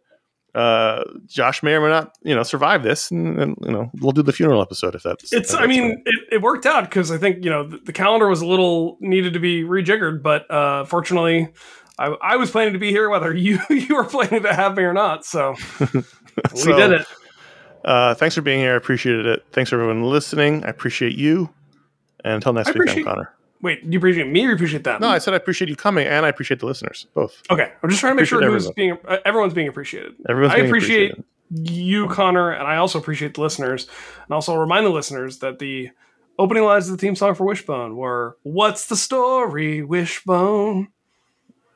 [0.54, 4.12] Uh, Josh may or may not, you know, survive this, and, and you know, we'll
[4.12, 5.32] do the funeral episode if that's.
[5.32, 7.78] It's if I that's mean it, it worked out because I think you know the,
[7.78, 11.48] the calendar was a little needed to be rejiggered, but uh, fortunately.
[11.98, 14.82] I, I was planning to be here whether you you were planning to have me
[14.82, 17.06] or not, so we did it.
[17.84, 18.74] Uh, thanks for being here.
[18.74, 19.44] I appreciated it.
[19.52, 20.64] Thanks for everyone listening.
[20.64, 21.50] I appreciate you.
[22.24, 23.34] And until next I week, I'm Conor.
[23.60, 25.00] Wait, you appreciate me or you appreciate them?
[25.00, 27.40] No, I said I appreciate you coming, and I appreciate the listeners both.
[27.48, 28.74] okay, I'm just trying to make sure who's everyone.
[28.74, 30.14] being uh, everyone's being appreciated.
[30.28, 31.14] Everyone's I being appreciate
[31.50, 33.86] you, Conor, and I also appreciate the listeners.
[34.24, 35.90] And also remind the listeners that the
[36.38, 40.88] opening lines of the theme song for Wishbone were What's the story, Wishbone?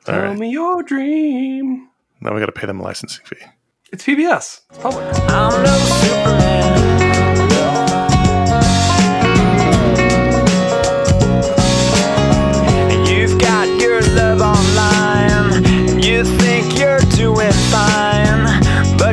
[0.03, 0.37] Tell right.
[0.37, 1.89] me your dream.
[2.21, 3.37] Now we got to pay them a licensing fee.
[3.91, 4.61] It's PBS.
[4.69, 5.05] It's public.
[5.29, 6.47] I'm no Superman.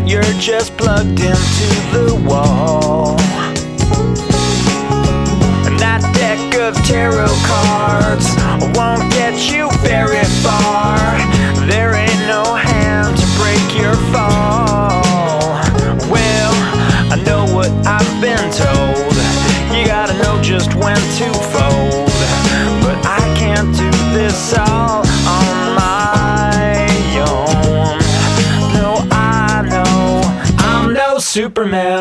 [0.07, 3.19] You're just plugged into the wall.
[5.67, 7.64] And that deck of tarot cards
[31.35, 31.94] Superman.